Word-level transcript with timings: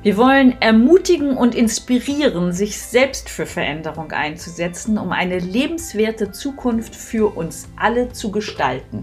Wir 0.00 0.16
wollen 0.16 0.54
ermutigen 0.62 1.36
und 1.36 1.56
inspirieren, 1.56 2.52
sich 2.52 2.80
selbst 2.80 3.28
für 3.28 3.46
Veränderung 3.46 4.12
einzusetzen, 4.12 4.96
um 4.96 5.10
eine 5.10 5.40
lebenswerte 5.40 6.30
Zukunft 6.30 6.94
für 6.94 7.36
uns 7.36 7.68
alle 7.76 8.08
zu 8.10 8.30
gestalten. 8.30 9.00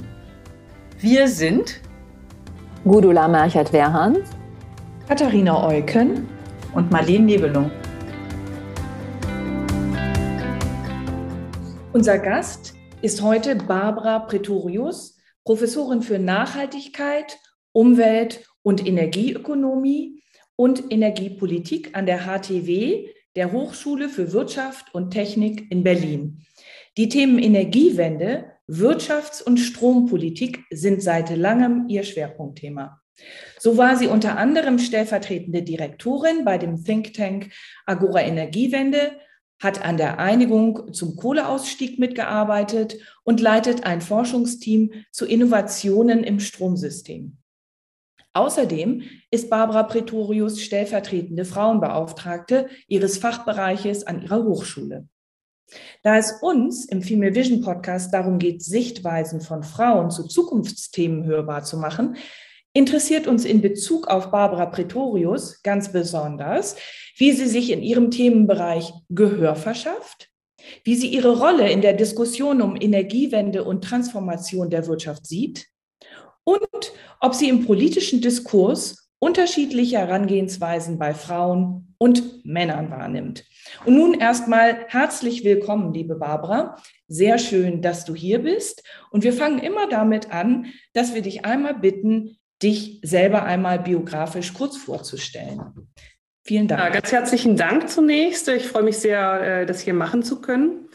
Wir 0.97 1.27
sind 1.27 1.81
Gudula 2.85 3.27
Merchert-Werhans, 3.27 4.29
Katharina 5.05 5.67
Eucken 5.67 6.29
und 6.73 6.89
Marlene 6.89 7.25
Nebelung. 7.25 7.69
Unser 11.91 12.19
Gast 12.19 12.73
ist 13.01 13.21
heute 13.21 13.57
Barbara 13.57 14.19
Pretorius, 14.19 15.17
Professorin 15.43 16.01
für 16.01 16.19
Nachhaltigkeit, 16.19 17.37
Umwelt 17.73 18.47
und 18.63 18.87
Energieökonomie 18.87 20.21
und 20.55 20.91
Energiepolitik 20.91 21.95
an 21.95 22.05
der 22.05 22.25
HTW, 22.25 23.07
der 23.35 23.51
Hochschule 23.51 24.09
für 24.09 24.31
Wirtschaft 24.31 24.93
und 24.93 25.11
Technik 25.11 25.69
in 25.71 25.83
Berlin. 25.83 26.45
Die 26.97 27.09
Themen 27.09 27.39
Energiewende, 27.39 28.51
Wirtschafts- 28.67 29.43
und 29.43 29.57
Strompolitik 29.57 30.63
sind 30.71 31.03
seit 31.03 31.35
langem 31.35 31.87
ihr 31.89 32.03
Schwerpunktthema. 32.03 33.01
So 33.59 33.77
war 33.77 33.97
sie 33.97 34.07
unter 34.07 34.37
anderem 34.37 34.79
stellvertretende 34.79 35.63
Direktorin 35.63 36.45
bei 36.45 36.57
dem 36.57 36.83
Think 36.83 37.13
Tank 37.13 37.51
Agora 37.85 38.21
Energiewende, 38.21 39.19
hat 39.59 39.83
an 39.83 39.97
der 39.97 40.19
Einigung 40.19 40.93
zum 40.93 41.15
Kohleausstieg 41.15 41.97
mitgearbeitet 41.97 42.97
und 43.23 43.39
leitet 43.39 43.85
ein 43.85 44.01
Forschungsteam 44.01 44.91
zu 45.11 45.25
Innovationen 45.25 46.23
im 46.23 46.39
Stromsystem. 46.39 47.37
Außerdem 48.35 49.03
ist 49.31 49.49
Barbara 49.49 49.83
Pretorius 49.83 50.61
stellvertretende 50.61 51.45
Frauenbeauftragte 51.45 52.67
ihres 52.89 53.17
Fachbereiches 53.17 54.05
an 54.05 54.21
ihrer 54.21 54.43
Hochschule. 54.43 55.07
Da 56.03 56.17
es 56.17 56.33
uns 56.41 56.83
im 56.83 57.01
Female 57.01 57.33
Vision 57.33 57.61
Podcast 57.61 58.13
darum 58.13 58.37
geht, 58.37 58.61
Sichtweisen 58.61 59.39
von 59.39 59.63
Frauen 59.63 60.11
zu 60.11 60.27
Zukunftsthemen 60.27 61.23
hörbar 61.23 61.63
zu 61.63 61.77
machen, 61.77 62.17
interessiert 62.73 63.25
uns 63.25 63.45
in 63.45 63.61
Bezug 63.61 64.07
auf 64.07 64.31
Barbara 64.31 64.65
Pretorius 64.65 65.63
ganz 65.63 65.93
besonders, 65.93 66.75
wie 67.15 67.31
sie 67.31 67.47
sich 67.47 67.71
in 67.71 67.81
ihrem 67.81 68.11
Themenbereich 68.11 68.91
Gehör 69.07 69.55
verschafft, 69.55 70.29
wie 70.83 70.95
sie 70.95 71.07
ihre 71.07 71.39
Rolle 71.39 71.71
in 71.71 71.79
der 71.79 71.93
Diskussion 71.93 72.61
um 72.61 72.75
Energiewende 72.75 73.63
und 73.63 73.85
Transformation 73.85 74.69
der 74.69 74.87
Wirtschaft 74.87 75.25
sieht 75.25 75.67
und 76.45 76.93
ob 77.19 77.33
sie 77.33 77.49
im 77.49 77.65
politischen 77.65 78.21
Diskurs 78.21 79.09
unterschiedliche 79.19 79.97
Herangehensweisen 79.97 80.97
bei 80.97 81.13
Frauen 81.13 81.95
und 81.97 82.45
Männern 82.45 82.91
wahrnimmt. 82.91 83.43
Und 83.85 83.95
nun 83.95 84.13
erstmal 84.13 84.85
herzlich 84.87 85.43
willkommen, 85.43 85.93
liebe 85.93 86.15
Barbara. 86.15 86.77
Sehr 87.07 87.37
schön, 87.39 87.81
dass 87.81 88.05
du 88.05 88.13
hier 88.13 88.39
bist. 88.39 88.83
Und 89.11 89.23
wir 89.23 89.33
fangen 89.33 89.59
immer 89.59 89.89
damit 89.89 90.31
an, 90.31 90.67
dass 90.93 91.15
wir 91.15 91.21
dich 91.21 91.45
einmal 91.45 91.73
bitten, 91.73 92.37
dich 92.61 92.99
selber 93.03 93.43
einmal 93.43 93.79
biografisch 93.79 94.53
kurz 94.53 94.77
vorzustellen. 94.77 95.89
Vielen 96.43 96.67
Dank. 96.67 96.81
Ja, 96.81 96.89
ganz 96.89 97.11
herzlichen 97.11 97.57
Dank 97.57 97.89
zunächst. 97.89 98.47
Ich 98.49 98.67
freue 98.67 98.83
mich 98.83 98.97
sehr, 98.97 99.61
äh, 99.61 99.65
das 99.65 99.79
hier 99.79 99.95
machen 99.95 100.21
zu 100.21 100.41
können 100.41 100.89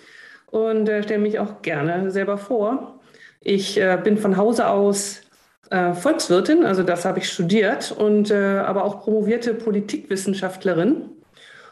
und 0.50 0.88
äh, 0.88 1.02
stelle 1.02 1.20
mich 1.20 1.40
auch 1.40 1.62
gerne 1.62 2.10
selber 2.12 2.38
vor. 2.38 3.00
Ich 3.40 3.80
äh, 3.80 3.98
bin 4.02 4.16
von 4.16 4.36
Hause 4.36 4.68
aus 4.68 5.22
äh, 5.70 5.94
Volkswirtin, 5.94 6.64
also 6.64 6.82
das 6.82 7.04
habe 7.04 7.20
ich 7.20 7.28
studiert, 7.28 7.92
und 7.92 8.30
äh, 8.30 8.58
aber 8.58 8.84
auch 8.84 9.00
promovierte 9.00 9.54
Politikwissenschaftlerin 9.54 11.10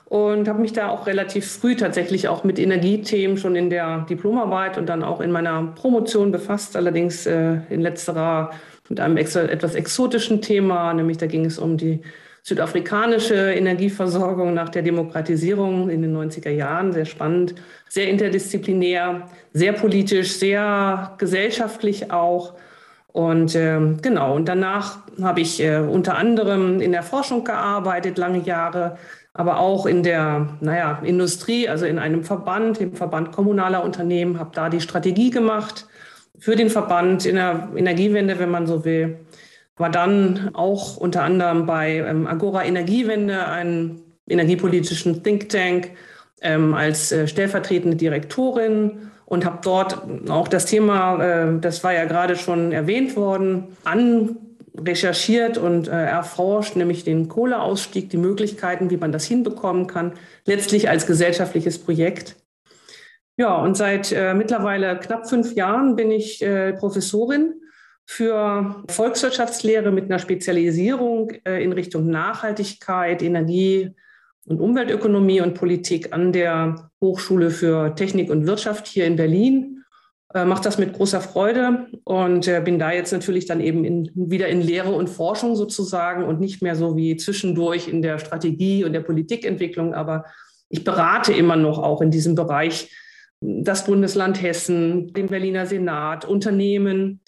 und 0.07 0.49
habe 0.49 0.61
mich 0.61 0.73
da 0.73 0.89
auch 0.89 1.07
relativ 1.07 1.47
früh 1.51 1.77
tatsächlich 1.77 2.29
auch 2.29 2.43
mit 2.43 2.59
Energiethemen 2.59 3.37
schon 3.37 3.57
in 3.57 3.69
der 3.69 4.07
Diplomarbeit 4.09 4.79
und 4.79 4.87
dann 4.87 5.05
auch 5.05 5.21
in 5.21 5.31
meiner 5.31 5.75
Promotion 5.75 6.33
befasst, 6.33 6.77
allerdings 6.77 7.27
äh, 7.27 7.59
in 7.69 7.83
letzterer 7.83 8.51
mit 8.89 9.01
einem 9.01 9.19
ex 9.19 9.37
etwas 9.37 9.75
exotischen 9.75 10.41
Thema, 10.41 10.95
nämlich 10.95 11.19
da 11.19 11.27
ging 11.27 11.45
es 11.45 11.59
um 11.59 11.77
die 11.77 12.01
südafrikanische 12.43 13.53
Energieversorgung 13.53 14.55
nach 14.55 14.71
der 14.71 14.81
Demokratisierung 14.81 15.91
in 15.91 16.01
den 16.01 16.17
90er 16.17 16.49
Jahren. 16.49 16.93
Sehr 16.93 17.05
spannend, 17.05 17.55
sehr 17.91 18.09
interdisziplinär, 18.09 19.29
sehr 19.53 19.75
politisch, 19.75 20.33
sehr 20.33 21.15
gesellschaftlich 21.19 22.11
auch. 22.11 22.55
Und 23.19 23.57
äh, 23.57 23.81
genau, 24.01 24.37
und 24.37 24.47
danach 24.47 24.99
habe 25.21 25.41
ich 25.41 25.61
äh, 25.61 25.79
unter 25.79 26.17
anderem 26.17 26.81
in 26.81 26.93
der 26.93 27.03
Forschung 27.03 27.43
gearbeitet, 27.43 28.17
lange 28.17 28.39
Jahre, 28.39 28.97
aber 29.35 29.59
auch 29.59 29.87
in 29.87 30.05
der 30.05 30.51
naja, 30.61 31.01
Industrie, 31.03 31.69
also 31.69 31.85
in 31.85 31.99
einem 31.99 32.23
Verband, 32.23 32.81
im 32.81 32.95
Verband 32.95 33.33
kommunaler 33.33 33.83
Unternehmen, 33.83 34.39
habe 34.39 34.53
da 34.55 34.69
die 34.69 34.81
Strategie 34.81 35.31
gemacht 35.31 35.89
für 36.39 36.55
den 36.55 36.71
Verband 36.71 37.27
in 37.27 37.35
der 37.35 37.71
Energiewende, 37.75 38.39
wenn 38.39 38.53
man 38.53 38.69
so 38.69 38.85
will. 38.85 39.19
War 39.77 39.91
dann 39.91 40.51
auch 40.53 40.97
unter 40.97 41.25
anderem 41.25 41.67
bei 41.67 41.97
ähm, 41.97 42.29
Agora 42.29 42.65
Energiewende, 42.65 43.49
einem 43.49 44.01
energiepolitischen 44.29 45.25
Think 45.25 45.49
Tank, 45.49 45.91
ähm, 46.41 46.73
als 46.73 47.11
äh, 47.11 47.27
stellvertretende 47.27 47.97
Direktorin 47.97 49.11
und 49.29 49.45
habe 49.45 49.59
dort 49.63 50.01
auch 50.31 50.49
das 50.49 50.65
Thema, 50.65 51.23
äh, 51.23 51.61
das 51.61 51.85
war 51.85 51.93
ja 51.93 52.07
gerade 52.07 52.35
schon 52.35 52.73
erwähnt 52.73 53.15
worden, 53.15 53.77
anrecherchiert 53.85 55.59
und 55.59 55.87
äh, 55.87 55.91
erforscht, 55.91 56.77
nämlich 56.77 57.05
den 57.05 57.29
Kohleausstieg, 57.29 58.09
die 58.09 58.17
Möglichkeiten, 58.17 58.89
wie 58.89 58.97
man 58.97 59.13
das 59.13 59.27
hinbekommen 59.27 59.87
kann, 59.87 60.15
letztlich 60.47 60.89
als 60.89 61.07
gesellschaftliches 61.07 61.79
Projekt. 61.79 62.37
Ja, 63.37 63.55
und 63.57 63.77
seit 63.77 64.13
äh, 64.13 64.33
mittlerweile 64.33 64.99
knapp 64.99 65.29
fünf 65.29 65.55
Jahren 65.55 65.95
bin 65.95 66.11
ich 66.11 66.45
Professorin 66.79 67.55
für 68.07 68.83
Volkswirtschaftslehre 68.89 69.93
mit 69.93 70.07
einer 70.07 70.19
Spezialisierung 70.19 71.31
in 71.45 71.73
Richtung 71.75 72.09
Nachhaltigkeit, 72.09 73.23
Energie, 73.23 73.95
und 74.49 74.61
Umweltökonomie 74.61 75.41
und 75.41 75.55
Politik 75.55 76.13
an 76.13 76.33
der 76.33 76.91
Hochschule 77.01 77.51
für 77.51 77.95
Technik 77.95 78.31
und 78.31 78.47
Wirtschaft 78.47 78.87
hier 78.87 79.07
in 79.07 79.17
Berlin. 79.17 79.85
Äh, 80.35 80.45
Mache 80.45 80.63
das 80.63 80.79
mit 80.79 80.95
großer 80.95 81.21
Freude 81.21 81.87
und 82.05 82.49
äh, 82.49 82.61
bin 82.65 82.79
da 82.79 82.91
jetzt 82.93 83.13
natürlich 83.13 83.47
dann 83.47 83.61
eben 83.61 83.85
in, 83.85 84.11
wieder 84.15 84.49
in 84.49 84.63
Lehre 84.63 84.93
und 84.93 85.09
Forschung 85.09 85.55
sozusagen 85.55 86.25
und 86.25 86.41
nicht 86.41 86.63
mehr 86.63 86.77
so 86.77 86.97
wie 86.97 87.17
zwischendurch 87.17 87.89
in 87.89 88.03
der 88.03 88.19
Strategie 88.19 88.85
und 88.85 88.95
der 88.95 89.01
Politikentwicklung. 89.01 89.95
Aber 89.95 90.25
ich 90.71 90.83
berate 90.83 91.33
immer 91.33 91.57
noch 91.57 91.79
auch 91.79 92.01
in 92.01 92.11
diesem 92.11 92.35
Bereich 92.35 92.91
das 93.41 93.85
Bundesland 93.85 94.43
Hessen, 94.43 95.13
den 95.13 95.29
Berliner 95.29 95.67
Senat, 95.67 96.25
Unternehmen 96.25 97.21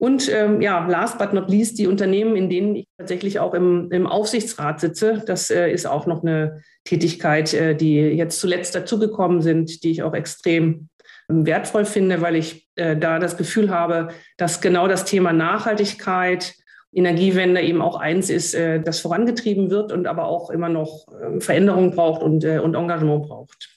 und 0.00 0.32
ähm, 0.32 0.62
ja, 0.62 0.86
last 0.88 1.18
but 1.18 1.34
not 1.34 1.50
least, 1.50 1.78
die 1.78 1.86
Unternehmen, 1.86 2.34
in 2.34 2.48
denen 2.48 2.74
ich 2.74 2.88
tatsächlich 2.96 3.38
auch 3.38 3.52
im, 3.52 3.92
im 3.92 4.06
Aufsichtsrat 4.06 4.80
sitze. 4.80 5.22
Das 5.26 5.50
äh, 5.50 5.70
ist 5.70 5.84
auch 5.84 6.06
noch 6.06 6.22
eine 6.22 6.62
Tätigkeit, 6.84 7.52
äh, 7.52 7.74
die 7.76 7.96
jetzt 7.96 8.40
zuletzt 8.40 8.74
dazugekommen 8.74 9.42
sind, 9.42 9.84
die 9.84 9.90
ich 9.90 10.02
auch 10.02 10.14
extrem 10.14 10.88
ähm, 11.28 11.44
wertvoll 11.44 11.84
finde, 11.84 12.22
weil 12.22 12.36
ich 12.36 12.66
äh, 12.76 12.96
da 12.96 13.18
das 13.18 13.36
Gefühl 13.36 13.68
habe, 13.68 14.08
dass 14.38 14.62
genau 14.62 14.88
das 14.88 15.04
Thema 15.04 15.34
Nachhaltigkeit, 15.34 16.54
Energiewende 16.94 17.60
eben 17.60 17.82
auch 17.82 18.00
eins 18.00 18.30
ist, 18.30 18.54
äh, 18.54 18.80
das 18.80 19.00
vorangetrieben 19.00 19.68
wird 19.68 19.92
und 19.92 20.06
aber 20.06 20.28
auch 20.28 20.48
immer 20.48 20.70
noch 20.70 21.08
ähm, 21.22 21.42
Veränderung 21.42 21.94
braucht 21.94 22.22
und, 22.22 22.42
äh, 22.42 22.58
und 22.58 22.74
Engagement 22.74 23.28
braucht. 23.28 23.68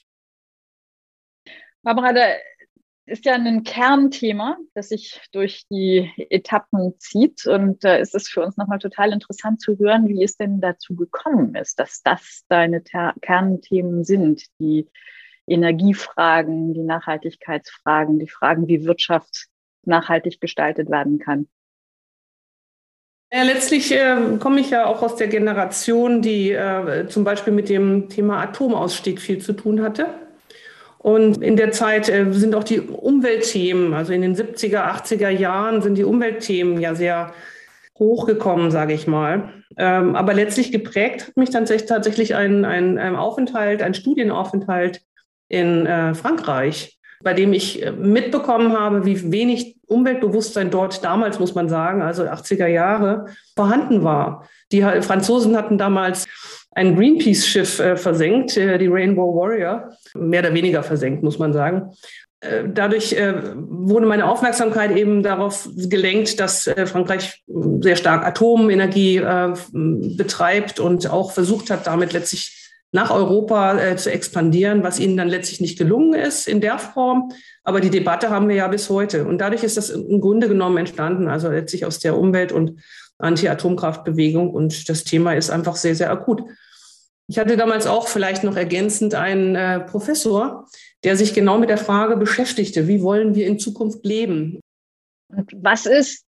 Barbara, 1.84 2.14
ist 3.06 3.26
ja 3.26 3.34
ein 3.34 3.64
Kernthema, 3.64 4.58
das 4.74 4.90
sich 4.90 5.20
durch 5.32 5.66
die 5.70 6.10
Etappen 6.30 6.94
zieht. 7.00 7.46
Und 7.46 7.84
da 7.84 7.96
ist 7.96 8.16
es 8.16 8.30
für 8.30 8.42
uns 8.42 8.58
nochmal 8.58 8.80
total 8.80 9.12
interessant 9.12 9.62
zu 9.62 9.78
hören, 9.78 10.08
wie 10.08 10.24
es 10.24 10.38
denn 10.38 10.62
dazu 10.62 10.96
gekommen 10.96 11.56
ist, 11.56 11.80
dass 11.80 12.02
das 12.02 12.44
deine 12.48 12.84
Ter 12.84 13.14
Kernthemen 13.22 14.04
sind, 14.04 14.46
die 14.60 14.88
Energiefragen, 15.48 16.74
die 16.74 16.84
Nachhaltigkeitsfragen, 16.84 18.20
die 18.20 18.30
Fragen, 18.30 18.68
wie 18.68 18.86
Wirtschaft 18.86 19.48
nachhaltig 19.84 20.40
gestaltet 20.40 20.90
werden 20.90 21.20
kann. 21.20 21.50
Ja, 23.34 23.44
letztlich 23.44 23.92
äh, 23.92 24.38
komme 24.40 24.62
ich 24.62 24.70
ja 24.70 24.86
auch 24.86 25.02
aus 25.02 25.16
der 25.16 25.28
Generation, 25.28 26.22
die 26.22 26.52
äh, 26.52 27.08
zum 27.08 27.24
Beispiel 27.24 27.52
mit 27.52 27.68
dem 27.68 28.08
Thema 28.08 28.42
Atomausstieg 28.42 29.20
viel 29.20 29.40
zu 29.40 29.54
tun 29.54 29.82
hatte. 29.82 30.23
Und 31.04 31.44
in 31.44 31.58
der 31.58 31.72
Zeit 31.72 32.08
äh, 32.08 32.32
sind 32.32 32.56
auch 32.56 32.64
die 32.64 32.80
Umweltthemen, 32.80 33.94
also 33.94 34.14
in 34.14 34.22
den 34.22 34.36
70er, 34.36 34.90
80er 34.90 35.30
Jahren 35.30 35.82
sind 35.82 35.96
die 35.96 36.06
Umweltthemen 36.06 36.80
ja 36.80 36.96
sehr 36.96 37.34
hochgekommen, 38.00 38.72
sage 38.72 38.94
ich 38.94 39.06
mal. 39.06 39.50
Ähm, 39.78 40.16
aber 40.16 40.34
letztlich 40.34 40.72
geprägt 40.72 41.28
hat 41.28 41.36
mich 41.38 41.50
dann 41.50 41.66
tatsächlich 41.66 42.36
ein, 42.36 42.64
ein, 42.64 42.98
ein 42.98 43.18
Aufenthalt, 43.18 43.82
ein 43.82 43.94
Studienaufenthalt 43.94 45.02
in 45.50 45.86
äh, 45.86 46.16
Frankreich, 46.16 46.98
bei 47.22 47.34
dem 47.34 47.52
ich 47.52 47.84
äh, 47.86 47.92
mitbekommen 47.92 48.72
habe, 48.72 49.06
wie 49.06 49.30
wenig 49.30 49.76
Umweltbewusstsein 49.88 50.72
dort 50.72 51.04
damals, 51.04 51.38
muss 51.38 51.54
man 51.54 51.68
sagen, 51.68 52.02
also 52.02 52.24
80er 52.24 52.68
Jahre, 52.68 53.26
vorhanden 53.58 54.06
war. 54.06 54.48
Die 54.72 54.82
Franzosen 54.82 55.58
hatten 55.58 55.78
damals 55.78 56.28
ein 56.76 56.96
Greenpeace-Schiff 56.96 57.80
äh, 57.80 57.96
versenkt, 57.96 58.58
äh, 58.58 58.78
die 58.78 58.88
Rainbow 58.88 59.36
Warrior, 59.36 59.90
mehr 60.16 60.42
oder 60.42 60.54
weniger 60.54 60.84
versenkt, 60.84 61.24
muss 61.24 61.40
man 61.40 61.54
sagen. 61.54 61.92
Äh, 62.44 62.66
dadurch 62.74 63.14
äh, 63.14 63.34
wurde 63.56 64.06
meine 64.06 64.28
Aufmerksamkeit 64.28 64.96
eben 64.96 65.24
darauf 65.24 65.70
gelenkt, 65.76 66.40
dass 66.40 66.68
äh, 66.68 66.86
Frankreich 66.86 67.42
sehr 67.80 67.96
stark 67.96 68.26
Atomenergie 68.26 69.22
betreibt 69.72 70.80
und 70.80 71.10
auch 71.10 71.32
versucht 71.32 71.70
hat, 71.70 71.88
damit 71.88 72.14
letztlich 72.14 72.60
nach 72.92 73.10
Europa 73.10 73.98
zu 73.98 74.12
expandieren, 74.12 74.84
was 74.84 75.00
ihnen 75.00 75.18
dann 75.18 75.28
letztlich 75.28 75.62
nicht 75.62 75.80
gelungen 75.80 76.14
ist 76.14 76.48
in 76.48 76.62
der 76.62 76.78
Form. 76.78 77.32
Aber 77.64 77.82
die 77.82 77.90
Debatte 77.90 78.30
haben 78.30 78.48
wir 78.50 78.56
ja 78.56 78.68
bis 78.68 78.90
heute. 78.90 79.26
Und 79.26 79.40
dadurch 79.40 79.64
ist 79.64 79.78
das 79.78 79.90
im 79.90 80.22
Grunde 80.22 80.48
genommen 80.48 80.78
entstanden, 80.78 81.28
also 81.28 81.50
letztlich 81.50 81.86
aus 81.86 81.98
der 82.00 82.16
Umwelt- 82.16 82.52
und 82.52 82.80
Anti-Atomkraftbewegung. 83.20 84.54
Und 84.54 84.90
das 84.90 85.04
Thema 85.04 85.34
ist 85.34 85.50
einfach 85.50 85.76
sehr, 85.76 85.96
sehr 85.96 86.12
akut. 86.12 86.44
Ich 87.28 87.40
hatte 87.40 87.56
damals 87.56 87.88
auch 87.88 88.08
vielleicht 88.08 88.44
noch 88.44 88.58
ergänzend 88.58 89.16
einen 89.16 89.56
äh, 89.56 89.80
Professor, 89.80 90.68
der 91.04 91.16
sich 91.16 91.34
genau 91.34 91.58
mit 91.58 91.70
der 91.70 91.78
Frage 91.78 92.18
beschäftigte, 92.18 92.88
wie 92.88 93.02
wollen 93.02 93.36
wir 93.36 93.48
in 93.48 93.60
Zukunft 93.60 94.06
leben? 94.06 94.60
Und 95.30 95.52
was 95.56 95.86
ist 95.86 96.26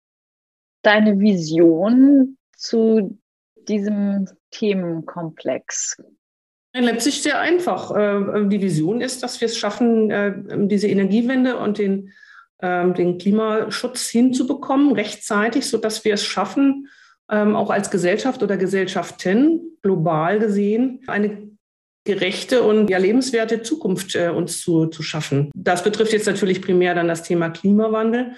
deine 0.82 1.18
Vision 1.18 2.36
zu 2.56 3.18
diesem 3.68 4.28
Themenkomplex? 4.50 5.96
Letztlich 6.76 7.22
sehr 7.22 7.40
einfach. 7.40 7.90
Äh, 7.92 8.48
die 8.48 8.60
Vision 8.60 9.00
ist, 9.00 9.22
dass 9.22 9.40
wir 9.40 9.46
es 9.46 9.56
schaffen, 9.56 10.10
äh, 10.10 10.34
diese 10.66 10.88
Energiewende 10.88 11.56
und 11.56 11.78
den, 11.78 12.12
den 12.62 13.18
Klimaschutz 13.18 14.08
hinzubekommen, 14.08 14.92
rechtzeitig, 14.92 15.66
sodass 15.66 16.04
wir 16.04 16.14
es 16.14 16.24
schaffen, 16.24 16.88
ähm, 17.30 17.56
auch 17.56 17.70
als 17.70 17.90
Gesellschaft 17.90 18.42
oder 18.42 18.56
Gesellschaften 18.56 19.78
global 19.82 20.38
gesehen, 20.38 21.00
eine 21.06 21.50
gerechte 22.04 22.62
und 22.62 22.90
ja, 22.90 22.98
lebenswerte 22.98 23.62
Zukunft 23.62 24.14
äh, 24.14 24.28
uns 24.28 24.60
zu, 24.60 24.86
zu 24.86 25.02
schaffen. 25.02 25.50
Das 25.54 25.82
betrifft 25.82 26.12
jetzt 26.12 26.26
natürlich 26.26 26.60
primär 26.60 26.94
dann 26.94 27.08
das 27.08 27.22
Thema 27.22 27.50
Klimawandel. 27.50 28.32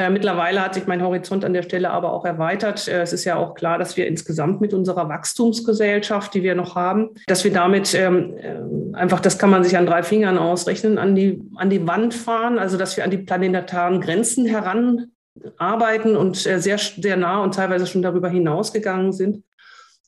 Äh, 0.00 0.08
mittlerweile 0.08 0.62
hat 0.62 0.72
sich 0.72 0.86
mein 0.86 1.02
Horizont 1.02 1.44
an 1.44 1.52
der 1.52 1.62
Stelle 1.62 1.90
aber 1.90 2.14
auch 2.14 2.24
erweitert. 2.24 2.88
Äh, 2.88 3.02
es 3.02 3.12
ist 3.12 3.26
ja 3.26 3.36
auch 3.36 3.54
klar, 3.54 3.76
dass 3.76 3.98
wir 3.98 4.06
insgesamt 4.06 4.62
mit 4.62 4.72
unserer 4.72 5.10
Wachstumsgesellschaft, 5.10 6.32
die 6.32 6.42
wir 6.42 6.54
noch 6.54 6.74
haben, 6.74 7.10
dass 7.26 7.44
wir 7.44 7.52
damit 7.52 7.94
ähm, 7.94 8.34
äh, 8.38 8.96
einfach, 8.96 9.20
das 9.20 9.38
kann 9.38 9.50
man 9.50 9.62
sich 9.62 9.76
an 9.76 9.84
drei 9.84 10.02
Fingern 10.02 10.38
ausrechnen, 10.38 10.96
an 10.96 11.14
die, 11.14 11.42
an 11.56 11.68
die 11.68 11.86
Wand 11.86 12.14
fahren, 12.14 12.58
also 12.58 12.78
dass 12.78 12.96
wir 12.96 13.04
an 13.04 13.10
die 13.10 13.18
planetaren 13.18 14.00
Grenzen 14.00 14.46
heranarbeiten 14.46 16.16
und 16.16 16.36
sehr, 16.36 16.78
sehr 16.78 17.16
nah 17.18 17.42
und 17.42 17.54
teilweise 17.54 17.86
schon 17.86 18.00
darüber 18.00 18.30
hinausgegangen 18.30 19.12
sind. 19.12 19.44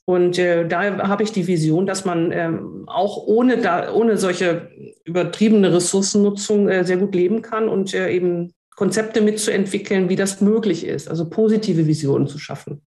Und 0.07 0.39
äh, 0.39 0.67
da 0.67 1.07
habe 1.07 1.23
ich 1.23 1.33
die 1.33 1.47
Vision, 1.47 1.85
dass 1.87 2.07
man 2.07 2.33
ähm, 2.33 2.85
auch 2.87 3.19
ohne, 3.27 3.59
da, 3.59 3.93
ohne 3.93 4.17
solche 4.17 4.71
übertriebene 5.05 5.71
Ressourcennutzung 5.75 6.69
äh, 6.71 6.85
sehr 6.85 6.97
gut 6.97 7.15
leben 7.15 7.43
kann 7.43 7.69
und 7.69 7.93
äh, 7.93 8.11
eben 8.11 8.55
Konzepte 8.83 9.21
mitzuentwickeln, 9.21 10.09
wie 10.09 10.17
das 10.17 10.41
möglich 10.41 10.85
ist, 10.85 11.07
also 11.09 11.31
positive 11.31 11.87
Visionen 11.87 12.27
zu 12.27 12.41
schaffen. 12.41 12.85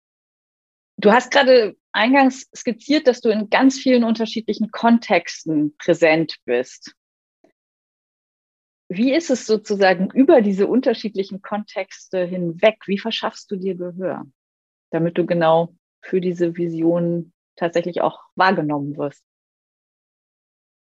Du 0.98 1.12
hast 1.12 1.32
gerade 1.32 1.76
eingangs 1.92 2.48
skizziert, 2.56 3.08
dass 3.08 3.22
du 3.22 3.30
in 3.30 3.50
ganz 3.50 3.80
vielen 3.80 4.04
unterschiedlichen 4.04 4.70
Kontexten 4.70 5.76
präsent 5.78 6.36
bist. 6.46 6.94
Wie 8.88 9.16
ist 9.16 9.32
es 9.32 9.48
sozusagen 9.48 10.12
über 10.12 10.44
diese 10.44 10.68
unterschiedlichen 10.68 11.42
Kontexte 11.42 12.24
hinweg? 12.24 12.78
Wie 12.86 13.00
verschaffst 13.00 13.50
du 13.50 13.56
dir 13.56 13.74
Gehör, 13.74 14.28
damit 14.92 15.18
du 15.18 15.26
genau 15.26 15.74
für 16.04 16.22
diese 16.22 16.56
Vision 16.56 17.34
tatsächlich 17.56 18.02
auch 18.02 18.20
wahrgenommen 18.36 18.96
wirst? 18.96 19.24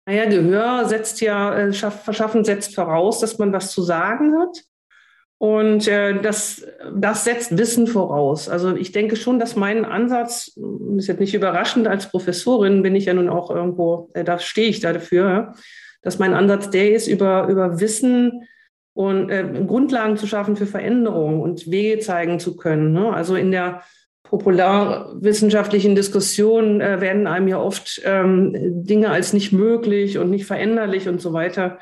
Naja, 0.06 0.24
Gehör 0.24 0.88
setzt 0.88 1.20
ja, 1.20 1.54
äh, 1.54 1.70
verschaffen 1.74 2.46
setzt 2.46 2.74
voraus, 2.74 3.20
dass 3.20 3.36
man 3.36 3.52
was 3.52 3.72
zu 3.72 3.82
sagen 3.82 4.38
hat. 4.38 4.64
Und 5.38 5.86
äh, 5.86 6.20
das, 6.22 6.66
das 6.94 7.24
setzt 7.24 7.58
Wissen 7.58 7.86
voraus. 7.86 8.48
Also 8.48 8.74
ich 8.74 8.92
denke 8.92 9.16
schon, 9.16 9.38
dass 9.38 9.54
mein 9.54 9.84
Ansatz, 9.84 10.58
ist 10.96 11.08
jetzt 11.08 11.20
nicht 11.20 11.34
überraschend, 11.34 11.86
als 11.86 12.10
Professorin 12.10 12.82
bin 12.82 12.96
ich 12.96 13.04
ja 13.04 13.14
nun 13.14 13.28
auch 13.28 13.50
irgendwo, 13.50 14.10
äh, 14.14 14.24
da 14.24 14.38
stehe 14.38 14.68
ich 14.68 14.80
da 14.80 14.94
dafür, 14.94 15.54
dass 16.00 16.18
mein 16.18 16.32
Ansatz 16.32 16.70
der 16.70 16.94
ist, 16.94 17.06
über, 17.06 17.48
über 17.48 17.80
Wissen 17.80 18.46
und 18.94 19.28
äh, 19.28 19.44
Grundlagen 19.66 20.16
zu 20.16 20.26
schaffen 20.26 20.56
für 20.56 20.66
Veränderungen 20.66 21.42
und 21.42 21.70
Wege 21.70 21.98
zeigen 21.98 22.40
zu 22.40 22.56
können. 22.56 22.92
Ne? 22.92 23.12
Also 23.12 23.36
in 23.36 23.50
der 23.50 23.82
popularwissenschaftlichen 24.22 25.94
Diskussion 25.94 26.80
äh, 26.80 27.00
werden 27.02 27.26
einem 27.26 27.46
ja 27.46 27.60
oft 27.60 28.00
ähm, 28.04 28.52
Dinge 28.84 29.10
als 29.10 29.34
nicht 29.34 29.52
möglich 29.52 30.16
und 30.16 30.30
nicht 30.30 30.46
veränderlich 30.46 31.08
und 31.08 31.20
so 31.20 31.34
weiter 31.34 31.78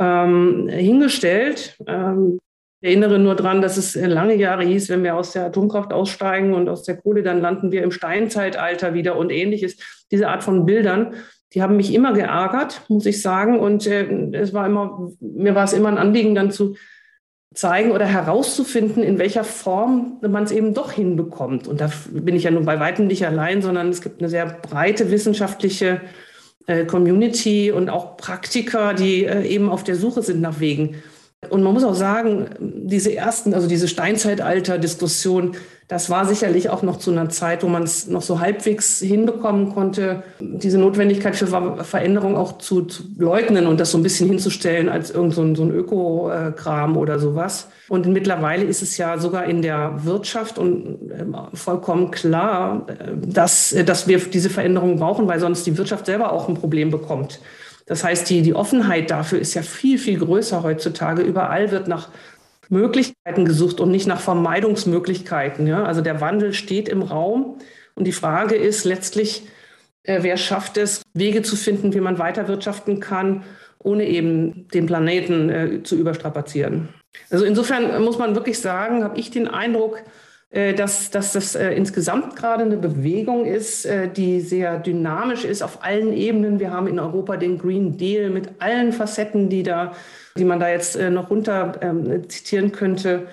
ähm, 0.00 0.68
hingestellt. 0.68 1.78
Ähm, 1.86 2.40
ich 2.80 2.88
erinnere 2.88 3.18
nur 3.18 3.34
daran, 3.34 3.60
dass 3.60 3.76
es 3.76 3.96
lange 3.96 4.36
Jahre 4.36 4.64
hieß, 4.64 4.88
wenn 4.90 5.02
wir 5.02 5.16
aus 5.16 5.32
der 5.32 5.46
Atomkraft 5.46 5.92
aussteigen 5.92 6.54
und 6.54 6.68
aus 6.68 6.84
der 6.84 6.96
Kohle, 6.96 7.24
dann 7.24 7.40
landen 7.40 7.72
wir 7.72 7.82
im 7.82 7.90
Steinzeitalter 7.90 8.94
wieder 8.94 9.16
und 9.16 9.30
ähnliches. 9.30 9.76
Diese 10.12 10.28
Art 10.28 10.44
von 10.44 10.64
Bildern, 10.64 11.14
die 11.54 11.62
haben 11.62 11.76
mich 11.76 11.92
immer 11.92 12.12
geärgert, 12.12 12.82
muss 12.88 13.06
ich 13.06 13.20
sagen. 13.20 13.58
Und 13.58 13.86
äh, 13.86 14.06
es 14.32 14.52
war 14.52 14.66
immer, 14.66 15.10
mir 15.20 15.56
war 15.56 15.64
es 15.64 15.72
immer 15.72 15.88
ein 15.88 15.98
Anliegen, 15.98 16.36
dann 16.36 16.52
zu 16.52 16.76
zeigen 17.52 17.90
oder 17.90 18.04
herauszufinden, 18.04 19.02
in 19.02 19.18
welcher 19.18 19.42
Form 19.42 20.18
man 20.20 20.44
es 20.44 20.52
eben 20.52 20.72
doch 20.72 20.92
hinbekommt. 20.92 21.66
Und 21.66 21.80
da 21.80 21.90
bin 22.12 22.36
ich 22.36 22.44
ja 22.44 22.52
nun 22.52 22.64
bei 22.64 22.78
weitem 22.78 23.08
nicht 23.08 23.26
allein, 23.26 23.60
sondern 23.60 23.88
es 23.88 24.02
gibt 24.02 24.20
eine 24.20 24.28
sehr 24.28 24.46
breite 24.46 25.10
wissenschaftliche 25.10 26.02
äh, 26.68 26.84
Community 26.84 27.72
und 27.72 27.88
auch 27.90 28.16
Praktiker, 28.16 28.94
die 28.94 29.24
äh, 29.24 29.44
eben 29.48 29.68
auf 29.68 29.82
der 29.82 29.96
Suche 29.96 30.22
sind 30.22 30.40
nach 30.40 30.60
Wegen. 30.60 31.02
Und 31.50 31.62
man 31.62 31.72
muss 31.72 31.84
auch 31.84 31.94
sagen, 31.94 32.48
diese 32.58 33.14
ersten, 33.14 33.54
also 33.54 33.68
diese 33.68 33.86
Steinzeitalter-Diskussion, 33.86 35.52
das 35.86 36.10
war 36.10 36.26
sicherlich 36.26 36.68
auch 36.68 36.82
noch 36.82 36.98
zu 36.98 37.12
einer 37.12 37.28
Zeit, 37.28 37.62
wo 37.62 37.68
man 37.68 37.84
es 37.84 38.08
noch 38.08 38.22
so 38.22 38.40
halbwegs 38.40 38.98
hinbekommen 38.98 39.72
konnte, 39.72 40.24
diese 40.40 40.78
Notwendigkeit 40.78 41.36
für 41.36 41.46
Veränderung 41.84 42.36
auch 42.36 42.58
zu, 42.58 42.82
zu 42.82 43.04
leugnen 43.16 43.68
und 43.68 43.78
das 43.78 43.92
so 43.92 43.98
ein 43.98 44.02
bisschen 44.02 44.28
hinzustellen 44.28 44.88
als 44.88 45.12
irgend 45.12 45.34
so 45.34 45.42
ein, 45.42 45.70
Ökokram 45.70 46.96
oder 46.96 47.20
sowas. 47.20 47.68
Und 47.88 48.06
mittlerweile 48.08 48.64
ist 48.64 48.82
es 48.82 48.98
ja 48.98 49.16
sogar 49.18 49.44
in 49.44 49.62
der 49.62 50.04
Wirtschaft 50.04 50.58
und 50.58 50.98
ähm, 51.16 51.36
vollkommen 51.54 52.10
klar, 52.10 52.84
äh, 52.88 53.12
dass, 53.16 53.74
dass 53.86 54.08
wir 54.08 54.18
diese 54.18 54.50
Veränderung 54.50 54.98
brauchen, 54.98 55.28
weil 55.28 55.38
sonst 55.38 55.64
die 55.66 55.78
Wirtschaft 55.78 56.06
selber 56.06 56.32
auch 56.32 56.48
ein 56.48 56.54
Problem 56.54 56.90
bekommt. 56.90 57.38
Das 57.88 58.04
heißt, 58.04 58.28
die, 58.28 58.42
die 58.42 58.54
Offenheit 58.54 59.10
dafür 59.10 59.40
ist 59.40 59.54
ja 59.54 59.62
viel, 59.62 59.98
viel 59.98 60.18
größer 60.18 60.62
heutzutage. 60.62 61.22
Überall 61.22 61.70
wird 61.70 61.88
nach 61.88 62.10
Möglichkeiten 62.68 63.46
gesucht 63.46 63.80
und 63.80 63.90
nicht 63.90 64.06
nach 64.06 64.20
Vermeidungsmöglichkeiten. 64.20 65.66
Ja? 65.66 65.84
Also 65.84 66.02
der 66.02 66.20
Wandel 66.20 66.52
steht 66.52 66.88
im 66.88 67.02
Raum 67.02 67.58
und 67.94 68.04
die 68.04 68.12
Frage 68.12 68.54
ist 68.54 68.84
letztlich, 68.84 69.42
äh, 70.02 70.18
wer 70.22 70.36
schafft 70.36 70.76
es, 70.76 71.02
Wege 71.14 71.42
zu 71.42 71.56
finden, 71.56 71.94
wie 71.94 72.00
man 72.00 72.18
weiter 72.18 72.46
wirtschaften 72.46 73.00
kann, 73.00 73.42
ohne 73.78 74.04
eben 74.04 74.68
den 74.68 74.86
Planeten 74.86 75.48
äh, 75.48 75.82
zu 75.82 75.96
überstrapazieren. 75.96 76.88
Also 77.30 77.46
insofern 77.46 78.02
muss 78.04 78.18
man 78.18 78.34
wirklich 78.34 78.60
sagen, 78.60 79.02
habe 79.02 79.18
ich 79.18 79.30
den 79.30 79.48
Eindruck, 79.48 80.02
dass, 80.50 81.10
dass 81.10 81.32
das 81.32 81.54
äh, 81.54 81.72
insgesamt 81.72 82.34
gerade 82.34 82.64
eine 82.64 82.78
Bewegung 82.78 83.44
ist, 83.44 83.84
äh, 83.84 84.08
die 84.08 84.40
sehr 84.40 84.78
dynamisch 84.78 85.44
ist 85.44 85.62
auf 85.62 85.84
allen 85.84 86.12
Ebenen. 86.12 86.58
Wir 86.58 86.70
haben 86.70 86.86
in 86.86 86.98
Europa 86.98 87.36
den 87.36 87.58
Green 87.58 87.98
Deal 87.98 88.30
mit 88.30 88.48
allen 88.58 88.92
Facetten, 88.92 89.50
die, 89.50 89.62
da, 89.62 89.92
die 90.38 90.44
man 90.44 90.58
da 90.58 90.70
jetzt 90.70 90.98
noch 90.98 91.28
runter 91.28 91.78
ähm, 91.82 92.28
zitieren 92.28 92.72
könnte. 92.72 93.26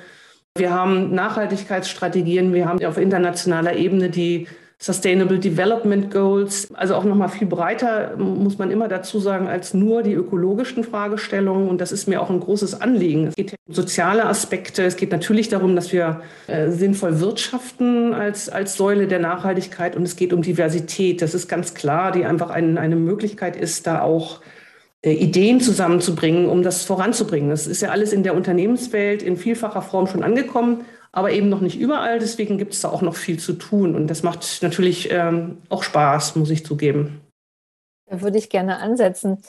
Wir 0.57 0.73
haben 0.73 1.13
Nachhaltigkeitsstrategien, 1.13 2.53
wir 2.53 2.67
haben 2.67 2.83
auf 2.85 2.97
internationaler 2.97 3.75
Ebene 3.75 4.09
die 4.09 4.47
Sustainable 4.77 5.39
Development 5.39 6.11
Goals. 6.11 6.67
Also 6.73 6.95
auch 6.95 7.05
nochmal 7.05 7.29
viel 7.29 7.47
breiter, 7.47 8.17
muss 8.17 8.57
man 8.57 8.71
immer 8.71 8.87
dazu 8.87 9.19
sagen, 9.19 9.47
als 9.47 9.73
nur 9.73 10.03
die 10.03 10.13
ökologischen 10.13 10.83
Fragestellungen. 10.83 11.69
Und 11.69 11.79
das 11.79 11.91
ist 11.91 12.07
mir 12.07 12.21
auch 12.21 12.29
ein 12.29 12.41
großes 12.41 12.81
Anliegen. 12.81 13.27
Es 13.27 13.35
geht 13.35 13.55
um 13.67 13.73
soziale 13.73 14.25
Aspekte. 14.25 14.83
Es 14.83 14.97
geht 14.97 15.11
natürlich 15.11 15.47
darum, 15.47 15.75
dass 15.75 15.93
wir 15.93 16.21
äh, 16.47 16.69
sinnvoll 16.71 17.21
wirtschaften 17.21 18.13
als, 18.13 18.49
als 18.49 18.75
Säule 18.75 19.07
der 19.07 19.19
Nachhaltigkeit. 19.19 19.95
Und 19.95 20.03
es 20.03 20.17
geht 20.17 20.33
um 20.33 20.41
Diversität. 20.41 21.21
Das 21.21 21.33
ist 21.33 21.47
ganz 21.47 21.73
klar, 21.73 22.11
die 22.11 22.25
einfach 22.25 22.49
ein, 22.49 22.77
eine 22.77 22.97
Möglichkeit 22.97 23.55
ist, 23.55 23.87
da 23.87 24.01
auch 24.01 24.41
äh, 25.03 25.13
Ideen 25.13 25.61
zusammenzubringen, 25.61 26.49
um 26.49 26.63
das 26.63 26.83
voranzubringen. 26.83 27.49
Das 27.49 27.65
ist 27.65 27.81
ja 27.81 27.89
alles 27.89 28.11
in 28.11 28.23
der 28.23 28.35
Unternehmenswelt 28.35 29.23
in 29.23 29.37
vielfacher 29.37 29.81
Form 29.81 30.07
schon 30.07 30.21
angekommen 30.21 30.83
aber 31.15 31.31
eben 31.31 31.47
noch 31.47 31.61
nicht 31.61 31.79
überall. 31.79 32.19
Deswegen 32.19 32.57
gibt 32.57 32.73
es 32.73 32.81
da 32.81 32.89
auch 32.89 33.01
noch 33.01 33.15
viel 33.15 33.39
zu 33.39 33.53
tun. 33.53 33.95
Und 33.95 34.07
das 34.07 34.21
macht 34.21 34.61
natürlich 34.61 35.09
ähm, 35.11 35.61
auch 35.69 35.81
Spaß, 35.81 36.35
muss 36.35 36.49
ich 36.49 36.65
zugeben. 36.65 37.21
Da 38.07 38.21
würde 38.21 38.37
ich 38.37 38.49
gerne 38.49 38.79
ansetzen. 38.79 39.41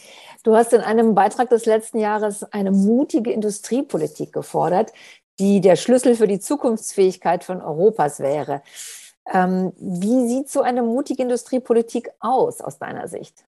Du 0.45 0.55
hast 0.55 0.73
in 0.73 0.81
einem 0.81 1.17
Beitrag 1.17 1.51
des 1.51 1.67
letzten 1.67 1.99
Jahres 1.99 2.45
eine 2.45 2.71
mutige 2.71 3.33
Industriepolitik 3.33 4.33
gefordert, 4.33 4.93
die 5.41 5.61
der 5.61 5.75
Schlüssel 5.75 6.15
für 6.15 6.29
die 6.29 6.39
Zukunftsfähigkeit 6.39 7.43
von 7.43 7.61
Europas 7.61 8.21
wäre. 8.21 8.63
Ähm, 9.31 9.73
wie 9.77 10.29
sieht 10.29 10.49
so 10.49 10.63
eine 10.63 10.83
mutige 10.83 11.25
Industriepolitik 11.25 12.11
aus 12.21 12.61
aus 12.61 12.79
deiner 12.79 13.09
Sicht? 13.09 13.45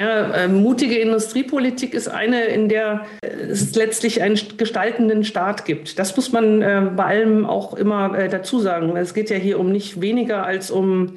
Ja, 0.00 0.32
äh, 0.32 0.48
mutige 0.48 0.96
Industriepolitik 0.98 1.92
ist 1.92 2.06
eine, 2.06 2.44
in 2.44 2.68
der 2.68 3.04
es 3.20 3.74
letztlich 3.74 4.22
einen 4.22 4.38
gestaltenden 4.56 5.24
Staat 5.24 5.64
gibt. 5.64 5.98
Das 5.98 6.14
muss 6.14 6.30
man 6.30 6.62
äh, 6.62 6.88
bei 6.94 7.04
allem 7.04 7.44
auch 7.44 7.74
immer 7.74 8.16
äh, 8.16 8.28
dazu 8.28 8.60
sagen. 8.60 8.96
Es 8.96 9.12
geht 9.12 9.28
ja 9.28 9.36
hier 9.36 9.58
um 9.58 9.72
nicht 9.72 10.00
weniger 10.00 10.46
als 10.46 10.70
um 10.70 11.16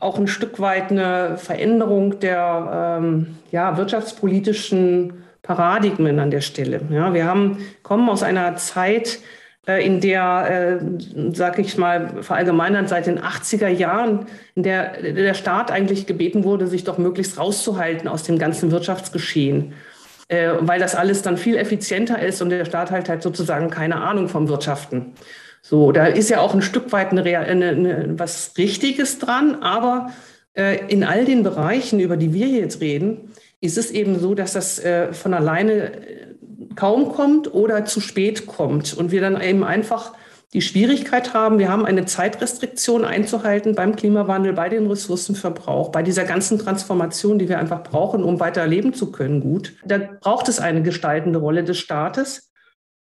auch 0.00 0.18
ein 0.18 0.26
Stück 0.26 0.58
weit 0.58 0.90
eine 0.90 1.36
Veränderung 1.36 2.18
der 2.18 2.98
ähm, 3.00 3.36
ja, 3.52 3.76
wirtschaftspolitischen 3.76 5.24
Paradigmen 5.42 6.18
an 6.18 6.32
der 6.32 6.40
Stelle. 6.40 6.80
Ja, 6.90 7.14
wir 7.14 7.26
haben, 7.26 7.58
kommen 7.82 8.08
aus 8.08 8.24
einer 8.24 8.56
Zeit, 8.56 9.16
äh, 9.16 9.39
in 9.66 10.00
der, 10.00 10.80
äh, 10.80 11.34
sage 11.34 11.60
ich 11.60 11.76
mal, 11.76 12.22
verallgemeinert 12.22 12.88
seit 12.88 13.06
den 13.06 13.20
80er 13.20 13.68
Jahren, 13.68 14.26
in 14.54 14.62
der 14.62 15.00
der 15.02 15.34
Staat 15.34 15.70
eigentlich 15.70 16.06
gebeten 16.06 16.44
wurde, 16.44 16.66
sich 16.66 16.84
doch 16.84 16.96
möglichst 16.96 17.38
rauszuhalten 17.38 18.08
aus 18.08 18.22
dem 18.22 18.38
ganzen 18.38 18.70
Wirtschaftsgeschehen, 18.70 19.74
äh, 20.28 20.52
weil 20.60 20.80
das 20.80 20.94
alles 20.94 21.22
dann 21.22 21.36
viel 21.36 21.56
effizienter 21.56 22.20
ist 22.20 22.40
und 22.40 22.50
der 22.50 22.64
Staat 22.64 22.90
halt 22.90 23.08
halt 23.10 23.22
sozusagen 23.22 23.68
keine 23.68 23.96
Ahnung 23.96 24.28
vom 24.28 24.48
Wirtschaften. 24.48 25.12
So, 25.62 25.92
da 25.92 26.06
ist 26.06 26.30
ja 26.30 26.40
auch 26.40 26.54
ein 26.54 26.62
Stück 26.62 26.90
weit 26.92 27.10
eine, 27.10 27.22
eine, 27.22 27.68
eine, 27.68 28.18
was 28.18 28.54
Richtiges 28.56 29.18
dran, 29.18 29.56
aber 29.56 30.10
äh, 30.54 30.86
in 30.88 31.04
all 31.04 31.26
den 31.26 31.42
Bereichen, 31.42 32.00
über 32.00 32.16
die 32.16 32.32
wir 32.32 32.48
jetzt 32.48 32.80
reden, 32.80 33.30
ist 33.60 33.76
es 33.76 33.90
eben 33.90 34.18
so, 34.18 34.34
dass 34.34 34.54
das 34.54 34.78
äh, 34.78 35.12
von 35.12 35.34
alleine 35.34 35.92
kaum 36.80 37.12
kommt 37.12 37.52
oder 37.52 37.84
zu 37.84 38.00
spät 38.00 38.46
kommt 38.46 38.94
und 38.96 39.10
wir 39.10 39.20
dann 39.20 39.38
eben 39.40 39.64
einfach 39.64 40.14
die 40.54 40.62
Schwierigkeit 40.62 41.34
haben, 41.34 41.58
wir 41.58 41.68
haben 41.68 41.84
eine 41.84 42.06
Zeitrestriktion 42.06 43.04
einzuhalten 43.04 43.74
beim 43.74 43.94
Klimawandel, 43.94 44.54
bei 44.54 44.70
dem 44.70 44.86
Ressourcenverbrauch, 44.88 45.90
bei 45.90 46.02
dieser 46.02 46.24
ganzen 46.24 46.58
Transformation, 46.58 47.38
die 47.38 47.48
wir 47.48 47.58
einfach 47.58 47.82
brauchen, 47.82 48.24
um 48.24 48.40
weiter 48.40 48.66
leben 48.66 48.94
zu 48.94 49.12
können, 49.12 49.40
gut. 49.42 49.74
Da 49.84 49.98
braucht 49.98 50.48
es 50.48 50.58
eine 50.58 50.82
gestaltende 50.82 51.38
Rolle 51.38 51.62
des 51.62 51.78
Staates. 51.78 52.50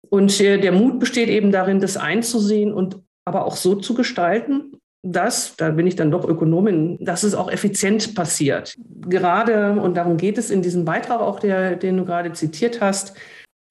Und 0.09 0.39
der 0.39 0.73
Mut 0.73 1.01
besteht 1.01 1.29
eben 1.29 1.51
darin, 1.51 1.81
das 1.81 1.97
einzusehen 1.97 2.73
und 2.73 3.01
aber 3.27 3.45
auch 3.45 3.57
so 3.57 3.75
zu 3.75 3.95
gestalten, 3.95 4.79
dass, 5.03 5.57
da 5.57 5.71
bin 5.71 5.87
ich 5.87 5.97
dann 5.97 6.11
doch 6.11 6.27
Ökonomin, 6.27 6.99
dass 7.01 7.23
es 7.23 7.35
auch 7.35 7.51
effizient 7.51 8.15
passiert. 8.15 8.75
Gerade, 9.09 9.73
und 9.73 9.97
darum 9.97 10.17
geht 10.17 10.39
es 10.39 10.51
in 10.51 10.63
diesem 10.63 10.85
Beitrag 10.85 11.21
auch, 11.21 11.41
der, 11.41 11.77
den 11.77 11.97
du 11.97 12.05
gerade 12.05 12.33
zitiert 12.33 12.81
hast, 12.81 13.15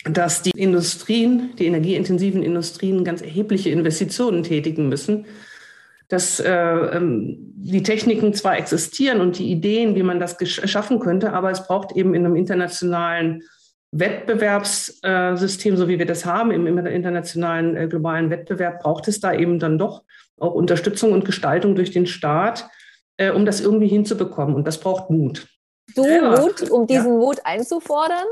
dass 0.05 0.43
die 0.43 0.51
Industrien, 0.51 1.55
die 1.57 1.65
energieintensiven 1.65 2.43
Industrien 2.43 3.03
ganz 3.03 3.21
erhebliche 3.21 3.71
Investitionen 3.71 4.43
tätigen 4.43 4.87
müssen, 4.87 5.25
dass 6.07 6.39
äh, 6.39 6.51
ähm, 6.51 7.37
die 7.55 7.81
Techniken 7.81 8.33
zwar 8.33 8.57
existieren 8.57 9.21
und 9.21 9.39
die 9.39 9.51
Ideen, 9.51 9.95
wie 9.95 10.03
man 10.03 10.19
das 10.19 10.37
schaffen 10.47 10.99
könnte, 10.99 11.33
aber 11.33 11.49
es 11.49 11.65
braucht 11.65 11.93
eben 11.95 12.13
in 12.13 12.25
einem 12.25 12.35
internationalen 12.35 13.41
Wettbewerbssystem, 13.91 15.77
so 15.77 15.87
wie 15.87 15.97
wir 15.97 16.05
das 16.05 16.25
haben, 16.25 16.51
im 16.51 16.67
internationalen 16.67 17.75
äh, 17.75 17.87
globalen 17.87 18.29
Wettbewerb, 18.29 18.83
braucht 18.83 19.07
es 19.07 19.19
da 19.19 19.33
eben 19.33 19.57
dann 19.57 19.79
doch 19.79 20.03
auch 20.37 20.53
Unterstützung 20.53 21.13
und 21.13 21.25
Gestaltung 21.25 21.75
durch 21.75 21.91
den 21.91 22.05
Staat, 22.05 22.69
äh, 23.17 23.31
um 23.31 23.45
das 23.45 23.61
irgendwie 23.61 23.87
hinzubekommen. 23.87 24.53
Und 24.53 24.67
das 24.67 24.79
braucht 24.79 25.09
Mut. 25.09 25.47
Du 25.95 26.05
ja. 26.05 26.39
Mut, 26.39 26.69
um 26.69 26.85
diesen 26.85 27.13
ja. 27.13 27.17
Mut 27.17 27.39
einzufordern? 27.45 28.27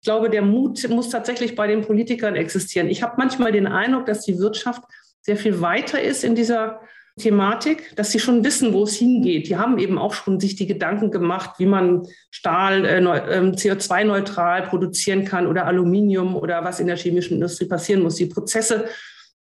Ich 0.00 0.06
glaube, 0.06 0.30
der 0.30 0.42
Mut 0.42 0.88
muss 0.88 1.10
tatsächlich 1.10 1.54
bei 1.54 1.66
den 1.66 1.82
Politikern 1.82 2.34
existieren. 2.34 2.88
Ich 2.88 3.02
habe 3.02 3.16
manchmal 3.18 3.52
den 3.52 3.66
Eindruck, 3.66 4.06
dass 4.06 4.24
die 4.24 4.38
Wirtschaft 4.38 4.82
sehr 5.20 5.36
viel 5.36 5.60
weiter 5.60 6.00
ist 6.00 6.24
in 6.24 6.34
dieser 6.34 6.80
Thematik, 7.18 7.94
dass 7.96 8.10
sie 8.10 8.18
schon 8.18 8.42
wissen, 8.42 8.72
wo 8.72 8.84
es 8.84 8.96
hingeht. 8.96 9.48
Die 9.48 9.56
haben 9.56 9.78
eben 9.78 9.98
auch 9.98 10.14
schon 10.14 10.40
sich 10.40 10.56
die 10.56 10.66
Gedanken 10.66 11.10
gemacht, 11.10 11.58
wie 11.58 11.66
man 11.66 12.06
Stahl 12.30 12.86
äh, 12.86 12.98
ähm, 12.98 13.52
CO2-neutral 13.52 14.62
produzieren 14.68 15.24
kann 15.24 15.46
oder 15.46 15.66
Aluminium 15.66 16.34
oder 16.34 16.64
was 16.64 16.80
in 16.80 16.86
der 16.86 16.96
chemischen 16.96 17.34
Industrie 17.34 17.66
passieren 17.66 18.02
muss. 18.02 18.14
Die 18.14 18.26
Prozesse, 18.26 18.86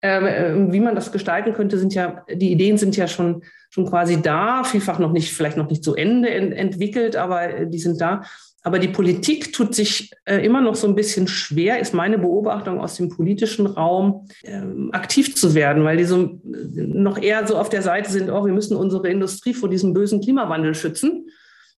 ähm, 0.03 0.27
äh, 0.27 0.73
wie 0.73 0.81
man 0.81 0.95
das 0.95 1.13
gestalten 1.13 1.55
könnte, 1.55 1.79
sind 1.79 1.95
ja, 1.95 2.27
die 2.31 2.53
Ideen 2.53 2.77
sind 2.77 2.95
ja 2.97 3.09
schon, 3.09 3.43
schon 3.71 3.87
quasi 3.87 4.21
da, 4.21 4.65
vielfach 4.65 4.99
noch 4.99 5.13
nicht, 5.13 5.33
vielleicht 5.33 5.57
noch 5.57 5.71
nicht 5.71 5.83
zu 5.83 5.95
Ende 5.95 6.29
ent 6.29 6.53
entwickelt, 6.53 7.17
aber 7.17 7.49
äh, 7.49 7.67
die 7.67 7.79
sind 7.79 8.01
da. 8.01 8.23
Aber 8.65 8.79
die 8.79 8.89
Politik 8.89 9.53
tut 9.53 9.75
sich 9.75 10.13
äh, 10.25 10.45
immer 10.45 10.61
noch 10.61 10.77
so 10.77 10.87
ein 10.87 10.95
bisschen 10.95 11.27
schwer, 11.27 11.81
ist 11.81 11.95
meine 11.95 12.17
Beobachtung 12.17 12.81
aus 12.81 12.97
dem 12.97 13.09
politischen 13.09 13.67
Raum, 13.67 14.29
ähm, 14.45 14.91
aktiv 14.93 15.35
zu 15.35 15.55
werden, 15.55 15.83
weil 15.85 15.97
die 15.97 16.05
so 16.05 16.23
äh, 16.23 16.39
noch 16.75 17.21
eher 17.21 17.47
so 17.47 17.57
auf 17.57 17.71
der 17.71 17.83
Seite 17.83 18.11
sind, 18.11 18.31
oh, 18.31 18.45
wir 18.45 18.53
müssen 18.53 18.77
unsere 18.77 19.09
Industrie 19.09 19.53
vor 19.53 19.69
diesem 19.69 19.95
bösen 19.95 20.21
Klimawandel 20.21 20.77
schützen 20.77 21.29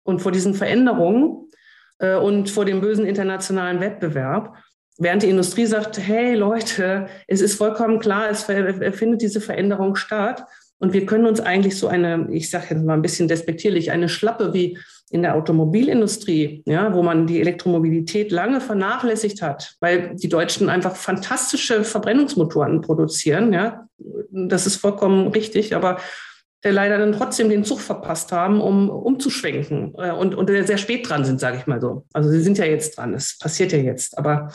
und 0.03 0.21
vor 0.21 0.33
diesen 0.33 0.55
Veränderungen 0.55 1.51
äh, 1.99 2.17
und 2.17 2.51
vor 2.51 2.65
dem 2.65 2.81
bösen 2.81 3.07
internationalen 3.07 3.81
Wettbewerb. 3.81 4.57
Während 4.99 5.23
die 5.23 5.31
Industrie 5.31 5.67
sagt, 5.67 5.99
hey 5.99 6.35
Leute, 6.35 7.07
es 7.29 7.41
ist 7.41 7.55
vollkommen 7.55 7.99
klar, 8.01 8.29
es 8.29 8.43
findet 8.43 9.23
diese 9.23 9.41
Veränderung 9.41 9.97
statt. 9.97 10.45
Und 10.79 10.93
wir 10.93 11.07
können 11.07 11.27
uns 11.27 11.41
eigentlich 11.41 11.79
so 11.79 11.87
eine, 11.87 12.29
ich 12.31 12.51
sage 12.51 12.67
jetzt 12.71 12.85
mal 12.85 12.95
ein 12.95 13.03
bisschen 13.03 13.29
despektierlich, 13.29 13.91
eine 13.93 14.09
Schlappe 14.09 14.53
wie 14.53 14.79
in 15.13 15.21
der 15.21 15.35
Automobilindustrie, 15.35 16.63
ja, 16.65 16.95
wo 16.95 17.03
man 17.03 17.27
die 17.27 17.41
Elektromobilität 17.41 18.33
lange 18.33 18.63
vernachlässigt 18.63 19.43
hat, 19.43 19.77
weil 19.81 20.17
die 20.17 20.31
Deutschen 20.31 20.71
einfach 20.71 20.97
fantastische 20.97 21.85
Verbrennungsmotoren 21.85 22.81
produzieren. 22.81 23.53
Ja, 23.53 23.87
das 24.31 24.67
ist 24.67 24.77
vollkommen 24.77 25.29
richtig, 25.29 25.77
aber 25.77 25.99
leider 26.65 26.97
dann 26.97 27.13
trotzdem 27.13 27.51
den 27.51 27.65
Zug 27.65 27.81
verpasst 27.81 28.33
haben, 28.33 28.61
um 28.63 28.89
umzuschwenken 28.89 29.95
äh, 29.99 30.13
und, 30.13 30.35
und 30.35 30.49
sehr 30.49 30.79
spät 30.79 31.09
dran 31.09 31.25
sind, 31.27 31.41
sage 31.41 31.59
ich 31.59 31.67
mal 31.67 31.81
so. 31.81 32.07
Also 32.15 32.31
sie 32.31 32.41
sind 32.41 32.57
ja 32.57 32.65
jetzt 32.65 32.97
dran, 32.97 33.13
es 33.13 33.37
passiert 33.39 33.73
ja 33.73 33.79
jetzt, 33.79 34.17
aber 34.17 34.51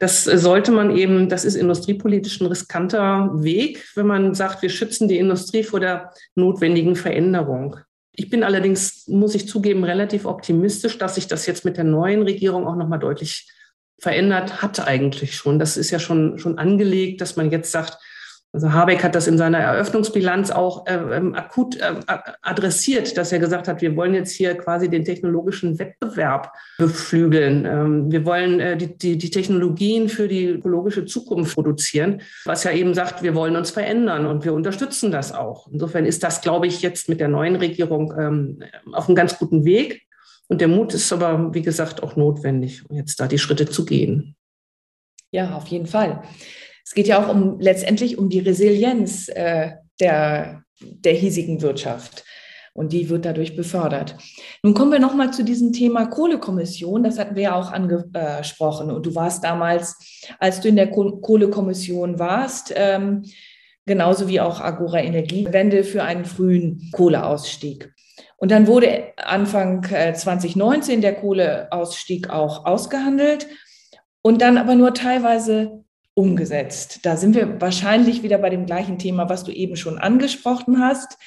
das 0.00 0.24
sollte 0.24 0.70
man 0.70 0.94
eben, 0.94 1.30
das 1.30 1.46
ist 1.46 1.54
industriepolitisch 1.54 2.40
ein 2.40 2.48
riskanter 2.48 3.30
Weg, 3.34 3.86
wenn 3.94 4.06
man 4.06 4.34
sagt, 4.34 4.60
wir 4.60 4.68
schützen 4.68 5.08
die 5.08 5.18
Industrie 5.18 5.62
vor 5.62 5.80
der 5.80 6.10
notwendigen 6.34 6.96
Veränderung. 6.96 7.78
Ich 8.16 8.30
bin 8.30 8.44
allerdings, 8.44 9.08
muss 9.08 9.34
ich 9.34 9.48
zugeben, 9.48 9.84
relativ 9.84 10.24
optimistisch, 10.24 10.98
dass 10.98 11.16
sich 11.16 11.26
das 11.26 11.46
jetzt 11.46 11.64
mit 11.64 11.76
der 11.76 11.84
neuen 11.84 12.22
Regierung 12.22 12.66
auch 12.66 12.76
nochmal 12.76 13.00
deutlich 13.00 13.50
verändert 13.98 14.62
hat 14.62 14.86
eigentlich 14.86 15.34
schon. 15.34 15.58
Das 15.58 15.76
ist 15.76 15.90
ja 15.90 15.98
schon, 15.98 16.38
schon 16.38 16.58
angelegt, 16.58 17.20
dass 17.20 17.36
man 17.36 17.50
jetzt 17.50 17.72
sagt, 17.72 17.98
also 18.54 18.72
Habeck 18.72 19.02
hat 19.02 19.16
das 19.16 19.26
in 19.26 19.36
seiner 19.36 19.58
Eröffnungsbilanz 19.58 20.52
auch 20.52 20.86
äh, 20.86 20.94
ähm, 20.94 21.34
akut 21.34 21.76
äh, 21.80 21.92
adressiert, 22.40 23.18
dass 23.18 23.32
er 23.32 23.40
gesagt 23.40 23.66
hat, 23.66 23.82
wir 23.82 23.96
wollen 23.96 24.14
jetzt 24.14 24.30
hier 24.30 24.54
quasi 24.54 24.88
den 24.88 25.04
technologischen 25.04 25.76
Wettbewerb 25.80 26.52
beflügeln. 26.78 27.64
Ähm, 27.66 28.12
wir 28.12 28.24
wollen 28.24 28.60
äh, 28.60 28.76
die, 28.76 28.96
die, 28.96 29.18
die 29.18 29.30
Technologien 29.30 30.08
für 30.08 30.28
die 30.28 30.46
ökologische 30.46 31.04
Zukunft 31.04 31.54
produzieren, 31.54 32.22
was 32.44 32.62
ja 32.62 32.70
eben 32.70 32.94
sagt, 32.94 33.24
wir 33.24 33.34
wollen 33.34 33.56
uns 33.56 33.72
verändern 33.72 34.24
und 34.24 34.44
wir 34.44 34.54
unterstützen 34.54 35.10
das 35.10 35.32
auch. 35.32 35.66
Insofern 35.72 36.06
ist 36.06 36.22
das, 36.22 36.40
glaube 36.40 36.68
ich, 36.68 36.80
jetzt 36.80 37.08
mit 37.08 37.18
der 37.18 37.28
neuen 37.28 37.56
Regierung 37.56 38.14
ähm, 38.16 38.62
auf 38.92 39.08
einem 39.08 39.16
ganz 39.16 39.36
guten 39.36 39.64
Weg. 39.64 40.02
Und 40.46 40.60
der 40.60 40.68
Mut 40.68 40.94
ist 40.94 41.12
aber, 41.12 41.52
wie 41.54 41.62
gesagt, 41.62 42.04
auch 42.04 42.14
notwendig, 42.14 42.84
jetzt 42.90 43.18
da 43.18 43.26
die 43.26 43.38
Schritte 43.38 43.66
zu 43.66 43.84
gehen. 43.84 44.36
Ja, 45.32 45.56
auf 45.56 45.66
jeden 45.66 45.86
Fall. 45.86 46.22
Es 46.84 46.94
geht 46.94 47.06
ja 47.06 47.22
auch 47.22 47.28
um 47.28 47.58
letztendlich 47.60 48.18
um 48.18 48.28
die 48.28 48.40
Resilienz 48.40 49.28
äh, 49.28 49.72
der, 50.00 50.62
der 50.80 51.12
hiesigen 51.12 51.62
Wirtschaft. 51.62 52.24
Und 52.76 52.92
die 52.92 53.08
wird 53.08 53.24
dadurch 53.24 53.54
befördert. 53.54 54.16
Nun 54.64 54.74
kommen 54.74 54.90
wir 54.90 54.98
nochmal 54.98 55.32
zu 55.32 55.44
diesem 55.44 55.72
Thema 55.72 56.06
Kohlekommission. 56.06 57.04
Das 57.04 57.20
hatten 57.20 57.36
wir 57.36 57.44
ja 57.44 57.54
auch 57.54 57.70
angesprochen. 57.70 58.90
Und 58.90 59.06
du 59.06 59.14
warst 59.14 59.44
damals, 59.44 59.96
als 60.40 60.60
du 60.60 60.68
in 60.68 60.76
der 60.76 60.90
Kohlekommission 60.90 62.18
warst, 62.18 62.72
ähm, 62.74 63.22
genauso 63.86 64.26
wie 64.26 64.40
auch 64.40 64.60
Agora 64.60 65.00
Energiewende 65.00 65.84
für 65.84 66.02
einen 66.02 66.24
frühen 66.24 66.90
Kohleausstieg. 66.92 67.94
Und 68.38 68.50
dann 68.50 68.66
wurde 68.66 69.12
Anfang 69.16 69.84
2019 69.84 70.98
äh, 70.98 71.00
der 71.00 71.14
Kohleausstieg 71.14 72.30
auch 72.30 72.66
ausgehandelt 72.66 73.46
und 74.20 74.42
dann 74.42 74.58
aber 74.58 74.74
nur 74.74 74.94
teilweise 74.94 75.83
umgesetzt. 76.14 77.00
Da 77.02 77.16
sind 77.16 77.34
wir 77.34 77.60
wahrscheinlich 77.60 78.22
wieder 78.22 78.38
bei 78.38 78.50
dem 78.50 78.66
gleichen 78.66 78.98
Thema, 78.98 79.28
was 79.28 79.44
du 79.44 79.52
eben 79.52 79.76
schon 79.76 79.98
angesprochen 79.98 80.80
hast. 80.80 81.18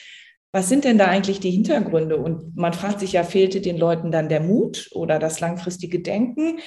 Was 0.53 0.69
sind 0.69 0.85
denn 0.85 0.97
da 0.97 1.05
eigentlich 1.05 1.39
die 1.39 1.51
Hintergründe? 1.51 2.17
Und 2.17 2.55
man 2.55 2.73
fragt 2.73 3.01
sich 3.01 3.11
ja, 3.11 3.23
fehlte 3.23 3.61
den 3.61 3.77
Leuten 3.77 4.11
dann 4.11 4.29
der 4.29 4.41
Mut 4.41 4.89
oder 4.93 5.19
das 5.19 5.39
langfristige 5.39 5.99
Denken? 5.99 6.59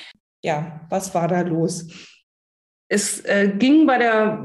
Ja, 0.42 0.86
was 0.90 1.14
war 1.14 1.28
da 1.28 1.40
los? 1.40 1.88
Es 2.92 3.20
äh, 3.20 3.52
ging 3.56 3.86
bei 3.86 3.98
der 3.98 4.44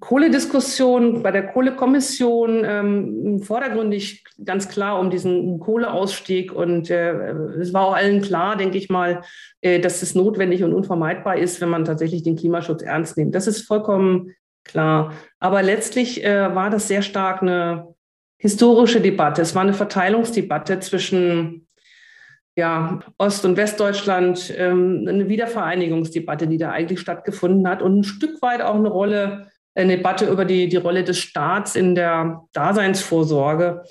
Kohlediskussion, 0.00 1.22
bei 1.22 1.30
der 1.30 1.46
Kohlekommission 1.46 2.62
ähm, 2.62 3.40
vordergründig 3.42 4.22
ganz 4.44 4.68
klar 4.68 5.00
um 5.00 5.08
diesen 5.08 5.58
Kohleausstieg. 5.60 6.52
Und 6.52 6.90
äh, 6.90 7.30
es 7.58 7.72
war 7.72 7.86
auch 7.86 7.94
allen 7.96 8.20
klar, 8.20 8.58
denke 8.58 8.76
ich 8.76 8.90
mal, 8.90 9.22
äh, 9.62 9.80
dass 9.80 10.02
es 10.02 10.14
notwendig 10.14 10.62
und 10.62 10.74
unvermeidbar 10.74 11.38
ist, 11.38 11.62
wenn 11.62 11.70
man 11.70 11.86
tatsächlich 11.86 12.22
den 12.22 12.36
Klimaschutz 12.36 12.82
ernst 12.82 13.16
nimmt. 13.16 13.34
Das 13.34 13.46
ist 13.46 13.62
vollkommen 13.62 14.34
klar. 14.62 15.14
Aber 15.38 15.62
letztlich 15.62 16.22
äh, 16.22 16.54
war 16.54 16.68
das 16.68 16.88
sehr 16.88 17.00
stark 17.00 17.40
eine 17.40 17.94
historische 18.36 19.00
Debatte. 19.00 19.40
Es 19.40 19.54
war 19.54 19.62
eine 19.62 19.72
Verteilungsdebatte 19.72 20.80
zwischen 20.80 21.65
ja, 22.56 23.00
Ost- 23.18 23.44
und 23.44 23.56
Westdeutschland 23.58 24.52
ähm, 24.56 25.04
eine 25.06 25.28
Wiedervereinigungsdebatte, 25.28 26.46
die 26.46 26.56
da 26.56 26.70
eigentlich 26.70 27.00
stattgefunden 27.00 27.68
hat 27.68 27.82
und 27.82 28.00
ein 28.00 28.04
Stück 28.04 28.40
weit 28.40 28.62
auch 28.62 28.74
eine 28.74 28.88
Rolle, 28.88 29.48
eine 29.74 29.98
Debatte 29.98 30.24
über 30.24 30.46
die, 30.46 30.68
die 30.68 30.78
Rolle 30.78 31.04
des 31.04 31.18
Staats 31.18 31.76
in 31.76 31.94
der 31.94 32.44
Daseinsvorsorge. 32.54 33.84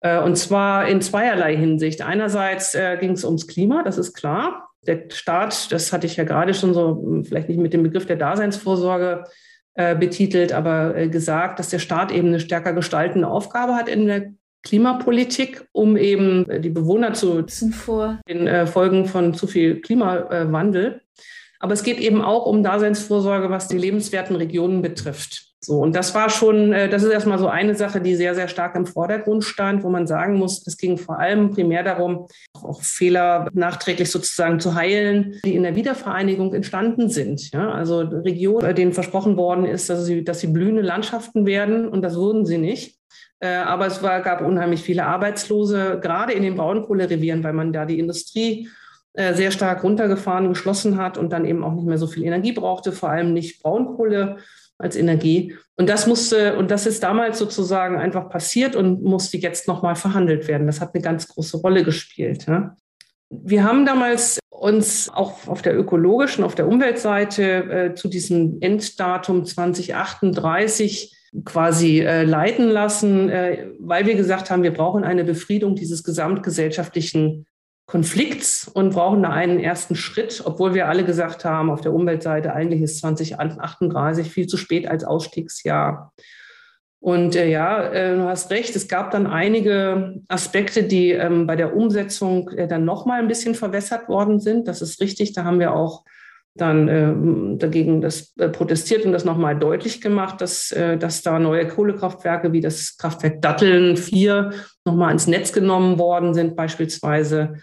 Äh, 0.00 0.20
und 0.20 0.36
zwar 0.36 0.88
in 0.88 1.00
zweierlei 1.00 1.56
Hinsicht. 1.56 2.02
Einerseits 2.02 2.74
äh, 2.74 2.96
ging 2.98 3.12
es 3.12 3.24
ums 3.24 3.46
Klima, 3.46 3.84
das 3.84 3.98
ist 3.98 4.14
klar. 4.14 4.68
Der 4.84 5.04
Staat, 5.10 5.70
das 5.70 5.92
hatte 5.92 6.06
ich 6.06 6.16
ja 6.16 6.24
gerade 6.24 6.54
schon 6.54 6.74
so, 6.74 7.22
vielleicht 7.22 7.48
nicht 7.48 7.60
mit 7.60 7.72
dem 7.72 7.84
Begriff 7.84 8.06
der 8.06 8.16
Daseinsvorsorge 8.16 9.24
äh, 9.74 9.94
betitelt, 9.94 10.52
aber 10.52 10.96
äh, 10.96 11.08
gesagt, 11.08 11.60
dass 11.60 11.68
der 11.68 11.78
Staat 11.78 12.10
eben 12.10 12.28
eine 12.28 12.40
stärker 12.40 12.72
gestaltende 12.72 13.28
Aufgabe 13.28 13.76
hat 13.76 13.88
in 13.88 14.06
der 14.06 14.32
Klimapolitik, 14.68 15.66
um 15.72 15.96
eben 15.96 16.48
äh, 16.50 16.60
die 16.60 16.68
Bewohner 16.68 17.14
zu 17.14 17.32
schützen 17.32 17.72
vor 17.72 18.20
den 18.28 18.46
äh, 18.46 18.66
Folgen 18.66 19.06
von 19.06 19.32
zu 19.32 19.46
viel 19.46 19.80
Klimawandel. 19.80 21.00
Aber 21.58 21.72
es 21.72 21.82
geht 21.82 21.98
eben 21.98 22.20
auch 22.20 22.44
um 22.44 22.62
Daseinsvorsorge, 22.62 23.48
was 23.50 23.68
die 23.68 23.78
lebenswerten 23.78 24.36
Regionen 24.36 24.82
betrifft. 24.82 25.48
So, 25.60 25.80
und 25.80 25.96
das 25.96 26.14
war 26.14 26.28
schon, 26.28 26.72
äh, 26.74 26.88
das 26.88 27.02
ist 27.02 27.10
erstmal 27.10 27.38
so 27.38 27.48
eine 27.48 27.74
Sache, 27.74 28.00
die 28.02 28.14
sehr, 28.14 28.34
sehr 28.34 28.46
stark 28.46 28.76
im 28.76 28.84
Vordergrund 28.84 29.42
stand, 29.42 29.82
wo 29.82 29.88
man 29.88 30.06
sagen 30.06 30.34
muss, 30.34 30.64
es 30.66 30.76
ging 30.76 30.98
vor 30.98 31.18
allem 31.18 31.50
primär 31.50 31.82
darum, 31.82 32.28
auch 32.52 32.82
Fehler 32.82 33.48
nachträglich 33.54 34.10
sozusagen 34.10 34.60
zu 34.60 34.74
heilen, 34.74 35.40
die 35.44 35.56
in 35.56 35.62
der 35.62 35.74
Wiedervereinigung 35.74 36.52
entstanden 36.52 37.08
sind. 37.08 37.52
Ja, 37.52 37.70
also 37.70 38.00
Regionen, 38.00 38.74
denen 38.76 38.92
versprochen 38.92 39.36
worden 39.38 39.64
ist, 39.64 39.88
dass 39.88 40.04
sie, 40.04 40.22
dass 40.22 40.40
sie 40.40 40.48
blühende 40.48 40.82
Landschaften 40.82 41.46
werden, 41.46 41.88
und 41.88 42.02
das 42.02 42.16
wurden 42.16 42.44
sie 42.44 42.58
nicht. 42.58 42.97
Äh, 43.40 43.48
aber 43.56 43.86
es 43.86 44.02
war, 44.02 44.20
gab 44.20 44.40
unheimlich 44.40 44.82
viele 44.82 45.06
Arbeitslose, 45.06 45.98
gerade 46.00 46.32
in 46.32 46.42
den 46.42 46.56
Braunkohlerevieren, 46.56 47.44
weil 47.44 47.52
man 47.52 47.72
da 47.72 47.84
die 47.84 47.98
Industrie 47.98 48.68
äh, 49.14 49.34
sehr 49.34 49.50
stark 49.50 49.82
runtergefahren, 49.84 50.48
geschlossen 50.48 50.96
hat 50.96 51.18
und 51.18 51.30
dann 51.30 51.44
eben 51.44 51.64
auch 51.64 51.74
nicht 51.74 51.86
mehr 51.86 51.98
so 51.98 52.06
viel 52.06 52.24
Energie 52.24 52.52
brauchte, 52.52 52.92
vor 52.92 53.10
allem 53.10 53.32
nicht 53.32 53.62
Braunkohle 53.62 54.38
als 54.78 54.96
Energie. 54.96 55.56
Und 55.76 55.88
das 55.88 56.06
musste, 56.06 56.56
und 56.56 56.70
das 56.70 56.86
ist 56.86 57.02
damals 57.02 57.38
sozusagen 57.38 57.98
einfach 57.98 58.28
passiert 58.28 58.76
und 58.76 59.02
musste 59.02 59.36
jetzt 59.36 59.66
nochmal 59.66 59.96
verhandelt 59.96 60.46
werden. 60.46 60.66
Das 60.66 60.80
hat 60.80 60.94
eine 60.94 61.02
ganz 61.02 61.26
große 61.28 61.58
Rolle 61.58 61.84
gespielt. 61.84 62.46
Ja. 62.46 62.76
Wir 63.30 63.64
haben 63.64 63.84
damals 63.84 64.38
uns 64.50 65.08
auch 65.12 65.46
auf 65.46 65.62
der 65.62 65.78
ökologischen, 65.78 66.44
auf 66.44 66.54
der 66.54 66.68
Umweltseite 66.68 67.42
äh, 67.42 67.94
zu 67.94 68.08
diesem 68.08 68.58
Enddatum 68.60 69.44
2038 69.44 71.17
quasi 71.44 72.00
äh, 72.00 72.24
leiten 72.24 72.68
lassen, 72.68 73.28
äh, 73.28 73.68
weil 73.78 74.06
wir 74.06 74.14
gesagt 74.14 74.50
haben, 74.50 74.62
wir 74.62 74.72
brauchen 74.72 75.04
eine 75.04 75.24
Befriedung 75.24 75.74
dieses 75.74 76.02
gesamtgesellschaftlichen 76.04 77.46
Konflikts 77.86 78.68
und 78.68 78.90
brauchen 78.90 79.22
da 79.22 79.30
einen 79.30 79.60
ersten 79.60 79.96
Schritt, 79.96 80.42
obwohl 80.44 80.74
wir 80.74 80.88
alle 80.88 81.04
gesagt 81.04 81.44
haben, 81.44 81.70
auf 81.70 81.80
der 81.80 81.94
Umweltseite 81.94 82.52
eigentlich 82.52 82.82
ist 82.82 82.98
2038 82.98 84.30
viel 84.30 84.46
zu 84.46 84.58
spät 84.58 84.86
als 84.86 85.04
Ausstiegsjahr. 85.04 86.12
Und 87.00 87.36
äh, 87.36 87.48
ja, 87.48 87.84
äh, 87.84 88.16
du 88.16 88.24
hast 88.24 88.50
recht, 88.50 88.74
es 88.74 88.88
gab 88.88 89.12
dann 89.12 89.26
einige 89.26 90.20
Aspekte, 90.28 90.82
die 90.82 91.12
ähm, 91.12 91.46
bei 91.46 91.56
der 91.56 91.76
Umsetzung 91.76 92.50
äh, 92.50 92.66
dann 92.66 92.84
nochmal 92.84 93.20
ein 93.20 93.28
bisschen 93.28 93.54
verwässert 93.54 94.08
worden 94.08 94.40
sind. 94.40 94.66
Das 94.66 94.82
ist 94.82 95.00
richtig, 95.00 95.32
da 95.32 95.44
haben 95.44 95.60
wir 95.60 95.74
auch 95.74 96.04
dann 96.54 96.88
äh, 96.88 97.58
dagegen 97.58 98.00
das 98.00 98.36
äh, 98.36 98.48
protestiert 98.48 99.04
und 99.04 99.12
das 99.12 99.24
nochmal 99.24 99.58
deutlich 99.58 100.00
gemacht, 100.00 100.40
dass, 100.40 100.72
äh, 100.72 100.98
dass 100.98 101.22
da 101.22 101.38
neue 101.38 101.66
Kohlekraftwerke 101.68 102.52
wie 102.52 102.60
das 102.60 102.96
Kraftwerk 102.96 103.40
Datteln 103.40 103.96
4 103.96 104.52
nochmal 104.84 105.12
ins 105.12 105.26
Netz 105.26 105.52
genommen 105.52 105.98
worden 105.98 106.34
sind 106.34 106.56
beispielsweise. 106.56 107.54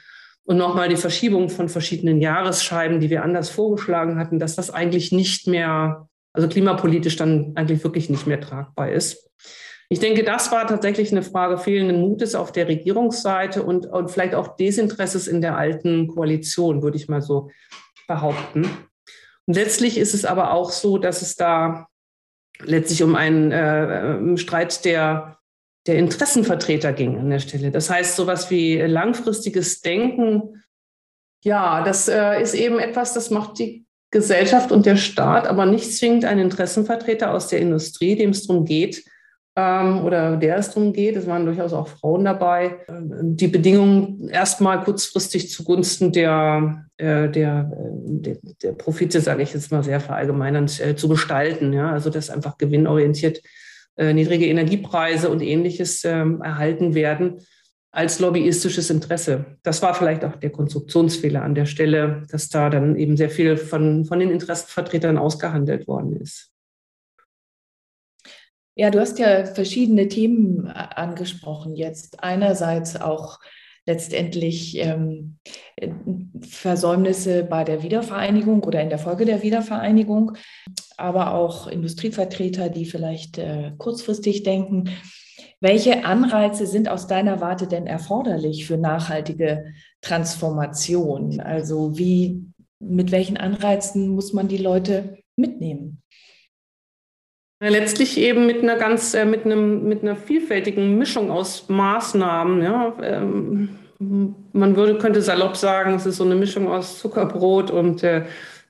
Und 0.46 0.58
nochmal 0.58 0.90
die 0.90 0.96
Verschiebung 0.96 1.50
von 1.50 1.70
verschiedenen 1.70 2.22
Jahresscheiben, 2.22 3.00
die 3.00 3.10
wir 3.10 3.24
anders 3.24 3.50
vorgeschlagen 3.50 4.20
hatten, 4.20 4.40
dass 4.40 4.56
das 4.56 4.70
eigentlich 4.70 5.12
nicht 5.12 5.48
mehr, 5.48 6.08
also 6.34 6.48
klimapolitisch 6.48 7.16
dann 7.16 7.54
eigentlich 7.56 7.84
wirklich 7.84 8.10
nicht 8.10 8.28
mehr 8.28 8.40
tragbar 8.40 8.92
ist. 8.92 9.30
Ich 9.90 10.00
denke, 10.00 10.24
das 10.24 10.52
war 10.52 10.66
tatsächlich 10.68 11.12
eine 11.12 11.22
Frage 11.22 11.58
fehlenden 11.58 12.02
Mutes 12.02 12.34
auf 12.34 12.52
der 12.52 12.68
Regierungsseite 12.68 13.64
und, 13.64 13.86
und 13.86 14.10
vielleicht 14.10 14.34
auch 14.34 14.56
Desinteresses 14.56 15.28
in 15.28 15.42
der 15.42 15.58
alten 15.58 16.08
Koalition, 16.08 16.82
würde 16.82 16.98
ich 16.98 17.08
mal 17.08 17.22
so 17.22 17.50
behaupten. 18.08 18.64
Und 19.46 19.54
letztlich 19.56 19.98
ist 19.98 20.14
es 20.14 20.26
aber 20.26 20.52
auch 20.52 20.72
so, 20.72 20.98
dass 20.98 21.22
es 21.22 21.36
da 21.36 21.88
letztlich 22.60 23.04
um 23.04 23.16
einen 23.16 23.52
äh, 23.52 24.38
Streit 24.38 24.86
der, 24.86 25.38
der 25.88 25.98
Interessenvertreter 25.98 26.94
ging 26.94 27.18
an 27.20 27.30
der 27.30 27.40
Stelle. 27.40 27.72
Das 27.72 27.90
heißt, 27.90 28.16
sowas 28.16 28.50
wie 28.50 28.80
langfristiges 28.82 29.82
Denken, 29.82 30.64
ja, 31.44 31.84
das 31.84 32.08
äh, 32.08 32.42
ist 32.42 32.56
eben 32.56 32.80
etwas, 32.80 33.14
das 33.14 33.30
macht 33.30 33.60
die 33.60 33.86
Gesellschaft 34.12 34.72
und 34.72 34.86
der 34.86 34.96
Staat, 34.96 35.46
aber 35.48 35.66
nicht 35.66 35.96
zwingend 35.96 36.26
ein 36.26 36.40
Interessenvertreter 36.40 37.32
aus 37.32 37.50
der 37.50 37.60
Industrie, 37.60 38.16
dem 38.16 38.32
es 38.32 38.48
darum 38.48 38.66
geht, 38.66 39.04
oder 39.58 40.36
der 40.36 40.58
es 40.58 40.72
darum 40.72 40.92
geht, 40.92 41.16
es 41.16 41.28
waren 41.28 41.46
durchaus 41.46 41.72
auch 41.72 41.88
Frauen 41.88 42.26
dabei, 42.26 42.78
äh, 42.88 42.94
die 43.22 43.48
Bedingungen 43.48 44.28
erstmal 44.28 44.84
kurzfristig 44.84 45.50
zugunsten 45.50 46.12
der, 46.12 46.86
äh, 46.98 47.30
der, 47.30 47.72
äh, 47.72 47.90
der, 48.20 48.38
der 48.62 48.72
Profite, 48.74 49.22
sage 49.22 49.44
ich 49.44 49.54
jetzt 49.54 49.72
mal 49.72 49.84
sehr 49.84 50.02
verallgemeinernd, 50.02 50.82
äh, 50.82 50.96
zu 50.98 51.08
gestalten. 51.08 51.72
Ja? 51.72 51.92
Also 51.92 52.10
dass 52.10 52.30
einfach 52.30 52.58
gewinnorientiert 52.58 53.42
äh, 53.96 54.14
niedrige 54.14 54.48
Energiepreise 54.48 55.30
und 55.30 55.42
ähnliches 55.42 56.04
ähm, 56.04 56.42
erhalten 56.42 56.94
werden 56.94 57.40
als 57.92 58.20
lobbyistisches 58.20 58.90
Interesse. 58.90 59.46
Das 59.64 59.82
war 59.82 59.94
vielleicht 59.94 60.26
auch 60.26 60.36
der 60.36 60.50
Konstruktionsfehler 60.50 61.42
an 61.44 61.56
der 61.56 61.66
Stelle, 61.66 62.24
dass 62.30 62.50
da 62.50 62.70
dann 62.70 62.98
eben 62.98 63.16
sehr 63.16 63.30
viel 63.30 63.56
von, 63.56 64.04
von 64.04 64.20
den 64.20 64.32
Interessenvertretern 64.32 65.18
ausgehandelt 65.18 65.88
worden 65.88 66.18
ist. 66.18 66.52
Ja, 68.76 68.92
du 68.92 69.00
hast 69.00 69.20
ja 69.20 69.46
verschiedene 69.46 70.10
Themen 70.10 70.68
äh, 70.68 70.72
angesprochen 70.74 71.76
jetzt. 71.76 72.22
Einerseits 72.22 73.00
auch 73.00 73.40
letztendlich 73.86 74.78
ähm, 74.78 75.38
Versäumnisse 76.42 77.44
bei 77.44 77.64
der 77.64 77.84
Wiedervereinigung 77.84 78.64
oder 78.64 78.82
in 78.82 78.90
der 78.90 78.98
Folge 78.98 79.26
der 79.26 79.44
Wiedervereinigung, 79.44 80.34
aber 80.98 81.34
auch 81.36 81.68
Industrievertreter, 81.68 82.70
die 82.70 82.86
vielleicht 82.86 83.38
äh, 83.38 83.72
kurzfristig 83.78 84.44
denken. 84.44 84.90
Welche 85.62 86.04
Anreize 86.04 86.68
sind 86.68 86.90
aus 86.90 87.08
deiner 87.08 87.40
Warte 87.42 87.68
denn 87.68 87.88
erforderlich 87.88 88.66
für 88.66 88.78
nachhaltige 88.78 89.74
Transformation? 90.02 91.40
Also 91.40 91.98
wie, 91.98 92.44
mit 92.80 93.12
welchen 93.12 93.38
Anreizen 93.38 94.10
muss 94.10 94.34
man 94.34 94.48
die 94.48 94.58
Leute 94.58 95.20
mitnehmen? 95.38 96.02
Letztlich 97.70 98.18
eben 98.18 98.46
mit 98.46 98.62
einer 98.62 98.76
ganz, 98.76 99.14
äh, 99.14 99.26
mit 99.26 99.46
einem, 99.46 99.88
mit 99.88 100.04
einer 100.04 100.16
vielfältigen 100.16 100.98
Mischung 100.98 101.32
aus 101.32 101.68
Maßnahmen. 101.68 102.62
Ja. 102.62 102.94
Ähm, 103.02 103.70
man 104.52 104.76
würde, 104.76 104.98
könnte 104.98 105.22
salopp 105.22 105.56
sagen, 105.56 105.96
es 105.96 106.06
ist 106.06 106.18
so 106.18 106.26
eine 106.26 106.36
Mischung 106.36 106.68
aus 106.68 107.00
Zuckerbrot 107.00 107.72
und, 107.72 108.04
äh, 108.04 108.24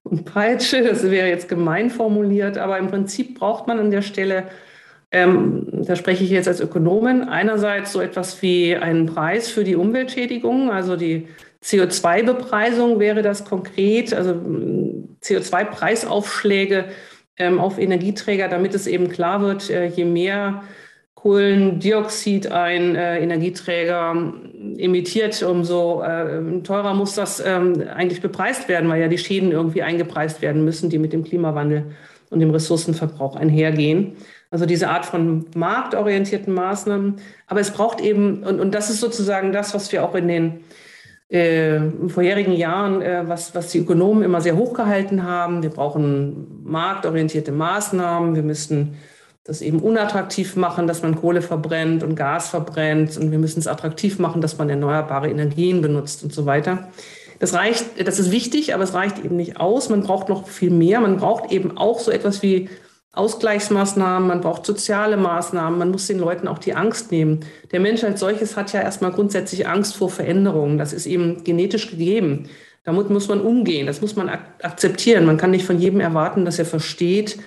und 0.04 0.26
Peitsche. 0.26 0.84
Das 0.84 1.10
wäre 1.10 1.28
jetzt 1.28 1.50
gemein 1.50 1.90
formuliert, 1.90 2.58
aber 2.58 2.78
im 2.78 2.88
Prinzip 2.88 3.40
braucht 3.40 3.68
man 3.68 3.80
an 3.80 3.92
der 3.92 4.02
Stelle, 4.02 4.44
ähm, 5.12 5.68
da 5.72 5.96
spreche 5.96 6.24
ich 6.24 6.30
jetzt 6.30 6.48
als 6.48 6.60
Ökonomin, 6.60 7.24
einerseits 7.24 7.92
so 7.92 8.02
etwas 8.02 8.42
wie 8.42 8.76
einen 8.76 9.06
Preis 9.06 9.50
für 9.50 9.64
die 9.64 9.76
Umweltschädigung, 9.76 10.72
also 10.72 10.96
die 10.96 11.28
CO2-Bepreisung 11.64 13.00
wäre 13.00 13.22
das 13.22 13.46
konkret, 13.46 14.14
also 14.14 14.32
CO2-Preisaufschläge 15.24 16.80
ähm, 16.80 16.86
auf 17.38 17.78
Energieträger, 17.80 18.48
damit 18.48 18.74
es 18.76 18.88
eben 18.88 19.10
klar 19.10 19.42
wird, 19.42 19.70
äh, 19.70 19.88
je 19.88 20.06
mehr 20.06 20.64
Kohlendioxid 21.16 22.52
ein 22.52 22.96
äh, 22.96 23.20
Energieträger 23.20 24.14
ähm, 24.16 24.76
emittiert, 24.78 25.42
umso 25.42 26.04
äh, 26.04 26.62
teurer 26.62 26.94
muss 26.94 27.16
das 27.16 27.44
ähm, 27.44 27.84
eigentlich 27.94 28.22
bepreist 28.22 28.70
werden, 28.70 28.88
weil 28.90 29.02
ja 29.02 29.08
die 29.08 29.18
Schäden 29.18 29.52
irgendwie 29.52 29.82
eingepreist 29.82 30.44
werden 30.44 30.64
müssen, 30.64 30.90
die 30.92 31.00
mit 31.00 31.14
dem 31.14 31.24
Klimawandel 31.24 31.86
und 32.30 32.42
dem 32.42 32.52
Ressourcenverbrauch 32.52 33.36
einhergehen. 33.36 34.18
Also 34.52 34.68
diese 34.68 34.90
Art 34.90 35.06
von 35.06 35.48
marktorientierten 35.56 36.54
Maßnahmen. 36.54 37.16
Aber 37.48 37.60
es 37.60 37.72
braucht 37.72 38.02
eben, 38.02 38.44
und, 38.44 38.60
und 38.60 38.76
das 38.76 38.90
ist 38.90 39.00
sozusagen 39.00 39.52
das, 39.52 39.74
was 39.74 39.92
wir 39.92 40.04
auch 40.04 40.14
in 40.14 40.28
den 40.28 40.60
äh, 41.30 41.80
vorherigen 42.08 42.54
Jahren, 42.54 43.02
äh, 43.02 43.24
was, 43.26 43.56
was 43.56 43.72
die 43.72 43.80
Ökonomen 43.80 44.24
immer 44.24 44.42
sehr 44.42 44.56
hochgehalten 44.56 45.24
haben. 45.24 45.64
Wir 45.64 45.72
brauchen 45.72 46.64
marktorientierte 46.64 47.52
Maßnahmen. 47.52 48.36
Wir 48.36 48.44
müssen 48.44 48.96
das 49.44 49.62
eben 49.62 49.80
unattraktiv 49.80 50.56
machen, 50.56 50.88
dass 50.88 51.04
man 51.04 51.16
Kohle 51.16 51.42
verbrennt 51.42 52.04
und 52.04 52.16
Gas 52.16 52.50
verbrennt. 52.50 53.18
Und 53.18 53.32
wir 53.32 53.40
müssen 53.40 53.60
es 53.60 53.68
attraktiv 53.68 54.20
machen, 54.20 54.42
dass 54.42 54.58
man 54.58 54.70
erneuerbare 54.70 55.30
Energien 55.30 55.82
benutzt 55.82 56.24
und 56.24 56.34
so 56.34 56.46
weiter. 56.46 56.90
Das 57.40 57.54
reicht, 57.54 58.08
das 58.08 58.18
ist 58.18 58.32
wichtig, 58.32 58.74
aber 58.74 58.84
es 58.84 58.94
reicht 58.94 59.24
eben 59.24 59.36
nicht 59.36 59.60
aus. 59.60 59.90
Man 59.90 60.02
braucht 60.02 60.30
noch 60.30 60.48
viel 60.48 60.72
mehr. 60.72 61.00
Man 61.00 61.18
braucht 61.18 61.52
eben 61.52 61.78
auch 61.78 62.00
so 62.00 62.12
etwas 62.12 62.42
wie 62.42 62.70
Ausgleichsmaßnahmen, 63.16 64.28
man 64.28 64.42
braucht 64.42 64.66
soziale 64.66 65.18
Maßnahmen, 65.18 65.80
man 65.80 65.92
muss 65.92 66.08
den 66.08 66.20
Leuten 66.20 66.48
auch 66.48 66.60
die 66.60 66.76
Angst 66.76 67.12
nehmen. 67.12 67.42
Der 67.72 67.80
Mensch 67.80 68.04
als 68.04 68.20
solches 68.20 68.58
hat 68.58 68.74
ja 68.74 68.82
erstmal 68.82 69.12
grundsätzlich 69.12 69.68
Angst 69.68 69.96
vor 69.96 70.10
Veränderungen. 70.10 70.78
Das 70.78 70.94
ist 70.94 71.06
eben 71.06 71.44
genetisch 71.44 71.92
gegeben. 71.92 72.50
Damit 72.84 73.10
muss 73.10 73.28
man 73.28 73.42
umgehen, 73.42 73.88
das 73.88 74.02
muss 74.02 74.16
man 74.16 74.30
ak 74.30 74.42
akzeptieren. 74.62 75.26
Man 75.26 75.38
kann 75.38 75.52
nicht 75.52 75.66
von 75.66 75.80
jedem 75.80 76.00
erwarten, 76.00 76.46
dass 76.46 76.60
er 76.60 76.66
versteht, 76.66 77.40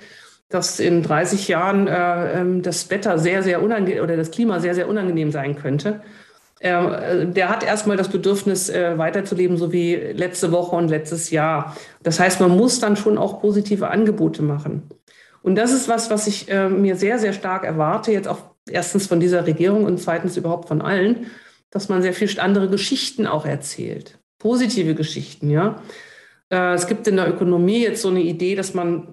dass 0.49 0.79
in 0.79 1.03
30 1.03 1.47
Jahren 1.47 1.87
äh, 1.87 2.41
ähm, 2.41 2.61
das 2.61 2.89
Wetter 2.89 3.19
sehr, 3.19 3.43
sehr 3.43 3.61
unangenehm 3.61 4.03
oder 4.03 4.17
das 4.17 4.31
Klima 4.31 4.59
sehr, 4.59 4.75
sehr 4.75 4.89
unangenehm 4.89 5.31
sein 5.31 5.55
könnte. 5.55 6.01
Äh, 6.59 7.27
der 7.27 7.49
hat 7.49 7.63
erstmal 7.63 7.95
das 7.95 8.09
Bedürfnis, 8.09 8.69
äh, 8.69 8.97
weiterzuleben, 8.97 9.57
so 9.57 9.71
wie 9.71 9.95
letzte 9.95 10.51
Woche 10.51 10.75
und 10.75 10.89
letztes 10.89 11.29
Jahr. 11.29 11.75
Das 12.03 12.19
heißt, 12.19 12.41
man 12.41 12.55
muss 12.57 12.79
dann 12.79 12.97
schon 12.97 13.17
auch 13.17 13.39
positive 13.39 13.89
Angebote 13.89 14.41
machen. 14.41 14.89
Und 15.49 15.55
das 15.55 15.71
ist 15.71 15.89
was, 15.89 16.11
was 16.11 16.27
ich 16.27 16.47
äh, 16.51 16.69
mir 16.69 16.95
sehr, 16.95 17.17
sehr 17.17 17.33
stark 17.33 17.63
erwarte, 17.63 18.11
jetzt 18.11 18.27
auch 18.27 18.51
erstens 18.69 19.07
von 19.07 19.19
dieser 19.19 19.47
Regierung 19.47 19.83
und 19.83 19.99
zweitens 19.99 20.37
überhaupt 20.37 20.67
von 20.67 20.79
allen, 20.79 21.25
dass 21.71 21.89
man 21.89 22.03
sehr 22.03 22.13
viel 22.13 22.29
andere 22.39 22.69
Geschichten 22.69 23.25
auch 23.25 23.47
erzählt. 23.47 24.19
Positive 24.37 24.93
Geschichten, 24.93 25.49
ja. 25.49 25.81
Äh, 26.51 26.75
es 26.75 26.85
gibt 26.85 27.07
in 27.07 27.15
der 27.15 27.27
Ökonomie 27.27 27.81
jetzt 27.81 28.03
so 28.03 28.09
eine 28.09 28.21
Idee, 28.21 28.53
dass 28.53 28.75
man 28.75 29.07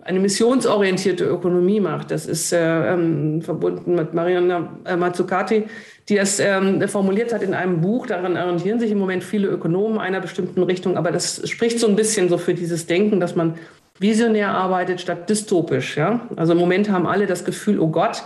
eine 0.00 0.18
missionsorientierte 0.20 1.26
Ökonomie 1.26 1.80
macht. 1.80 2.10
Das 2.10 2.24
ist 2.24 2.54
äh, 2.54 2.94
ähm, 2.94 3.42
verbunden 3.42 3.96
mit 3.96 4.14
Mariana 4.14 4.78
äh, 4.86 4.96
Mazzucati, 4.96 5.64
die 6.08 6.16
es 6.16 6.40
ähm, 6.40 6.88
formuliert 6.88 7.34
hat 7.34 7.42
in 7.42 7.52
einem 7.52 7.82
Buch. 7.82 8.06
Daran 8.06 8.38
orientieren 8.38 8.80
sich 8.80 8.92
im 8.92 8.98
Moment 8.98 9.22
viele 9.22 9.48
Ökonomen 9.48 9.98
einer 9.98 10.20
bestimmten 10.20 10.62
Richtung. 10.62 10.96
Aber 10.96 11.12
das 11.12 11.46
spricht 11.50 11.78
so 11.80 11.86
ein 11.86 11.96
bisschen 11.96 12.30
so 12.30 12.38
für 12.38 12.54
dieses 12.54 12.86
Denken, 12.86 13.20
dass 13.20 13.36
man 13.36 13.56
visionär 14.00 14.50
arbeitet 14.50 15.00
statt 15.00 15.28
dystopisch. 15.30 15.96
Ja? 15.96 16.28
Also 16.36 16.52
im 16.52 16.58
Moment 16.58 16.90
haben 16.90 17.06
alle 17.06 17.26
das 17.26 17.44
Gefühl, 17.44 17.78
oh 17.78 17.88
Gott, 17.88 18.24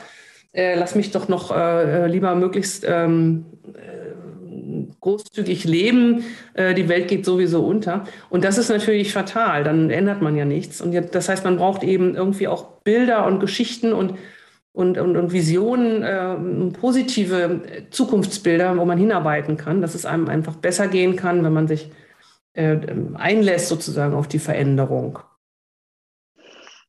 äh, 0.53 0.79
lass 0.79 0.95
mich 0.95 1.11
doch 1.11 1.29
noch 1.29 1.55
äh, 1.55 2.07
lieber 2.07 2.35
möglichst 2.37 2.87
ähm, 2.89 3.45
äh, 3.75 4.87
großzügig 5.01 5.65
leben. 5.65 6.25
Äh, 6.55 6.75
die 6.75 6.89
Welt 6.89 7.09
geht 7.09 7.25
sowieso 7.25 7.65
unter. 7.67 8.05
Und 8.31 8.45
das 8.45 8.57
ist 8.57 8.69
natürlich 8.69 9.13
fatal. 9.13 9.65
Dann 9.65 9.91
ändert 9.91 10.23
man 10.23 10.37
ja 10.37 10.45
nichts. 10.45 10.81
Und 10.81 10.93
jetzt, 10.93 11.15
das 11.15 11.29
heißt, 11.29 11.45
man 11.45 11.57
braucht 11.57 11.83
eben 11.83 12.15
irgendwie 12.15 12.47
auch 12.49 12.81
Bilder 12.83 13.27
und 13.27 13.41
Geschichten 13.41 13.93
und 13.93 14.15
und, 14.77 14.99
und, 14.99 15.17
und 15.17 15.33
Visionen, 15.33 16.03
äh, 16.03 16.35
positive 16.73 17.61
Zukunftsbilder, 17.91 18.77
wo 18.77 18.85
man 18.85 18.99
hinarbeiten 18.99 19.57
kann, 19.57 19.81
dass 19.81 19.95
es 19.95 20.05
einem 20.05 20.29
einfach 20.29 20.57
besser 20.57 20.89
gehen 20.89 21.15
kann, 21.15 21.45
wenn 21.45 21.53
man 21.53 21.69
sich 21.69 21.93
äh, 22.55 22.79
einlässt 23.15 23.69
sozusagen 23.69 24.15
auf 24.15 24.27
die 24.27 24.41
Veränderung. 24.41 25.21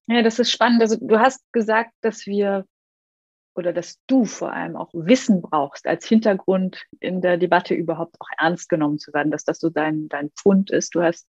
Ja, 0.07 0.21
das 0.21 0.39
ist 0.39 0.51
spannend. 0.51 0.81
Also 0.81 0.97
du 0.99 1.19
hast 1.19 1.41
gesagt, 1.51 1.91
dass 2.01 2.25
wir 2.25 2.65
oder 3.55 3.71
dass 3.73 3.97
du 4.07 4.25
vor 4.25 4.51
allem 4.51 4.75
auch 4.75 4.89
Wissen 4.93 5.41
brauchst 5.41 5.87
als 5.87 6.05
Hintergrund 6.05 6.83
in 6.99 7.21
der 7.21 7.37
Debatte 7.37 7.73
überhaupt 7.73 8.15
auch 8.19 8.27
ernst 8.37 8.69
genommen 8.69 8.99
zu 8.99 9.13
werden, 9.13 9.31
dass 9.31 9.45
das 9.45 9.59
so 9.59 9.69
dein, 9.69 10.09
dein 10.09 10.29
Pfund 10.31 10.71
ist. 10.71 10.93
Du 10.93 11.01
hast 11.01 11.27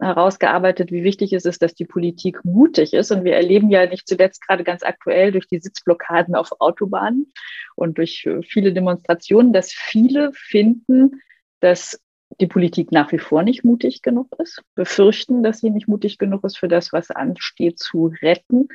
herausgearbeitet, 0.00 0.90
wie 0.90 1.04
wichtig 1.04 1.32
es 1.32 1.44
ist, 1.44 1.62
dass 1.62 1.74
die 1.74 1.84
Politik 1.84 2.44
mutig 2.44 2.92
ist. 2.92 3.12
Und 3.12 3.24
wir 3.24 3.36
erleben 3.36 3.70
ja 3.70 3.86
nicht 3.86 4.08
zuletzt 4.08 4.44
gerade 4.46 4.64
ganz 4.64 4.82
aktuell 4.82 5.30
durch 5.32 5.46
die 5.46 5.60
Sitzblockaden 5.60 6.34
auf 6.34 6.60
Autobahnen 6.60 7.32
und 7.76 7.98
durch 7.98 8.28
viele 8.48 8.72
Demonstrationen, 8.72 9.52
dass 9.52 9.72
viele 9.72 10.32
finden, 10.32 11.22
dass 11.60 12.00
die 12.40 12.46
Politik 12.46 12.92
nach 12.92 13.12
wie 13.12 13.18
vor 13.18 13.42
nicht 13.42 13.64
mutig 13.64 14.02
genug 14.02 14.28
ist, 14.38 14.62
befürchten, 14.74 15.42
dass 15.42 15.58
sie 15.58 15.70
nicht 15.70 15.88
mutig 15.88 16.18
genug 16.18 16.44
ist 16.44 16.58
für 16.58 16.68
das, 16.68 16.92
was 16.92 17.10
ansteht, 17.10 17.78
zu 17.78 18.12
retten. 18.22 18.68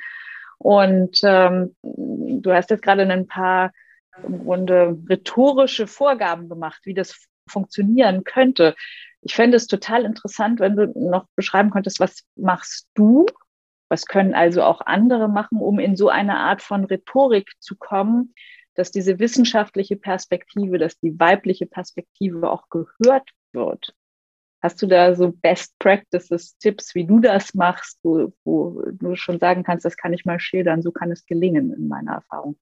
Und 0.58 1.20
ähm, 1.24 1.76
du 1.84 2.52
hast 2.52 2.70
jetzt 2.70 2.82
gerade 2.82 3.04
ein 3.04 3.28
paar 3.28 3.72
im 4.26 4.44
Grunde 4.44 4.98
rhetorische 5.08 5.88
Vorgaben 5.88 6.50
gemacht, 6.50 6.82
wie 6.84 6.94
das 6.94 7.28
funktionieren 7.48 8.24
könnte. 8.24 8.76
Ich 9.22 9.36
fände 9.36 9.58
es 9.58 9.68
total 9.68 10.06
interessant, 10.06 10.60
wenn 10.60 10.76
du 10.76 10.88
noch 10.96 11.26
beschreiben 11.36 11.70
könntest, 11.70 12.00
was 12.00 12.24
machst 12.36 12.88
du? 12.94 13.26
Was 13.90 14.06
können 14.06 14.34
also 14.34 14.64
auch 14.64 14.82
andere 14.82 15.30
machen, 15.30 15.60
um 15.60 15.80
in 15.80 15.96
so 15.96 16.10
eine 16.10 16.38
Art 16.38 16.62
von 16.62 16.86
Rhetorik 16.86 17.54
zu 17.60 17.76
kommen, 17.78 18.34
dass 18.76 18.92
diese 18.92 19.20
wissenschaftliche 19.20 19.96
Perspektive, 19.96 20.78
dass 20.78 21.00
die 21.00 21.18
weibliche 21.20 21.66
Perspektive 21.66 22.50
auch 22.50 22.70
gehört 22.70 23.30
wird. 23.58 23.94
Hast 24.64 24.82
du 24.82 24.88
da 24.88 25.14
so 25.14 25.32
Best 25.32 25.78
Practices, 25.80 26.58
Tipps, 26.58 26.96
wie 26.96 27.06
du 27.06 27.20
das 27.20 27.54
machst, 27.54 28.00
wo, 28.04 28.34
wo 28.44 28.82
du 28.92 29.16
schon 29.16 29.40
sagen 29.40 29.64
kannst, 29.64 29.86
das 29.86 29.98
kann 29.98 30.14
ich 30.14 30.26
mal 30.26 30.40
schildern, 30.40 30.82
so 30.82 30.92
kann 30.92 31.12
es 31.12 31.26
gelingen 31.26 31.74
in 31.74 31.88
meiner 31.88 32.14
Erfahrung? 32.14 32.56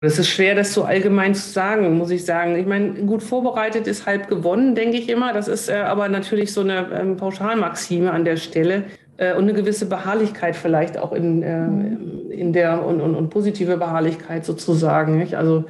Es 0.00 0.18
ist 0.18 0.28
schwer, 0.28 0.54
das 0.54 0.74
so 0.74 0.84
allgemein 0.84 1.34
zu 1.34 1.48
sagen, 1.48 1.96
muss 1.96 2.10
ich 2.10 2.26
sagen. 2.26 2.56
Ich 2.56 2.66
meine, 2.66 2.92
gut 3.06 3.22
vorbereitet 3.22 3.86
ist 3.86 4.04
halb 4.04 4.28
gewonnen, 4.28 4.74
denke 4.74 4.98
ich 4.98 5.08
immer. 5.08 5.32
Das 5.32 5.48
ist 5.48 5.70
äh, 5.70 5.76
aber 5.76 6.08
natürlich 6.08 6.52
so 6.52 6.60
eine 6.60 6.90
ähm, 6.92 7.16
Pauschalmaxime 7.16 8.10
an 8.10 8.24
der 8.26 8.36
Stelle 8.36 8.84
äh, 9.16 9.34
und 9.34 9.44
eine 9.44 9.54
gewisse 9.54 9.86
Beharrlichkeit 9.86 10.56
vielleicht 10.56 10.98
auch 10.98 11.12
in, 11.12 11.42
äh, 11.42 11.66
mhm. 11.66 12.30
in 12.30 12.52
der 12.52 12.84
und, 12.84 13.00
und, 13.00 13.14
und 13.14 13.30
positive 13.30 13.78
Beharrlichkeit 13.78 14.44
sozusagen. 14.44 15.16
Nicht? 15.16 15.36
Also 15.36 15.64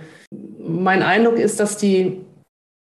mein 0.58 1.02
Eindruck 1.02 1.38
ist, 1.38 1.60
dass 1.60 1.76
die 1.76 2.24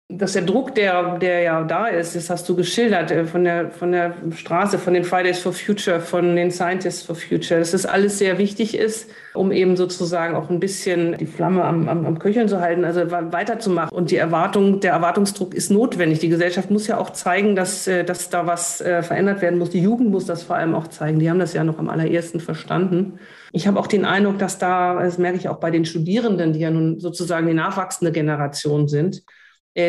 dass 0.08 0.34
der 0.34 0.42
Druck, 0.42 0.72
der, 0.76 1.18
der 1.18 1.40
ja 1.40 1.64
da 1.64 1.88
ist, 1.88 2.14
das 2.14 2.30
hast 2.30 2.48
du 2.48 2.54
geschildert, 2.54 3.10
äh, 3.10 3.24
von 3.24 3.42
der, 3.42 3.72
von 3.72 3.90
der 3.90 4.14
Straße, 4.36 4.78
von 4.78 4.94
den 4.94 5.02
Fridays 5.02 5.40
for 5.40 5.52
Future, 5.52 6.00
von 6.00 6.36
den 6.36 6.52
Scientists 6.52 7.02
for 7.02 7.16
Future, 7.16 7.58
dass 7.58 7.72
das 7.72 7.86
alles 7.86 8.18
sehr 8.18 8.38
wichtig 8.38 8.78
ist, 8.78 9.10
um 9.34 9.50
eben 9.50 9.76
sozusagen 9.76 10.36
auch 10.36 10.48
ein 10.48 10.60
bisschen 10.60 11.16
die 11.18 11.26
Flamme 11.26 11.64
am, 11.64 11.88
am, 11.88 12.06
am 12.06 12.18
Köcheln 12.20 12.46
zu 12.46 12.60
halten, 12.60 12.84
also 12.84 13.10
weiterzumachen. 13.10 13.90
Und 13.90 14.12
die 14.12 14.16
Erwartung, 14.16 14.78
der 14.78 14.92
Erwartungsdruck 14.92 15.54
ist 15.54 15.72
notwendig. 15.72 16.20
Die 16.20 16.28
Gesellschaft 16.28 16.70
muss 16.70 16.86
ja 16.86 16.98
auch 16.98 17.10
zeigen, 17.10 17.56
dass, 17.56 17.88
äh, 17.88 18.04
dass 18.04 18.30
da 18.30 18.46
was 18.46 18.80
äh, 18.80 19.02
verändert 19.02 19.42
werden 19.42 19.58
muss. 19.58 19.70
Die 19.70 19.82
Jugend 19.82 20.10
muss 20.10 20.24
das 20.24 20.44
vor 20.44 20.54
allem 20.54 20.76
auch 20.76 20.86
zeigen. 20.86 21.18
Die 21.18 21.28
haben 21.28 21.40
das 21.40 21.52
ja 21.52 21.64
noch 21.64 21.80
am 21.80 21.90
allerersten 21.90 22.38
verstanden. 22.38 23.18
Ich 23.50 23.66
habe 23.66 23.80
auch 23.80 23.88
den 23.88 24.04
Eindruck, 24.04 24.38
dass 24.38 24.58
da, 24.58 25.02
das 25.02 25.18
merke 25.18 25.38
ich 25.38 25.48
auch 25.48 25.58
bei 25.58 25.72
den 25.72 25.84
Studierenden, 25.84 26.52
die 26.52 26.60
ja 26.60 26.70
nun 26.70 27.00
sozusagen 27.00 27.48
die 27.48 27.54
nachwachsende 27.54 28.12
Generation 28.12 28.86
sind, 28.86 29.24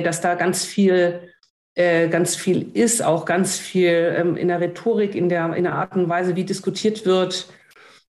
dass 0.03 0.21
da 0.21 0.35
ganz 0.35 0.65
viel 0.65 1.21
äh, 1.77 2.09
ganz 2.09 2.35
viel 2.35 2.71
ist, 2.73 3.03
auch 3.03 3.23
ganz 3.23 3.59
viel 3.59 4.15
ähm, 4.17 4.35
in 4.35 4.47
der 4.47 4.59
Rhetorik, 4.59 5.13
in 5.13 5.29
der, 5.29 5.53
in 5.53 5.63
der 5.63 5.75
Art 5.75 5.95
und 5.95 6.09
Weise, 6.09 6.35
wie 6.35 6.43
diskutiert 6.43 7.05
wird, 7.05 7.53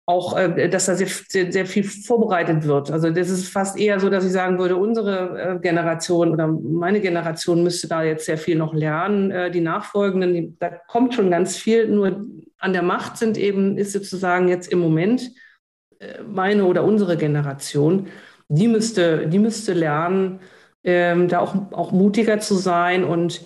auch, 0.08 0.36
äh, 0.36 0.68
dass 0.68 0.88
da 0.88 0.96
sehr, 0.96 1.06
sehr, 1.06 1.52
sehr, 1.52 1.68
viel 1.68 1.84
vorbereitet 1.84 2.64
wird. 2.64 2.90
Also 2.90 3.12
das 3.12 3.30
ist 3.30 3.50
fast 3.50 3.78
eher 3.78 4.00
so, 4.00 4.10
dass 4.10 4.26
ich 4.26 4.32
sagen 4.32 4.58
würde, 4.58 4.78
unsere 4.78 5.60
Generation 5.62 6.32
oder 6.32 6.48
meine 6.48 7.02
Generation 7.02 7.62
müsste 7.62 7.88
da 7.88 8.02
jetzt 8.02 8.26
sehr 8.26 8.40
viel 8.40 8.58
noch 8.58 8.74
lernen. 8.74 9.52
Die 9.52 9.62
Nachfolgenden, 9.62 10.34
die, 10.34 10.56
da 10.58 10.70
kommt 10.88 11.14
schon 11.14 11.30
ganz 11.30 11.56
viel, 11.56 11.88
nur 11.88 12.26
an 12.58 12.74
der 12.74 12.82
Macht 12.82 13.18
sind 13.18 13.38
eben, 13.38 13.78
ist 13.78 13.94
sozusagen 13.94 14.48
jetzt 14.48 14.72
im 14.72 14.80
Moment 14.80 15.30
meine 16.28 16.66
oder 16.66 16.84
unsere 16.84 17.16
Generation, 17.16 18.08
die 18.50 18.68
müsste, 18.68 19.28
die 19.28 19.38
müsste 19.38 19.74
lernen, 19.74 20.40
ähm, 20.84 21.28
da 21.28 21.40
auch, 21.40 21.56
auch 21.72 21.92
mutiger 21.92 22.40
zu 22.40 22.56
sein 22.56 23.04
und, 23.04 23.42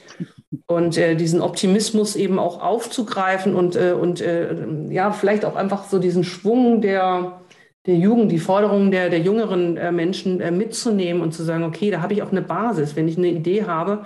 und 0.67 0.97
äh, 0.97 1.15
diesen 1.15 1.41
Optimismus 1.41 2.15
eben 2.15 2.39
auch 2.39 2.61
aufzugreifen 2.61 3.55
und, 3.55 3.75
äh, 3.75 3.93
und 3.93 4.21
äh, 4.21 4.55
ja, 4.89 5.11
vielleicht 5.11 5.45
auch 5.45 5.55
einfach 5.55 5.85
so 5.85 5.99
diesen 5.99 6.23
Schwung 6.23 6.81
der, 6.81 7.41
der 7.85 7.95
Jugend, 7.95 8.31
die 8.31 8.39
Forderungen 8.39 8.91
der, 8.91 9.09
der 9.09 9.19
jüngeren 9.19 9.77
äh, 9.77 9.91
Menschen 9.91 10.39
äh, 10.41 10.51
mitzunehmen 10.51 11.21
und 11.21 11.33
zu 11.33 11.43
sagen, 11.43 11.63
okay, 11.63 11.91
da 11.91 12.01
habe 12.01 12.13
ich 12.13 12.23
auch 12.23 12.31
eine 12.31 12.41
Basis, 12.41 12.95
wenn 12.95 13.07
ich 13.07 13.17
eine 13.17 13.27
Idee 13.27 13.65
habe. 13.65 14.05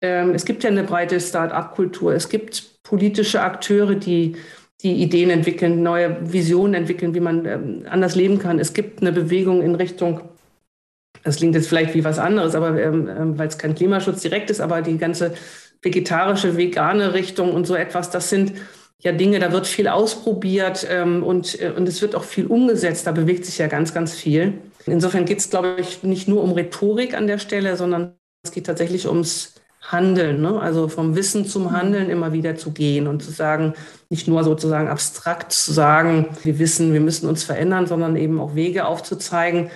Ähm, 0.00 0.34
es 0.34 0.44
gibt 0.44 0.62
ja 0.62 0.70
eine 0.70 0.84
breite 0.84 1.18
Start-up-Kultur, 1.20 2.12
es 2.14 2.28
gibt 2.28 2.82
politische 2.82 3.40
Akteure, 3.42 3.94
die 3.94 4.36
die 4.82 5.02
Ideen 5.02 5.30
entwickeln, 5.30 5.82
neue 5.82 6.32
Visionen 6.32 6.74
entwickeln, 6.74 7.14
wie 7.14 7.20
man 7.20 7.44
ähm, 7.46 7.82
anders 7.88 8.14
leben 8.14 8.38
kann. 8.38 8.60
Es 8.60 8.74
gibt 8.74 9.00
eine 9.00 9.10
Bewegung 9.10 9.60
in 9.60 9.74
Richtung, 9.74 10.20
das 11.24 11.36
klingt 11.36 11.54
jetzt 11.54 11.68
vielleicht 11.68 11.94
wie 11.94 12.04
was 12.04 12.18
anderes, 12.18 12.54
aber 12.54 12.80
ähm, 12.80 13.08
ähm 13.08 13.38
weil 13.38 13.48
es 13.48 13.58
kein 13.58 13.74
Klimaschutz 13.74 14.22
direkt 14.22 14.50
ist, 14.50 14.60
aber 14.60 14.82
die 14.82 14.98
ganze 14.98 15.34
vegetarische, 15.82 16.56
vegane 16.56 17.14
Richtung 17.14 17.52
und 17.52 17.66
so 17.66 17.74
etwas, 17.74 18.10
das 18.10 18.30
sind 18.30 18.52
ja 19.00 19.12
Dinge, 19.12 19.38
da 19.38 19.52
wird 19.52 19.66
viel 19.66 19.88
ausprobiert 19.88 20.86
ähm, 20.90 21.22
und, 21.22 21.60
äh, 21.60 21.72
und 21.76 21.88
es 21.88 22.02
wird 22.02 22.14
auch 22.14 22.24
viel 22.24 22.46
umgesetzt. 22.46 23.06
Da 23.06 23.12
bewegt 23.12 23.44
sich 23.44 23.58
ja 23.58 23.68
ganz, 23.68 23.94
ganz 23.94 24.14
viel. 24.14 24.54
Insofern 24.86 25.24
geht 25.24 25.38
es, 25.38 25.50
glaube 25.50 25.76
ich, 25.78 26.02
nicht 26.02 26.26
nur 26.26 26.42
um 26.42 26.52
Rhetorik 26.52 27.14
an 27.14 27.26
der 27.26 27.38
Stelle, 27.38 27.76
sondern 27.76 28.14
es 28.42 28.50
geht 28.50 28.66
tatsächlich 28.66 29.06
ums 29.06 29.54
Handeln, 29.80 30.42
ne? 30.42 30.60
also 30.60 30.88
vom 30.88 31.14
Wissen 31.14 31.46
zum 31.46 31.64
mhm. 31.64 31.72
Handeln 31.72 32.10
immer 32.10 32.32
wieder 32.32 32.56
zu 32.56 32.72
gehen 32.72 33.06
und 33.06 33.22
zu 33.22 33.30
sagen, 33.30 33.74
nicht 34.10 34.26
nur 34.26 34.42
sozusagen 34.42 34.88
abstrakt 34.88 35.52
zu 35.52 35.72
sagen, 35.72 36.28
wir 36.42 36.58
wissen, 36.58 36.92
wir 36.92 37.00
müssen 37.00 37.28
uns 37.28 37.44
verändern, 37.44 37.86
sondern 37.86 38.16
eben 38.16 38.40
auch 38.40 38.54
Wege 38.54 38.86
aufzuzeigen 38.86 39.70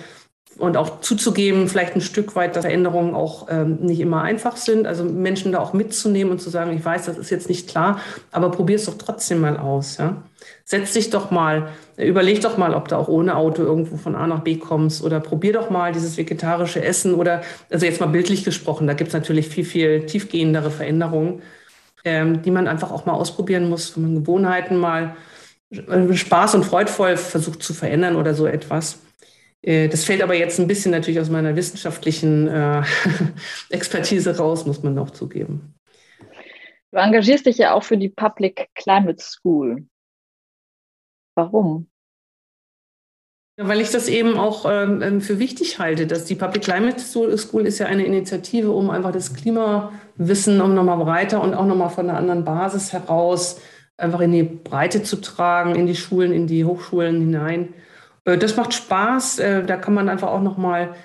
und 0.57 0.77
auch 0.77 1.01
zuzugeben, 1.01 1.67
vielleicht 1.67 1.95
ein 1.95 2.01
Stück 2.01 2.35
weit, 2.35 2.55
dass 2.55 2.63
Veränderungen 2.63 3.15
auch 3.15 3.47
ähm, 3.49 3.77
nicht 3.81 3.99
immer 3.99 4.21
einfach 4.21 4.57
sind. 4.57 4.85
Also 4.85 5.03
Menschen 5.03 5.51
da 5.51 5.59
auch 5.59 5.73
mitzunehmen 5.73 6.31
und 6.31 6.39
zu 6.39 6.49
sagen, 6.49 6.75
ich 6.75 6.83
weiß, 6.83 7.05
das 7.05 7.17
ist 7.17 7.29
jetzt 7.29 7.49
nicht 7.49 7.69
klar, 7.69 7.99
aber 8.31 8.51
probier 8.51 8.75
es 8.75 8.85
doch 8.85 8.97
trotzdem 8.97 9.41
mal 9.41 9.57
aus. 9.57 9.97
Ja? 9.97 10.23
Setz 10.65 10.93
dich 10.93 11.09
doch 11.09 11.31
mal, 11.31 11.69
überleg 11.97 12.41
doch 12.41 12.57
mal, 12.57 12.73
ob 12.73 12.87
du 12.87 12.97
auch 12.97 13.07
ohne 13.07 13.35
Auto 13.35 13.63
irgendwo 13.63 13.97
von 13.97 14.15
A 14.15 14.27
nach 14.27 14.41
B 14.41 14.57
kommst 14.57 15.03
oder 15.03 15.19
probier 15.19 15.53
doch 15.53 15.69
mal 15.69 15.91
dieses 15.91 16.17
vegetarische 16.17 16.83
Essen 16.83 17.15
oder, 17.15 17.41
also 17.71 17.85
jetzt 17.85 17.99
mal 17.99 18.07
bildlich 18.07 18.43
gesprochen, 18.43 18.87
da 18.87 18.93
gibt 18.93 19.09
es 19.09 19.13
natürlich 19.13 19.47
viel, 19.47 19.65
viel 19.65 20.05
tiefgehendere 20.05 20.71
Veränderungen, 20.71 21.41
ähm, 22.05 22.41
die 22.41 22.51
man 22.51 22.67
einfach 22.67 22.91
auch 22.91 23.05
mal 23.05 23.13
ausprobieren 23.13 23.69
muss, 23.69 23.95
wenn 23.95 24.03
man 24.03 24.15
Gewohnheiten 24.15 24.77
mal 24.77 25.15
äh, 25.71 26.13
Spaß 26.13 26.55
und 26.55 26.65
freudvoll 26.65 27.17
versucht 27.17 27.63
zu 27.63 27.73
verändern 27.73 28.15
oder 28.15 28.33
so 28.33 28.45
etwas. 28.45 28.99
Äh, 29.63 29.87
das 29.87 30.05
fällt 30.05 30.21
aber 30.21 30.35
jetzt 30.35 30.59
ein 30.59 30.67
bisschen 30.67 30.91
natürlich 30.91 31.19
aus 31.19 31.29
meiner 31.29 31.55
wissenschaftlichen 31.55 32.47
äh, 32.47 32.83
Expertise 33.69 34.37
raus, 34.37 34.65
muss 34.65 34.83
man 34.83 34.93
noch 34.93 35.09
zugeben. 35.09 35.73
Du 36.91 36.99
engagierst 36.99 37.47
dich 37.47 37.57
ja 37.57 37.73
auch 37.73 37.83
für 37.83 37.97
die 37.97 38.09
Public 38.09 38.69
Climate 38.75 39.21
School. 39.21 39.87
Warum? 41.35 41.87
Ja, 43.57 43.67
weil 43.67 43.81
ich 43.81 43.91
das 43.91 44.07
eben 44.07 44.37
auch 44.37 44.65
ähm, 44.69 45.01
ähm, 45.01 45.21
für 45.21 45.39
wichtig 45.39 45.79
halte, 45.79 46.07
dass 46.07 46.25
die 46.25 46.35
Public 46.35 46.63
Climate 46.63 46.99
School 46.99 47.65
ist 47.65 47.79
ja 47.79 47.85
eine 47.85 48.05
Initiative, 48.05 48.71
um 48.71 48.89
einfach 48.89 49.11
das 49.11 49.33
Klimawissen 49.33 50.59
um 50.61 50.73
nochmal 50.73 50.97
breiter 50.97 51.41
und 51.41 51.53
auch 51.53 51.65
nochmal 51.65 51.89
von 51.89 52.09
einer 52.09 52.17
anderen 52.17 52.45
Basis 52.45 52.93
heraus 52.93 53.59
einfach 53.95 54.21
in 54.21 54.31
die 54.31 54.43
Breite 54.43 55.03
zu 55.03 55.17
tragen, 55.17 55.75
in 55.75 55.85
die 55.85 55.95
Schulen, 55.95 56.33
in 56.33 56.47
die 56.47 56.65
Hochschulen 56.65 57.19
hinein. 57.19 57.73
Äh, 58.25 58.37
das 58.37 58.55
macht 58.55 58.73
Spaß. 58.73 59.39
Äh, 59.39 59.63
da 59.65 59.77
kann 59.77 59.93
man 59.93 60.09
einfach 60.09 60.29
auch 60.29 60.41
nochmal 60.41 60.95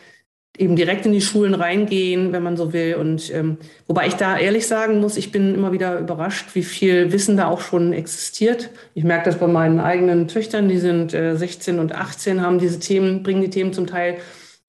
eben 0.57 0.77
direkt 0.77 1.07
in 1.07 1.13
die 1.13 1.21
Schulen 1.21 1.55
reingehen, 1.55 2.33
wenn 2.33 2.43
man 2.43 2.57
so 2.57 2.73
will. 2.73 2.97
Und 2.97 3.33
ähm, 3.33 3.59
wobei 3.87 4.09
ich 4.09 4.15
da 4.15 4.37
ehrlich 4.37 4.67
sagen 4.67 5.01
muss, 5.01 5.17
ich 5.17 5.31
bin 5.31 5.55
immer 5.55 5.73
wieder 5.73 5.99
überrascht, 5.99 6.55
wie 6.55 6.65
viel 6.65 7.13
Wissen 7.13 7.37
da 7.37 7.47
auch 7.47 7.61
schon 7.61 7.93
existiert. 7.93 8.71
Ich 8.95 9.05
merke 9.05 9.27
das 9.27 9.39
bei 9.39 9.47
meinen 9.47 9.81
eigenen 9.81 10.27
Töchtern, 10.29 10.69
die 10.69 10.79
sind 10.79 11.15
äh, 11.15 11.37
16 11.37 11.79
und 11.79 11.95
18, 11.95 12.43
haben 12.43 12.59
diese 12.59 12.81
Themen, 12.81 13.23
bringen 13.23 13.43
die 13.43 13.51
Themen 13.51 13.73
zum 13.73 13.87
Teil 13.87 14.19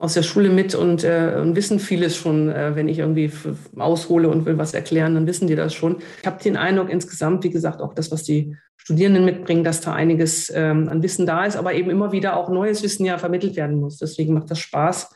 aus 0.00 0.14
der 0.14 0.22
Schule 0.22 0.48
mit 0.48 0.74
und, 0.74 1.04
äh, 1.04 1.36
und 1.40 1.54
wissen 1.54 1.78
vieles 1.78 2.16
schon. 2.16 2.50
Äh, 2.50 2.74
wenn 2.74 2.88
ich 2.88 2.98
irgendwie 2.98 3.30
aushole 3.76 4.28
und 4.28 4.46
will 4.46 4.56
was 4.56 4.72
erklären, 4.72 5.14
dann 5.14 5.26
wissen 5.26 5.46
die 5.46 5.54
das 5.54 5.74
schon. 5.74 5.98
Ich 6.20 6.26
habe 6.26 6.42
den 6.42 6.56
Eindruck 6.56 6.88
insgesamt, 6.88 7.44
wie 7.44 7.50
gesagt, 7.50 7.82
auch 7.82 7.92
das, 7.92 8.10
was 8.10 8.24
die 8.24 8.56
Studierenden 8.78 9.26
mitbringen, 9.26 9.62
dass 9.62 9.82
da 9.82 9.92
einiges 9.92 10.50
ähm, 10.56 10.88
an 10.88 11.02
Wissen 11.02 11.26
da 11.26 11.44
ist, 11.44 11.56
aber 11.56 11.74
eben 11.74 11.90
immer 11.90 12.12
wieder 12.12 12.38
auch 12.38 12.48
neues 12.48 12.82
Wissen 12.82 13.04
ja 13.04 13.18
vermittelt 13.18 13.56
werden 13.56 13.78
muss. 13.78 13.98
Deswegen 13.98 14.32
macht 14.32 14.50
das 14.50 14.58
Spaß, 14.58 15.10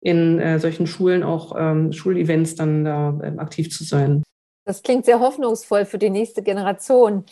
in 0.00 0.38
äh, 0.38 0.60
solchen 0.60 0.86
Schulen 0.86 1.22
auch 1.22 1.54
ähm, 1.58 1.92
Schulevents 1.92 2.54
dann 2.54 2.84
da 2.84 3.18
ähm, 3.24 3.38
aktiv 3.38 3.70
zu 3.70 3.84
sein. 3.84 4.22
Das 4.66 4.82
klingt 4.82 5.06
sehr 5.06 5.20
hoffnungsvoll 5.20 5.86
für 5.86 5.98
die 5.98 6.10
nächste 6.10 6.42
Generation. 6.42 7.24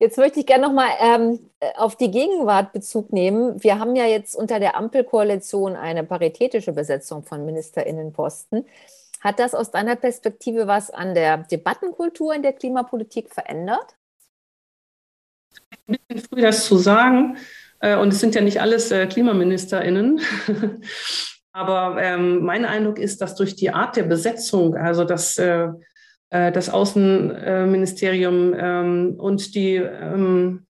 Jetzt 0.00 0.16
möchte 0.16 0.40
ich 0.40 0.46
gerne 0.46 0.66
nochmal 0.66 0.90
ähm, 1.00 1.50
auf 1.76 1.96
die 1.96 2.10
Gegenwart 2.10 2.72
Bezug 2.72 3.12
nehmen. 3.12 3.62
Wir 3.62 3.78
haben 3.78 3.96
ja 3.96 4.06
jetzt 4.06 4.36
unter 4.36 4.60
der 4.60 4.76
Ampelkoalition 4.76 5.74
eine 5.74 6.04
paritätische 6.04 6.72
Besetzung 6.72 7.24
von 7.24 7.44
Ministerinnenposten. 7.44 8.64
Hat 9.20 9.40
das 9.40 9.54
aus 9.54 9.72
deiner 9.72 9.96
Perspektive 9.96 10.68
was 10.68 10.90
an 10.90 11.14
der 11.14 11.38
Debattenkultur 11.38 12.32
in 12.34 12.42
der 12.42 12.52
Klimapolitik 12.52 13.30
verändert? 13.30 13.96
ein 15.88 15.96
bisschen 16.06 16.28
früh, 16.28 16.40
das 16.40 16.66
zu 16.66 16.76
sagen. 16.76 17.36
Äh, 17.80 17.96
und 17.96 18.12
es 18.12 18.20
sind 18.20 18.34
ja 18.34 18.40
nicht 18.40 18.60
alles 18.60 18.90
äh, 18.90 19.06
KlimaministerInnen. 19.06 20.20
Aber 21.52 22.00
ähm, 22.00 22.44
mein 22.44 22.64
Eindruck 22.64 22.98
ist, 22.98 23.20
dass 23.20 23.34
durch 23.34 23.56
die 23.56 23.70
Art 23.70 23.96
der 23.96 24.04
Besetzung, 24.04 24.76
also 24.76 25.04
das, 25.04 25.38
äh, 25.38 25.68
das 26.30 26.68
Außenministerium 26.68 28.54
ähm, 28.58 29.14
und 29.18 29.54
die, 29.54 29.76
ähm, 29.76 30.66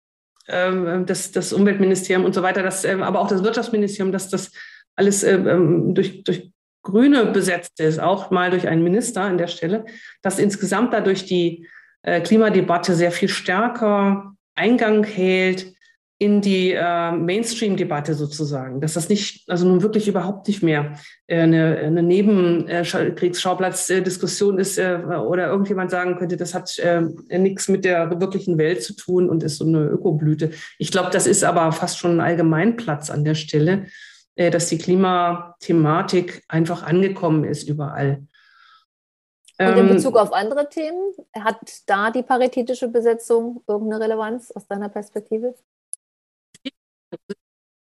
das, 0.48 1.32
das 1.32 1.54
Umweltministerium 1.54 2.26
und 2.26 2.36
so 2.36 2.44
weiter, 2.44 2.62
das, 2.62 2.86
aber 2.86 3.20
auch 3.20 3.28
das 3.28 3.44
Wirtschaftsministerium, 3.44 4.12
dass 4.12 4.30
das 4.30 4.52
alles 4.96 5.22
durch, 5.22 6.24
durch 6.24 6.52
Grüne 6.84 7.26
besetzt 7.26 7.80
ist, 7.80 8.00
auch 8.00 8.30
mal 8.30 8.52
durch 8.52 8.68
einen 8.68 8.84
Minister 8.84 9.22
an 9.22 9.40
der 9.40 9.48
Stelle, 9.48 9.86
dass 10.22 10.38
insgesamt 10.38 10.94
dadurch 10.94 11.26
die 11.26 11.68
Klimadebatte 12.04 12.94
sehr 12.94 13.12
viel 13.12 13.28
stärker 13.28 14.36
Eingang 14.54 15.04
hält 15.04 15.75
in 16.18 16.40
die 16.40 16.72
äh, 16.72 17.12
Mainstream-Debatte 17.12 18.14
sozusagen, 18.14 18.80
dass 18.80 18.94
das 18.94 19.10
nicht, 19.10 19.50
also 19.50 19.68
nun 19.68 19.82
wirklich 19.82 20.08
überhaupt 20.08 20.48
nicht 20.48 20.64
mehr 20.64 20.94
äh, 21.28 21.42
eine, 21.42 21.78
eine 21.78 22.04
Nebenkriegsschauplatzdiskussion 22.04 24.58
ist 24.58 24.78
äh, 24.78 24.96
oder 24.96 25.48
irgendjemand 25.48 25.92
sagen 25.92 26.16
könnte, 26.16 26.38
das 26.38 26.54
hat 26.54 26.80
äh, 26.80 27.02
nichts 27.38 27.68
mit 27.68 27.84
der 27.84 28.22
wirklichen 28.22 28.58
Welt 28.58 28.82
zu 28.82 28.96
tun 28.96 29.30
und 29.30 29.44
ist 29.44 29.58
so 29.58 29.66
eine 29.66 29.84
Ökoblüte. 29.84 30.52
Ich 30.80 30.90
glaube, 30.90 31.10
das 31.12 31.28
ist 31.28 31.44
aber 31.44 31.74
fast 31.74 31.98
schon 31.98 32.18
ein 32.18 32.22
Allgemeinplatz 32.22 33.10
an 33.10 33.26
der 33.26 33.36
Stelle, 33.36 33.88
äh, 34.36 34.50
dass 34.50 34.70
die 34.70 34.78
Klimathematik 34.78 36.44
einfach 36.48 36.84
angekommen 36.84 37.44
ist 37.44 37.68
überall. 37.68 38.26
Und 39.58 39.68
in 39.68 39.78
ähm, 39.78 39.90
Bezug 39.90 40.16
auf 40.16 40.34
andere 40.34 40.70
Themen, 40.70 41.14
hat 41.38 41.60
da 41.88 42.12
die 42.12 42.24
paritätische 42.24 42.88
Besetzung 42.88 43.64
irgendeine 43.68 44.04
Relevanz 44.04 44.52
aus 44.52 44.66
deiner 44.68 44.90
Perspektive? 44.90 45.56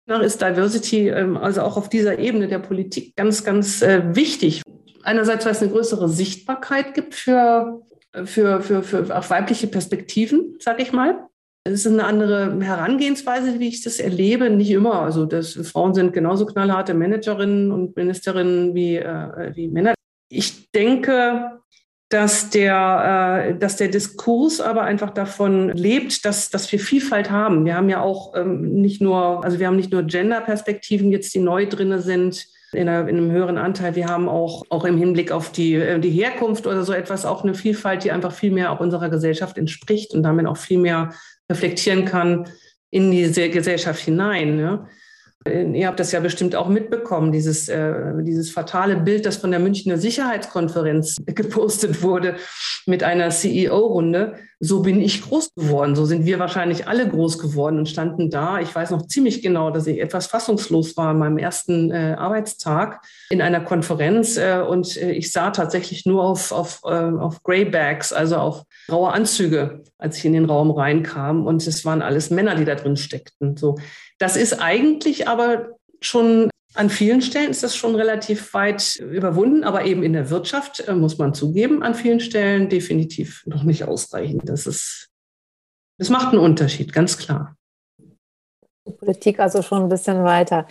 Ist 0.07 0.41
Diversity 0.41 1.07
ähm, 1.07 1.37
also 1.37 1.61
auch 1.61 1.77
auf 1.77 1.87
dieser 1.87 2.19
Ebene 2.19 2.47
der 2.47 2.59
Politik 2.59 3.15
ganz, 3.15 3.45
ganz 3.45 3.81
äh, 3.81 4.15
wichtig. 4.15 4.61
Einerseits, 5.03 5.45
weil 5.45 5.53
es 5.53 5.61
eine 5.61 5.71
größere 5.71 6.09
Sichtbarkeit 6.09 6.93
gibt 6.93 7.15
für, 7.15 7.81
für, 8.25 8.61
für, 8.61 8.83
für 8.83 9.17
auch 9.17 9.29
weibliche 9.29 9.67
Perspektiven, 9.67 10.57
sag 10.59 10.81
ich 10.81 10.91
mal. 10.91 11.27
Es 11.63 11.85
ist 11.85 11.87
eine 11.87 12.05
andere 12.05 12.59
Herangehensweise, 12.61 13.59
wie 13.59 13.69
ich 13.69 13.83
das 13.83 13.99
erlebe. 13.99 14.49
Nicht 14.49 14.71
immer. 14.71 15.01
Also 15.01 15.25
das, 15.25 15.53
Frauen 15.53 15.93
sind 15.93 16.11
genauso 16.11 16.45
knallharte 16.45 16.93
Managerinnen 16.93 17.71
und 17.71 17.95
Ministerinnen 17.95 18.75
wie, 18.75 18.97
äh, 18.97 19.55
wie 19.55 19.69
Männer 19.69 19.93
ich 20.31 20.71
denke, 20.71 21.60
dass 22.11 22.49
der, 22.49 23.53
äh, 23.53 23.57
dass 23.57 23.77
der 23.77 23.87
Diskurs 23.87 24.59
aber 24.59 24.83
einfach 24.83 25.11
davon 25.11 25.69
lebt, 25.69 26.25
dass, 26.25 26.49
dass 26.49 26.71
wir 26.71 26.79
Vielfalt 26.79 27.31
haben. 27.31 27.65
Wir 27.65 27.75
haben 27.75 27.89
ja 27.89 28.01
auch 28.01 28.35
ähm, 28.35 28.73
nicht 28.81 29.01
nur, 29.01 29.43
also 29.43 29.59
wir 29.59 29.67
haben 29.67 29.77
nicht 29.77 29.91
nur 29.91 30.03
Gender-Perspektiven 30.03 31.11
jetzt, 31.11 31.33
die 31.33 31.39
neu 31.39 31.65
drinne 31.65 32.01
sind, 32.01 32.47
in, 32.73 32.87
einem 32.87 33.31
höheren 33.31 33.57
Anteil. 33.57 33.95
Wir 33.95 34.07
haben 34.07 34.29
auch, 34.29 34.63
auch 34.69 34.85
im 34.85 34.97
Hinblick 34.97 35.31
auf 35.31 35.51
die, 35.51 35.75
äh, 35.75 35.99
die 35.99 36.09
Herkunft 36.09 36.67
oder 36.67 36.83
so 36.83 36.93
etwas 36.93 37.25
auch 37.25 37.43
eine 37.43 37.53
Vielfalt, 37.53 38.03
die 38.03 38.11
einfach 38.11 38.33
viel 38.33 38.51
mehr 38.51 38.71
auch 38.71 38.79
unserer 38.79 39.09
Gesellschaft 39.09 39.57
entspricht 39.57 40.13
und 40.13 40.23
damit 40.23 40.45
auch 40.45 40.57
viel 40.57 40.79
mehr 40.79 41.13
reflektieren 41.49 42.05
kann 42.05 42.49
in 42.89 43.11
diese 43.11 43.49
Gesellschaft 43.49 44.01
hinein. 44.01 44.59
Ja. 44.59 44.87
Ihr 45.45 45.87
habt 45.87 45.99
das 45.99 46.11
ja 46.11 46.19
bestimmt 46.19 46.55
auch 46.55 46.69
mitbekommen, 46.69 47.31
dieses, 47.31 47.67
äh, 47.67 48.13
dieses 48.21 48.51
fatale 48.51 48.97
Bild, 48.97 49.25
das 49.25 49.37
von 49.37 49.49
der 49.49 49.59
Münchner 49.59 49.97
Sicherheitskonferenz 49.97 51.17
gepostet 51.25 52.03
wurde 52.03 52.35
mit 52.85 53.03
einer 53.03 53.29
CEO-Runde. 53.31 54.35
So 54.63 54.81
bin 54.81 55.01
ich 55.01 55.23
groß 55.23 55.55
geworden. 55.55 55.95
So 55.95 56.05
sind 56.05 56.25
wir 56.25 56.37
wahrscheinlich 56.37 56.87
alle 56.87 57.09
groß 57.09 57.39
geworden 57.39 57.79
und 57.79 57.89
standen 57.89 58.29
da. 58.29 58.59
Ich 58.59 58.73
weiß 58.73 58.91
noch 58.91 59.07
ziemlich 59.07 59.41
genau, 59.41 59.71
dass 59.71 59.87
ich 59.87 59.99
etwas 59.99 60.27
fassungslos 60.27 60.95
war 60.95 61.09
an 61.09 61.19
meinem 61.19 61.39
ersten 61.39 61.89
äh, 61.89 62.15
Arbeitstag 62.17 63.03
in 63.31 63.41
einer 63.41 63.61
Konferenz 63.61 64.37
äh, 64.37 64.63
und 64.65 64.97
äh, 64.97 65.13
ich 65.13 65.31
sah 65.31 65.49
tatsächlich 65.49 66.05
nur 66.05 66.23
auf, 66.23 66.51
auf, 66.51 66.81
äh, 66.85 66.89
auf 66.89 67.41
Greybags, 67.41 68.13
also 68.13 68.35
auf 68.37 68.63
graue 68.87 69.11
Anzüge, 69.11 69.83
als 69.97 70.19
ich 70.19 70.25
in 70.25 70.33
den 70.33 70.45
Raum 70.45 70.69
reinkam 70.69 71.47
und 71.47 71.65
es 71.65 71.83
waren 71.83 72.03
alles 72.03 72.29
Männer, 72.29 72.53
die 72.53 72.65
da 72.65 72.75
drin 72.75 72.97
steckten. 72.97 73.57
So 73.57 73.77
das 74.21 74.37
ist 74.37 74.61
eigentlich 74.61 75.27
aber 75.27 75.69
schon 75.99 76.49
an 76.73 76.89
vielen 76.89 77.21
Stellen 77.21 77.51
ist 77.51 77.63
das 77.63 77.75
schon 77.75 77.95
relativ 77.95 78.53
weit 78.53 78.95
überwunden, 78.95 79.63
aber 79.63 79.85
eben 79.85 80.03
in 80.03 80.13
der 80.13 80.29
Wirtschaft 80.29 80.79
äh, 80.87 80.93
muss 80.93 81.17
man 81.17 81.33
zugeben, 81.33 81.83
an 81.83 81.95
vielen 81.95 82.19
Stellen 82.19 82.69
definitiv 82.69 83.43
noch 83.45 83.63
nicht 83.63 83.83
ausreichend. 83.83 84.47
Das 84.47 84.67
ist 84.67 85.09
Das 85.97 86.09
macht 86.09 86.29
einen 86.29 86.39
Unterschied, 86.39 86.93
ganz 86.93 87.17
klar. 87.17 87.55
Die 88.87 88.93
Politik 88.93 89.39
also 89.39 89.61
schon 89.61 89.83
ein 89.83 89.89
bisschen 89.89 90.23
weiter. 90.23 90.65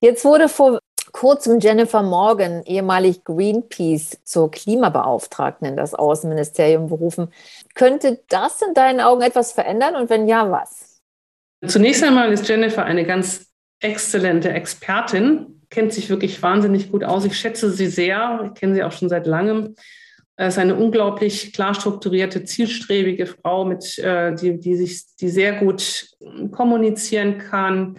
Jetzt 0.00 0.24
wurde 0.24 0.48
vor 0.48 0.78
kurzem 1.12 1.58
Jennifer 1.58 2.02
Morgan, 2.02 2.62
ehemalig 2.64 3.24
Greenpeace, 3.24 4.18
zur 4.24 4.50
Klimabeauftragten 4.50 5.66
in 5.66 5.76
das 5.76 5.94
Außenministerium 5.94 6.88
berufen. 6.88 7.32
Könnte 7.74 8.22
das 8.28 8.62
in 8.62 8.74
deinen 8.74 9.00
Augen 9.00 9.22
etwas 9.22 9.52
verändern 9.52 9.96
und 9.96 10.08
wenn 10.08 10.28
ja, 10.28 10.50
was? 10.50 11.00
Zunächst 11.66 12.02
einmal 12.02 12.32
ist 12.32 12.48
Jennifer 12.48 12.84
eine 12.84 13.04
ganz 13.04 13.49
exzellente 13.80 14.50
Expertin, 14.50 15.60
kennt 15.70 15.92
sich 15.92 16.10
wirklich 16.10 16.42
wahnsinnig 16.42 16.90
gut 16.90 17.04
aus. 17.04 17.24
Ich 17.24 17.38
schätze 17.38 17.70
sie 17.70 17.86
sehr, 17.86 18.50
ich 18.52 18.60
kenne 18.60 18.74
sie 18.74 18.82
auch 18.82 18.92
schon 18.92 19.08
seit 19.08 19.26
langem. 19.26 19.74
Es 20.36 20.54
ist 20.54 20.58
eine 20.58 20.74
unglaublich 20.74 21.52
klar 21.52 21.74
strukturierte, 21.74 22.44
zielstrebige 22.44 23.26
Frau, 23.26 23.64
mit, 23.64 23.98
äh, 23.98 24.34
die, 24.34 24.58
die, 24.58 24.74
sich, 24.74 25.04
die 25.20 25.28
sehr 25.28 25.52
gut 25.60 26.08
kommunizieren 26.50 27.38
kann, 27.38 27.98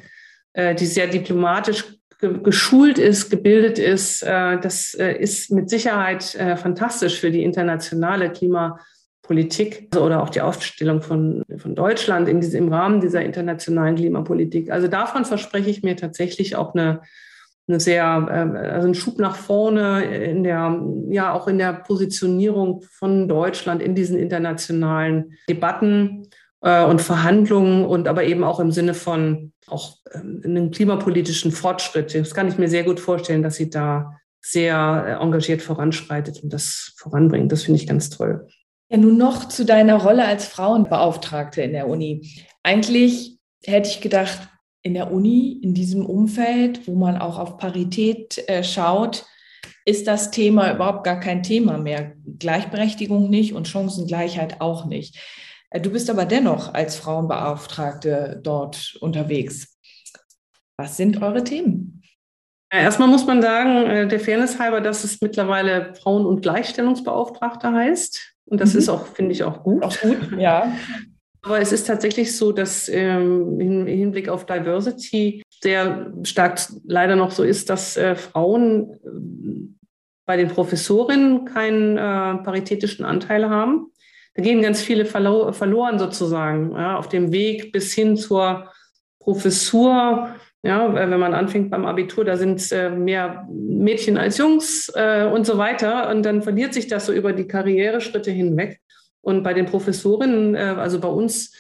äh, 0.54 0.74
die 0.74 0.88
sehr 0.88 1.08
diplomatisch 1.08 1.86
geschult 2.20 3.00
ist, 3.00 3.30
gebildet 3.30 3.80
ist. 3.80 4.24
Äh, 4.24 4.60
das 4.60 4.94
ist 4.94 5.52
mit 5.52 5.70
Sicherheit 5.70 6.24
fantastisch 6.24 7.20
für 7.20 7.32
die 7.32 7.44
internationale 7.44 8.32
Klimapolitik 8.32 8.91
also, 9.34 10.06
oder 10.06 10.24
auch 10.24 10.30
die 10.30 10.42
Aufstellung 10.42 11.02
von, 11.02 11.44
von 11.58 11.76
Deutschland 11.76 12.28
in 12.28 12.42
diesem, 12.42 12.66
im 12.66 12.74
Rahmen 12.74 13.02
dieser 13.02 13.22
internationalen 13.22 13.96
Klimapolitik. 13.96 14.72
Also 14.72 14.88
davon 14.88 15.26
verspreche 15.26 15.70
ich 15.70 15.84
mir 15.84 15.96
tatsächlich 15.96 16.56
auch 16.56 16.74
eine 16.74 17.02
eine 17.68 17.80
sehr, 17.80 18.28
ähm, 18.32 18.56
also 18.56 18.86
einen 18.86 18.96
Schub 18.96 19.20
nach 19.20 19.36
vorne 19.36 20.04
in 20.04 20.44
der, 20.44 20.82
ja, 21.10 21.34
auch 21.34 21.48
in 21.48 21.58
der 21.58 21.74
Positionierung 21.74 22.82
von 22.82 23.28
Deutschland 23.28 23.82
in 23.82 23.96
diesen 23.96 24.18
internationalen 24.18 25.38
Debatten 25.50 26.28
äh, 26.62 26.84
und 26.84 27.02
Verhandlungen 27.02 27.86
und 27.86 28.08
aber 28.08 28.24
eben 28.24 28.44
auch 28.44 28.60
im 28.60 28.72
Sinne 28.72 28.94
von 28.94 29.54
auch 29.68 29.98
ähm, 30.14 30.42
einem 30.44 30.72
klimapolitischen 30.72 31.52
Fortschritt. 31.52 32.14
Das 32.14 32.34
kann 32.34 32.48
ich 32.48 32.58
mir 32.58 32.68
sehr 32.68 32.84
gut 32.84 33.00
vorstellen, 33.00 33.44
dass 33.44 33.56
sie 33.56 33.70
da 33.70 34.18
sehr 34.42 35.06
äh, 35.08 35.24
engagiert 35.24 35.62
voranschreitet 35.62 36.44
und 36.44 36.52
das 36.52 36.94
voranbringt. 36.98 37.52
Das 37.52 37.64
finde 37.64 37.80
ich 37.80 37.88
ganz 37.88 38.10
toll. 38.10 38.48
Ja, 38.92 38.98
nun 38.98 39.18
noch 39.18 39.48
zu 39.48 39.64
deiner 39.64 39.96
Rolle 39.96 40.26
als 40.26 40.46
Frauenbeauftragte 40.48 41.62
in 41.62 41.72
der 41.72 41.88
Uni. 41.88 42.30
Eigentlich 42.62 43.40
hätte 43.64 43.90
ich 43.90 44.02
gedacht, 44.02 44.50
in 44.82 44.96
der 44.96 45.14
Uni, 45.14 45.60
in 45.64 45.74
diesem 45.74 46.06
Umfeld, 46.06 46.88
wo 46.88 46.96
man 46.96 47.18
auch 47.18 47.40
auf 47.40 47.58
Parität 47.58 48.44
äh, 48.50 48.66
schaut, 48.66 49.26
ist 49.86 50.08
das 50.08 50.30
Thema 50.32 50.74
überhaupt 50.74 51.06
gar 51.06 51.22
kein 51.22 51.42
Thema 51.42 51.78
mehr. 51.78 52.16
Gleichberechtigung 52.38 53.30
nicht 53.30 53.54
und 53.54 53.70
Chancengleichheit 53.70 54.60
auch 54.60 54.86
nicht. 54.86 55.18
Äh, 55.70 55.80
du 55.80 55.92
bist 55.92 56.10
aber 56.10 56.26
dennoch 56.26 56.74
als 56.74 56.98
Frauenbeauftragte 56.98 58.42
dort 58.44 58.98
unterwegs. 59.00 59.80
Was 60.76 60.98
sind 60.98 61.22
eure 61.22 61.46
Themen? 61.46 62.04
Erstmal 62.70 63.08
muss 63.08 63.26
man 63.26 63.42
sagen, 63.42 63.90
äh, 63.90 64.08
der 64.08 64.20
Fairness 64.20 64.60
halber, 64.60 64.82
dass 64.82 65.06
es 65.06 65.22
mittlerweile 65.22 65.94
Frauen- 65.96 66.26
und 66.26 66.42
Gleichstellungsbeauftragte 66.42 67.72
heißt. 67.72 68.32
Und 68.52 68.60
das 68.60 68.74
mhm. 68.74 68.80
ist 68.80 68.90
auch, 68.90 69.08
finde 69.08 69.32
ich, 69.32 69.44
auch 69.44 69.64
gut. 69.64 69.82
Auch 69.82 69.98
gut, 70.02 70.18
ja. 70.38 70.74
Aber 71.42 71.60
es 71.60 71.72
ist 71.72 71.88
tatsächlich 71.88 72.38
so, 72.38 72.52
dass 72.52 72.88
ähm, 72.90 73.60
im 73.60 73.88
Hinblick 73.88 74.30
auf 74.30 74.46
Diversity 74.46 75.42
sehr 75.62 76.14
stark 76.24 76.60
leider 76.84 77.16
noch 77.16 77.32
so 77.32 77.44
ist, 77.44 77.70
dass 77.70 77.98
äh, 77.98 78.16
Frauen 78.16 78.92
äh, 78.92 79.78
bei 80.28 80.38
den 80.38 80.50
Professorinnen 80.50 81.46
keinen 81.46 81.98
äh, 81.98 82.44
paritätischen 82.44 83.06
Anteil 83.06 83.50
haben. 83.50 83.88
Da 84.36 84.44
gehen 84.44 84.62
ganz 84.62 84.82
viele 84.82 85.06
verlo 85.06 85.52
verloren 85.52 85.98
sozusagen 85.98 86.72
ja, 86.74 86.98
auf 86.98 87.10
dem 87.10 87.32
Weg 87.32 87.72
bis 87.72 87.94
hin 87.94 88.18
zur 88.18 88.70
Professur. 89.20 90.36
Ja, 90.64 90.94
wenn 90.94 91.20
man 91.20 91.34
anfängt 91.34 91.72
beim 91.72 91.86
Abitur, 91.86 92.24
da 92.24 92.38
sind 92.38 92.72
äh, 92.72 92.92
mehr 92.92 93.48
Mädchen 93.52 94.18
als 94.18 94.38
Jungs 94.38 94.92
äh, 94.94 95.26
und 95.26 95.46
so 95.46 95.58
weiter. 95.58 96.10
Und 96.10 96.24
dann 96.24 96.44
verliert 96.44 96.76
sich 96.76 96.88
das 96.88 97.08
so 97.08 97.14
über 97.14 97.34
die 97.34 97.48
Karriereschritte 97.48 98.30
hinweg. 98.30 98.80
Und 99.22 99.42
bei 99.42 99.56
den 99.56 99.66
Professorinnen, 99.66 100.54
äh, 100.54 100.76
also 100.78 101.00
bei 101.00 101.08
uns, 101.08 101.56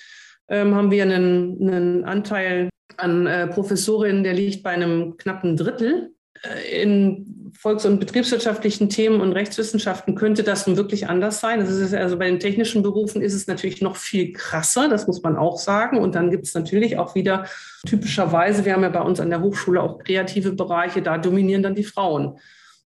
ähm, 0.49 0.75
haben 0.75 0.91
wir 0.91 1.01
einen, 1.03 1.57
einen 1.61 2.05
Anteil 2.05 2.69
an 2.97 3.49
Professorinnen, 3.51 4.23
der 4.23 4.33
liegt 4.33 4.61
bei 4.61 4.71
einem 4.71 5.17
knappen 5.17 5.57
Drittel. 5.57 6.10
Äh, 6.43 6.81
in 6.81 7.51
volks- 7.57 7.85
und 7.85 7.99
betriebswirtschaftlichen 7.99 8.89
Themen 8.89 9.21
und 9.21 9.33
Rechtswissenschaften 9.33 10.15
könnte 10.15 10.43
das 10.43 10.65
nun 10.65 10.77
wirklich 10.77 11.07
anders 11.07 11.39
sein. 11.39 11.59
Das 11.59 11.69
ist 11.69 11.93
also 11.93 12.17
bei 12.17 12.25
den 12.25 12.39
technischen 12.39 12.81
Berufen 12.81 13.21
ist 13.21 13.33
es 13.33 13.45
natürlich 13.45 13.81
noch 13.81 13.97
viel 13.97 14.31
krasser, 14.31 14.89
das 14.89 15.05
muss 15.05 15.21
man 15.21 15.35
auch 15.35 15.59
sagen. 15.59 15.99
Und 15.99 16.15
dann 16.15 16.31
gibt 16.31 16.47
es 16.47 16.53
natürlich 16.53 16.97
auch 16.97 17.13
wieder 17.13 17.45
typischerweise, 17.85 18.65
wir 18.65 18.73
haben 18.73 18.83
ja 18.83 18.89
bei 18.89 19.01
uns 19.01 19.19
an 19.19 19.29
der 19.29 19.41
Hochschule 19.41 19.81
auch 19.81 19.99
kreative 19.99 20.53
Bereiche, 20.53 21.01
da 21.01 21.17
dominieren 21.17 21.61
dann 21.61 21.75
die 21.75 21.83
Frauen. 21.83 22.39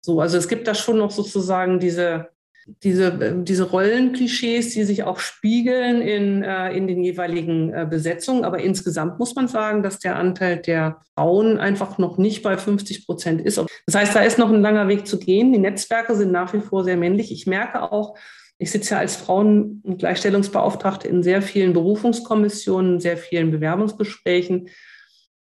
So, 0.00 0.20
also 0.20 0.38
es 0.38 0.48
gibt 0.48 0.66
da 0.66 0.74
schon 0.74 0.98
noch 0.98 1.10
sozusagen 1.10 1.78
diese 1.78 2.28
diese, 2.66 3.42
diese 3.42 3.64
Rollenklischees, 3.64 4.70
die 4.70 4.84
sich 4.84 5.02
auch 5.04 5.18
spiegeln 5.18 6.00
in, 6.00 6.42
äh, 6.42 6.72
in 6.72 6.86
den 6.86 7.02
jeweiligen 7.02 7.72
äh, 7.72 7.86
Besetzungen. 7.88 8.44
Aber 8.44 8.60
insgesamt 8.60 9.18
muss 9.18 9.34
man 9.34 9.48
sagen, 9.48 9.82
dass 9.82 9.98
der 9.98 10.16
Anteil 10.16 10.58
der 10.58 11.00
Frauen 11.14 11.58
einfach 11.58 11.98
noch 11.98 12.18
nicht 12.18 12.42
bei 12.42 12.56
50 12.56 13.06
Prozent 13.06 13.40
ist. 13.40 13.62
Das 13.86 13.94
heißt, 13.94 14.14
da 14.14 14.20
ist 14.20 14.38
noch 14.38 14.50
ein 14.50 14.62
langer 14.62 14.88
Weg 14.88 15.06
zu 15.06 15.18
gehen. 15.18 15.52
Die 15.52 15.58
Netzwerke 15.58 16.14
sind 16.14 16.32
nach 16.32 16.52
wie 16.52 16.60
vor 16.60 16.84
sehr 16.84 16.96
männlich. 16.96 17.32
Ich 17.32 17.46
merke 17.46 17.82
auch, 17.90 18.16
ich 18.58 18.70
sitze 18.70 18.94
ja 18.94 19.00
als 19.00 19.16
Frauen- 19.16 19.80
und 19.82 19.98
Gleichstellungsbeauftragte 19.98 21.08
in 21.08 21.22
sehr 21.22 21.42
vielen 21.42 21.72
Berufungskommissionen, 21.72 23.00
sehr 23.00 23.16
vielen 23.16 23.50
Bewerbungsgesprächen 23.50 24.68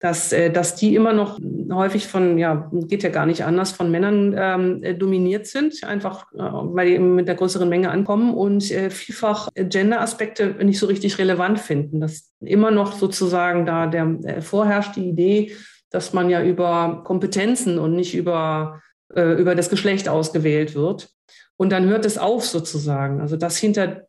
dass, 0.01 0.33
äh, 0.33 0.51
dass 0.51 0.77
die 0.77 0.95
immer 0.95 1.13
noch 1.13 1.39
häufig 1.73 2.07
von, 2.07 2.39
ja, 2.39 2.71
geht 2.73 3.03
ja 3.03 3.09
gar 3.09 3.27
nicht 3.27 3.45
anders, 3.45 3.73
von 3.73 3.91
Männern 3.91 4.35
ähm, 4.37 4.83
äh, 4.83 4.95
dominiert 4.95 5.47
sind, 5.47 5.83
einfach 5.85 6.33
äh, 6.33 6.39
weil 6.39 6.89
die 6.89 6.95
eben 6.95 7.15
mit 7.15 7.27
der 7.27 7.35
größeren 7.35 7.69
Menge 7.69 7.91
ankommen 7.91 8.35
und 8.35 8.71
äh, 8.71 8.91
vielfach 8.91 9.49
Gender-Aspekte 9.55 10.55
nicht 10.63 10.79
so 10.79 10.87
richtig 10.87 11.19
relevant 11.19 11.59
finden. 11.59 12.01
Dass 12.01 12.33
immer 12.41 12.71
noch 12.71 12.93
sozusagen 12.93 13.67
da 13.67 13.87
der 13.87 14.19
äh, 14.23 14.41
vorherrscht 14.41 14.97
die 14.97 15.09
Idee, 15.09 15.53
dass 15.91 16.13
man 16.13 16.31
ja 16.31 16.43
über 16.43 17.03
Kompetenzen 17.05 17.79
und 17.79 17.95
nicht 17.97 18.15
über, 18.15 18.81
äh, 19.15 19.41
über 19.41 19.55
das 19.55 19.71
Geschlecht 19.71 20.09
ausgewählt 20.09 20.75
wird. 20.75 21.11
Und 21.57 21.71
dann 21.71 21.87
hört 21.87 22.05
es 22.05 22.19
auf 22.19 22.45
sozusagen. 22.45 23.21
Also 23.21 23.37
dass 23.37 23.57
hinter 23.57 24.07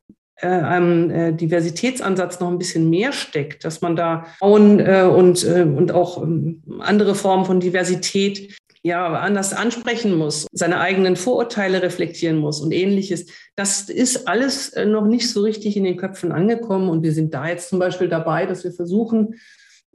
einem 0.47 1.11
äh, 1.11 1.33
Diversitätsansatz 1.33 2.39
noch 2.39 2.49
ein 2.49 2.57
bisschen 2.57 2.89
mehr 2.89 3.11
steckt, 3.11 3.65
dass 3.65 3.81
man 3.81 3.95
da 3.95 4.25
Frauen 4.39 4.79
äh, 4.79 5.03
und, 5.03 5.43
äh, 5.45 5.63
und 5.63 5.91
auch 5.91 6.23
ähm, 6.23 6.63
andere 6.79 7.15
Formen 7.15 7.45
von 7.45 7.59
Diversität 7.59 8.55
ja 8.81 9.13
anders 9.13 9.53
ansprechen 9.53 10.15
muss, 10.15 10.47
seine 10.51 10.79
eigenen 10.79 11.15
Vorurteile 11.15 11.81
reflektieren 11.81 12.37
muss 12.37 12.61
und 12.61 12.71
ähnliches. 12.71 13.27
Das 13.55 13.89
ist 13.89 14.27
alles 14.27 14.69
äh, 14.69 14.85
noch 14.85 15.05
nicht 15.05 15.29
so 15.29 15.41
richtig 15.41 15.75
in 15.75 15.83
den 15.83 15.97
Köpfen 15.97 16.31
angekommen 16.31 16.89
und 16.89 17.03
wir 17.03 17.11
sind 17.11 17.33
da 17.33 17.47
jetzt 17.47 17.69
zum 17.69 17.79
Beispiel 17.79 18.07
dabei, 18.07 18.45
dass 18.45 18.63
wir 18.63 18.71
versuchen, 18.71 19.35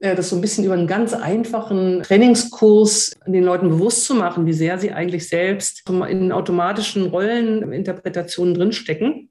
äh, 0.00 0.14
das 0.14 0.28
so 0.28 0.36
ein 0.36 0.42
bisschen 0.42 0.64
über 0.64 0.74
einen 0.74 0.86
ganz 0.86 1.14
einfachen 1.14 2.02
Trainingskurs 2.02 3.12
den 3.26 3.44
Leuten 3.44 3.70
bewusst 3.70 4.04
zu 4.04 4.14
machen, 4.14 4.44
wie 4.44 4.52
sehr 4.52 4.78
sie 4.78 4.92
eigentlich 4.92 5.28
selbst 5.28 5.88
in 5.88 6.32
automatischen 6.32 7.06
Rolleninterpretationen 7.06 8.54
drinstecken 8.54 9.30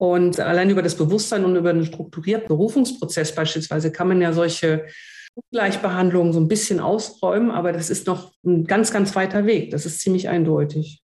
und 0.00 0.40
allein 0.40 0.70
über 0.70 0.80
das 0.80 0.94
Bewusstsein 0.94 1.44
und 1.44 1.56
über 1.56 1.68
einen 1.68 1.84
strukturierten 1.84 2.48
Berufungsprozess 2.48 3.34
beispielsweise 3.34 3.92
kann 3.92 4.08
man 4.08 4.22
ja 4.22 4.32
solche 4.32 4.86
Ungleichbehandlungen 5.34 6.32
so 6.32 6.40
ein 6.40 6.48
bisschen 6.48 6.80
ausräumen, 6.80 7.50
aber 7.50 7.70
das 7.72 7.90
ist 7.90 8.06
noch 8.06 8.32
ein 8.42 8.64
ganz, 8.64 8.92
ganz 8.92 9.14
weiter 9.14 9.44
Weg. 9.44 9.70
Das 9.72 9.84
ist 9.84 10.00
ziemlich 10.00 10.30
eindeutig. 10.30 11.02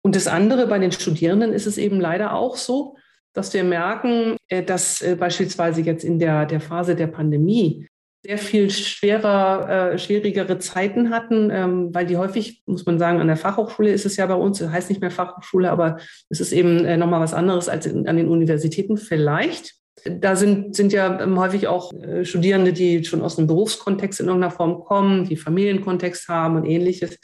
Und 0.00 0.16
das 0.16 0.26
andere, 0.26 0.66
bei 0.68 0.78
den 0.78 0.90
Studierenden 0.90 1.52
ist 1.52 1.66
es 1.66 1.76
eben 1.76 2.00
leider 2.00 2.32
auch 2.32 2.56
so, 2.56 2.96
dass 3.34 3.52
wir 3.52 3.62
merken, 3.62 4.38
äh, 4.48 4.62
dass 4.62 5.02
äh, 5.02 5.14
beispielsweise 5.14 5.82
jetzt 5.82 6.02
in 6.02 6.18
der, 6.18 6.46
der 6.46 6.62
Phase 6.62 6.96
der 6.96 7.08
Pandemie 7.08 7.86
sehr 8.26 8.38
viel 8.38 8.70
schwerer, 8.70 9.92
äh, 9.92 9.98
schwierigere 9.98 10.58
Zeiten 10.58 11.10
hatten, 11.10 11.50
ähm, 11.52 11.94
weil 11.94 12.06
die 12.06 12.16
häufig, 12.16 12.62
muss 12.66 12.84
man 12.84 12.98
sagen, 12.98 13.20
an 13.20 13.28
der 13.28 13.36
Fachhochschule 13.36 13.92
ist 13.92 14.04
es 14.04 14.16
ja 14.16 14.26
bei 14.26 14.34
uns, 14.34 14.58
das 14.58 14.70
heißt 14.70 14.88
nicht 14.88 15.00
mehr 15.00 15.10
Fachhochschule, 15.10 15.70
aber 15.70 15.98
es 16.28 16.40
ist 16.40 16.52
eben 16.52 16.84
äh, 16.84 16.96
nochmal 16.96 17.20
was 17.20 17.34
anderes 17.34 17.68
als 17.68 17.86
in, 17.86 18.08
an 18.08 18.16
den 18.16 18.28
Universitäten 18.28 18.96
vielleicht. 18.96 19.74
Da 20.04 20.34
sind, 20.34 20.74
sind 20.74 20.92
ja 20.92 21.20
ähm, 21.20 21.38
häufig 21.38 21.68
auch 21.68 21.92
äh, 21.92 22.24
Studierende, 22.24 22.72
die 22.72 23.04
schon 23.04 23.22
aus 23.22 23.38
einem 23.38 23.46
Berufskontext 23.46 24.20
in 24.20 24.26
irgendeiner 24.26 24.52
Form 24.52 24.82
kommen, 24.84 25.28
die 25.28 25.36
Familienkontext 25.36 26.28
haben 26.28 26.56
und 26.56 26.64
ähnliches. 26.64 27.18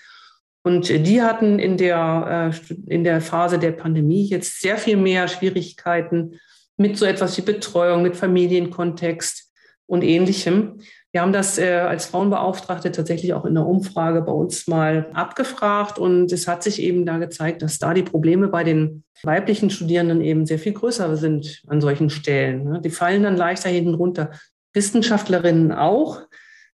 Und 0.65 0.89
die 0.89 1.23
hatten 1.23 1.59
in 1.59 1.77
der, 1.77 2.53
äh, 2.53 2.93
in 2.95 3.03
der 3.03 3.21
Phase 3.21 3.59
der 3.59 3.73
Pandemie 3.73 4.27
jetzt 4.27 4.61
sehr 4.61 4.77
viel 4.77 4.97
mehr 4.97 5.27
Schwierigkeiten 5.27 6.39
mit 6.77 6.97
so 6.97 7.05
etwas 7.05 7.37
wie 7.37 7.43
Betreuung, 7.43 8.03
mit 8.03 8.17
Familienkontext, 8.17 9.52
und 9.87 10.03
ähnlichem. 10.03 10.81
Wir 11.13 11.21
haben 11.21 11.33
das 11.33 11.59
äh, 11.59 11.75
als 11.75 12.07
Frauenbeauftragte 12.07 12.91
tatsächlich 12.91 13.35
auch 13.35 13.45
in 13.45 13.55
der 13.55 13.67
Umfrage 13.67 14.23
bei 14.23 14.33
uns 14.33 14.67
mal 14.67 15.11
abgefragt 15.13 15.99
und 15.99 16.33
es 16.33 16.49
hat 16.49 16.63
sich 16.63 16.81
eben 16.81 17.05
da 17.05 17.19
gezeigt, 17.19 17.61
dass 17.61 17.79
da 17.79 17.93
die 17.93 18.03
Probleme 18.03 18.49
bei 18.49 18.65
den 18.65 19.05
weiblichen 19.23 19.69
Studierenden 19.69 20.23
eben 20.23 20.47
sehr 20.47 20.59
viel 20.59 20.73
größer 20.73 21.17
sind 21.17 21.63
an 21.67 21.81
solchen 21.81 22.09
Stellen. 22.09 22.65
Ne? 22.65 22.81
Die 22.83 22.91
fallen 22.91 23.23
dann 23.23 23.37
leichter 23.37 23.69
hinten 23.69 23.95
runter. 23.95 24.31
Wissenschaftlerinnen 24.73 25.73
auch. 25.73 26.23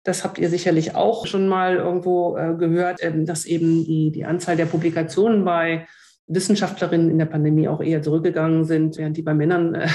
Das 0.05 0.23
habt 0.23 0.39
ihr 0.39 0.49
sicherlich 0.49 0.95
auch 0.95 1.27
schon 1.27 1.49
mal 1.49 1.77
irgendwo 1.77 2.37
äh, 2.37 2.55
gehört, 2.55 3.03
ähm, 3.03 3.27
dass 3.27 3.45
eben 3.45 3.85
die, 3.85 4.13
die 4.13 4.25
Anzahl 4.25 4.57
der 4.57 4.67
Publikationen 4.67 5.45
bei 5.45 5.87
Wissenschaftlerinnen 6.29 7.11
in 7.11 7.19
der 7.19 7.27
Pandemie 7.27 7.69
auch 7.69 7.81
eher 7.81 8.03
zurückgegangen 8.03 8.65
sind, 8.65 8.97
während 8.99 9.17
die 9.17 9.23
bei 9.23 9.35
Männern 9.35 9.75
äh, 9.75 9.89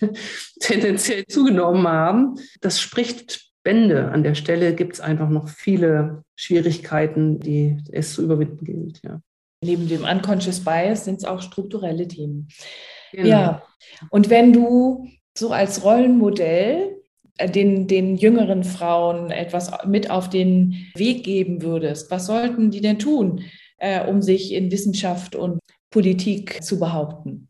tendenziell 0.60 1.26
zugenommen 1.26 1.86
haben. 1.86 2.34
Das 2.60 2.80
spricht 2.80 3.50
Bände. 3.62 4.10
An 4.10 4.22
der 4.22 4.34
Stelle 4.34 4.74
gibt 4.74 4.94
es 4.94 5.00
einfach 5.00 5.28
noch 5.28 5.48
viele 5.48 6.24
Schwierigkeiten, 6.36 7.40
die 7.40 7.78
es 7.92 8.14
zu 8.14 8.22
überwinden 8.22 8.64
gilt. 8.64 9.00
Ja. 9.04 9.20
Neben 9.62 9.88
dem 9.88 10.04
Unconscious 10.04 10.60
Bias 10.60 11.04
sind 11.04 11.18
es 11.18 11.24
auch 11.24 11.42
strukturelle 11.42 12.08
Themen. 12.08 12.48
Genau. 13.12 13.28
Ja, 13.28 13.62
und 14.10 14.30
wenn 14.30 14.52
du 14.52 15.08
so 15.36 15.50
als 15.50 15.84
Rollenmodell 15.84 16.96
äh, 17.36 17.50
den, 17.50 17.86
den 17.86 18.16
jüngeren 18.16 18.64
Frauen 18.64 19.30
etwas 19.30 19.70
mit 19.86 20.10
auf 20.10 20.30
den 20.30 20.86
Weg 20.94 21.24
geben 21.24 21.62
würdest, 21.62 22.10
was 22.10 22.26
sollten 22.26 22.70
die 22.70 22.80
denn 22.80 22.98
tun, 22.98 23.42
äh, 23.78 24.06
um 24.06 24.22
sich 24.22 24.52
in 24.52 24.70
Wissenschaft 24.70 25.36
und 25.36 25.58
Politik 25.90 26.62
zu 26.62 26.78
behaupten? 26.78 27.49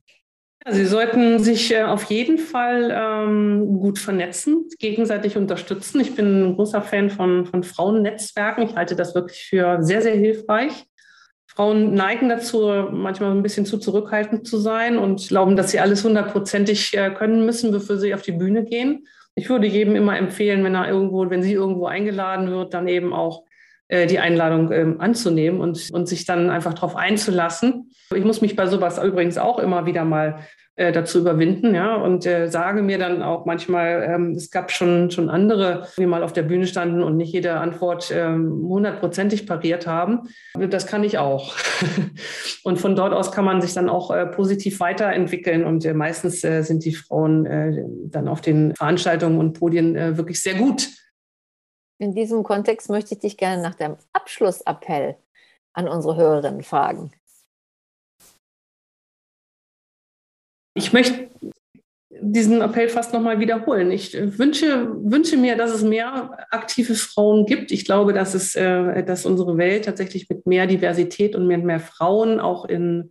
Sie 0.68 0.84
sollten 0.84 1.38
sich 1.38 1.72
äh, 1.72 1.84
auf 1.84 2.04
jeden 2.04 2.36
Fall 2.36 2.90
ähm, 2.94 3.78
gut 3.78 3.98
vernetzen, 3.98 4.68
gegenseitig 4.78 5.38
unterstützen. 5.38 6.00
Ich 6.00 6.14
bin 6.14 6.50
ein 6.50 6.56
großer 6.56 6.82
Fan 6.82 7.08
von, 7.08 7.46
von 7.46 7.62
Frauennetzwerken. 7.62 8.64
Ich 8.64 8.76
halte 8.76 8.94
das 8.94 9.14
wirklich 9.14 9.46
für 9.48 9.82
sehr, 9.82 10.02
sehr 10.02 10.14
hilfreich. 10.14 10.84
Frauen 11.46 11.94
neigen 11.94 12.28
dazu, 12.28 12.70
manchmal 12.90 13.32
ein 13.32 13.42
bisschen 13.42 13.66
zu 13.66 13.78
zurückhaltend 13.78 14.46
zu 14.46 14.58
sein 14.58 14.98
und 14.98 15.28
glauben, 15.28 15.56
dass 15.56 15.70
sie 15.70 15.80
alles 15.80 16.04
hundertprozentig 16.04 16.96
äh, 16.96 17.11
können 17.11 17.44
müssen, 17.46 17.72
bevor 17.72 17.96
sie 17.96 18.14
auf 18.14 18.22
die 18.22 18.32
Bühne 18.32 18.64
gehen. 18.64 19.06
Ich 19.34 19.48
würde 19.48 19.66
jedem 19.66 19.96
immer 19.96 20.16
empfehlen, 20.18 20.62
wenn 20.62 20.74
er 20.74 20.88
irgendwo, 20.88 21.28
wenn 21.30 21.42
sie 21.42 21.54
irgendwo 21.54 21.86
eingeladen 21.86 22.50
wird, 22.50 22.74
dann 22.74 22.86
eben 22.86 23.14
auch 23.14 23.44
die 23.91 24.18
Einladung 24.18 24.70
ähm, 24.72 25.01
anzunehmen 25.01 25.61
und, 25.61 25.91
und 25.93 26.09
sich 26.09 26.24
dann 26.24 26.51
einfach 26.51 26.74
darauf 26.74 26.97
einzulassen. 26.97 27.91
Ich 28.14 28.24
muss 28.24 28.41
mich 28.41 28.57
bei 28.57 28.66
sowas 28.66 29.03
übrigens 29.03 29.38
auch 29.38 29.59
immer 29.59 29.86
wieder 29.86 30.05
mal 30.05 30.41
äh, 30.80 30.93
dazu 30.93 31.18
überwinden, 31.18 31.74
ja, 31.74 31.97
und 31.97 32.24
äh, 32.24 32.49
sage 32.49 32.80
mir 32.80 32.97
dann 32.97 33.22
auch 33.22 33.45
manchmal, 33.45 34.03
ähm, 34.09 34.30
es 34.30 34.51
gab 34.51 34.70
schon, 34.70 35.11
schon 35.11 35.28
andere, 35.28 35.88
die 35.99 36.07
mal 36.07 36.22
auf 36.22 36.32
der 36.32 36.45
Bühne 36.45 36.66
standen 36.66 37.03
und 37.03 37.18
nicht 37.18 37.34
jede 37.34 37.55
Antwort 37.59 38.11
ähm, 38.16 38.62
hundertprozentig 38.66 39.47
pariert 39.47 39.86
haben. 39.86 40.30
Das 40.59 40.86
kann 40.86 41.05
ich 41.05 41.18
auch. 41.18 41.55
und 42.64 42.78
von 42.78 42.97
dort 42.97 43.12
aus 43.12 43.30
kann 43.30 43.45
man 43.45 43.61
sich 43.61 43.74
dann 43.74 43.91
auch 43.91 44.11
äh, 44.11 44.24
positiv 44.24 44.80
weiterentwickeln 44.80 45.66
und 45.66 45.84
äh, 45.84 45.93
meistens 45.93 46.43
äh, 46.45 46.62
sind 46.62 46.82
die 46.86 46.95
Frauen 46.95 47.45
äh, 47.45 47.84
dann 48.07 48.26
auf 48.26 48.41
den 48.41 48.74
Veranstaltungen 48.74 49.38
und 49.38 49.59
Podien 49.59 50.16
wirklich 50.16 50.41
sehr 50.41 50.55
gut 50.55 50.88
in 52.01 52.14
diesem 52.14 52.42
Kontext 52.42 52.88
möchte 52.88 53.14
ich 53.14 53.20
dich 53.20 53.36
gerne 53.36 53.62
nach 53.62 53.74
deinem 53.74 53.98
Abschlussappell 54.12 55.16
an 55.74 55.86
unsere 55.86 56.16
Hörerinnen 56.16 56.62
fragen. 56.62 57.12
Ich 60.74 60.92
möchte 60.92 61.28
diesen 62.22 62.62
Appell 62.62 62.88
fast 62.88 63.12
nochmal 63.12 63.38
wiederholen. 63.38 63.90
Ich 63.90 64.14
wünsche, 64.14 64.88
wünsche 65.05 65.36
mir, 65.36 65.57
dass 65.57 65.72
es 65.72 65.82
mehr 65.82 66.46
aktive 66.51 66.94
Frauen 66.94 67.44
gibt. 67.44 67.70
Ich 67.70 67.84
glaube, 67.84 68.14
dass, 68.14 68.34
es, 68.34 68.57
äh, 68.57 69.05
dass 69.05 69.26
unsere 69.26 69.59
Welt 69.59 69.84
tatsächlich 69.84 70.28
mit 70.28 70.46
mehr 70.46 70.66
Diversität 70.66 71.36
und 71.36 71.46
mit 71.46 71.64
mehr 71.64 71.80
Frauen 71.80 72.40
auch 72.40 72.64
in, 72.64 73.11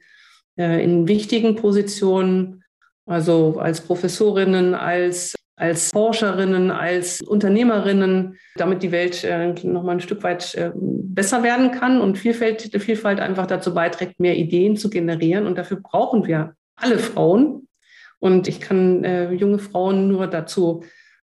äh, 0.57 0.83
in 0.83 1.07
wichtigen 1.07 1.55
Positionen, 1.55 2.63
also 3.05 3.59
als 3.59 3.81
Professorinnen, 3.81 4.73
als 4.73 5.35
als 5.59 5.89
Forscherinnen, 5.91 6.71
als 6.71 7.21
Unternehmerinnen, 7.21 8.37
damit 8.55 8.81
die 8.81 8.93
Welt 8.93 9.23
äh, 9.25 9.53
noch 9.63 9.83
mal 9.83 9.91
ein 9.91 9.99
Stück 9.99 10.23
weit 10.23 10.55
äh, 10.55 10.71
besser 10.73 11.43
werden 11.43 11.71
kann 11.71 11.99
und 11.99 12.17
Vielfalt, 12.17 12.61
Vielfalt 12.81 13.19
einfach 13.19 13.45
dazu 13.45 13.73
beiträgt, 13.73 14.19
mehr 14.19 14.37
Ideen 14.37 14.77
zu 14.77 14.89
generieren. 14.89 15.45
Und 15.45 15.57
dafür 15.57 15.81
brauchen 15.81 16.25
wir 16.25 16.53
alle 16.77 16.97
Frauen. 16.97 17.67
Und 18.19 18.47
ich 18.47 18.61
kann 18.61 19.03
äh, 19.03 19.31
junge 19.33 19.59
Frauen 19.59 20.07
nur 20.07 20.27
dazu 20.27 20.83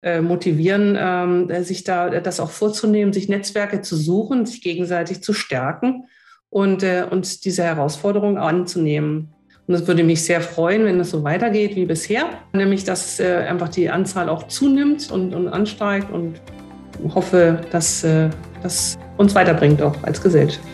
äh, 0.03 0.21
motivieren, 0.21 0.97
ähm, 0.99 1.65
sich 1.65 1.85
da 1.85 2.11
das 2.21 2.41
auch 2.41 2.51
vorzunehmen, 2.51 3.13
sich 3.13 3.29
Netzwerke 3.29 3.81
zu 3.81 3.95
suchen, 3.95 4.45
sich 4.45 4.61
gegenseitig 4.61 5.23
zu 5.23 5.35
stärken 5.35 6.07
und, 6.51 6.83
äh, 6.83 7.07
und 7.09 7.45
diese 7.45 7.63
Herausforderung 7.63 8.39
anzunehmen. 8.39 9.36
Und 9.67 9.75
es 9.75 9.87
würde 9.87 10.05
mich 10.05 10.25
sehr 10.25 10.41
freuen, 10.41 10.85
wenn 10.85 11.01
es 11.01 11.11
so 11.11 11.25
weitergeht 11.25 11.75
wie 11.75 11.87
bisher, 11.87 12.27
nämlich 12.53 12.85
dass 12.85 13.19
äh, 13.19 13.47
einfach 13.49 13.69
die 13.69 13.91
Anzahl 13.91 14.29
auch 14.29 14.45
zunimmt 14.45 15.11
und, 15.11 15.35
und 15.35 15.49
ansteigt 15.49 16.11
und 16.13 16.41
hoffe, 17.15 17.61
dass 17.71 18.05
äh, 18.05 18.31
das 18.63 18.97
uns 19.17 19.35
weiterbringt 19.35 19.83
auch 19.83 19.97
als 20.03 20.23
Gesellschaft. 20.23 20.67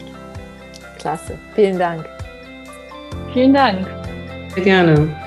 Klasse, 0.99 1.39
vielen 1.55 1.79
Dank. 1.79 2.05
Vielen 3.33 3.55
Dank. 3.55 3.87
Sehr 4.55 4.65
gerne. 4.65 5.22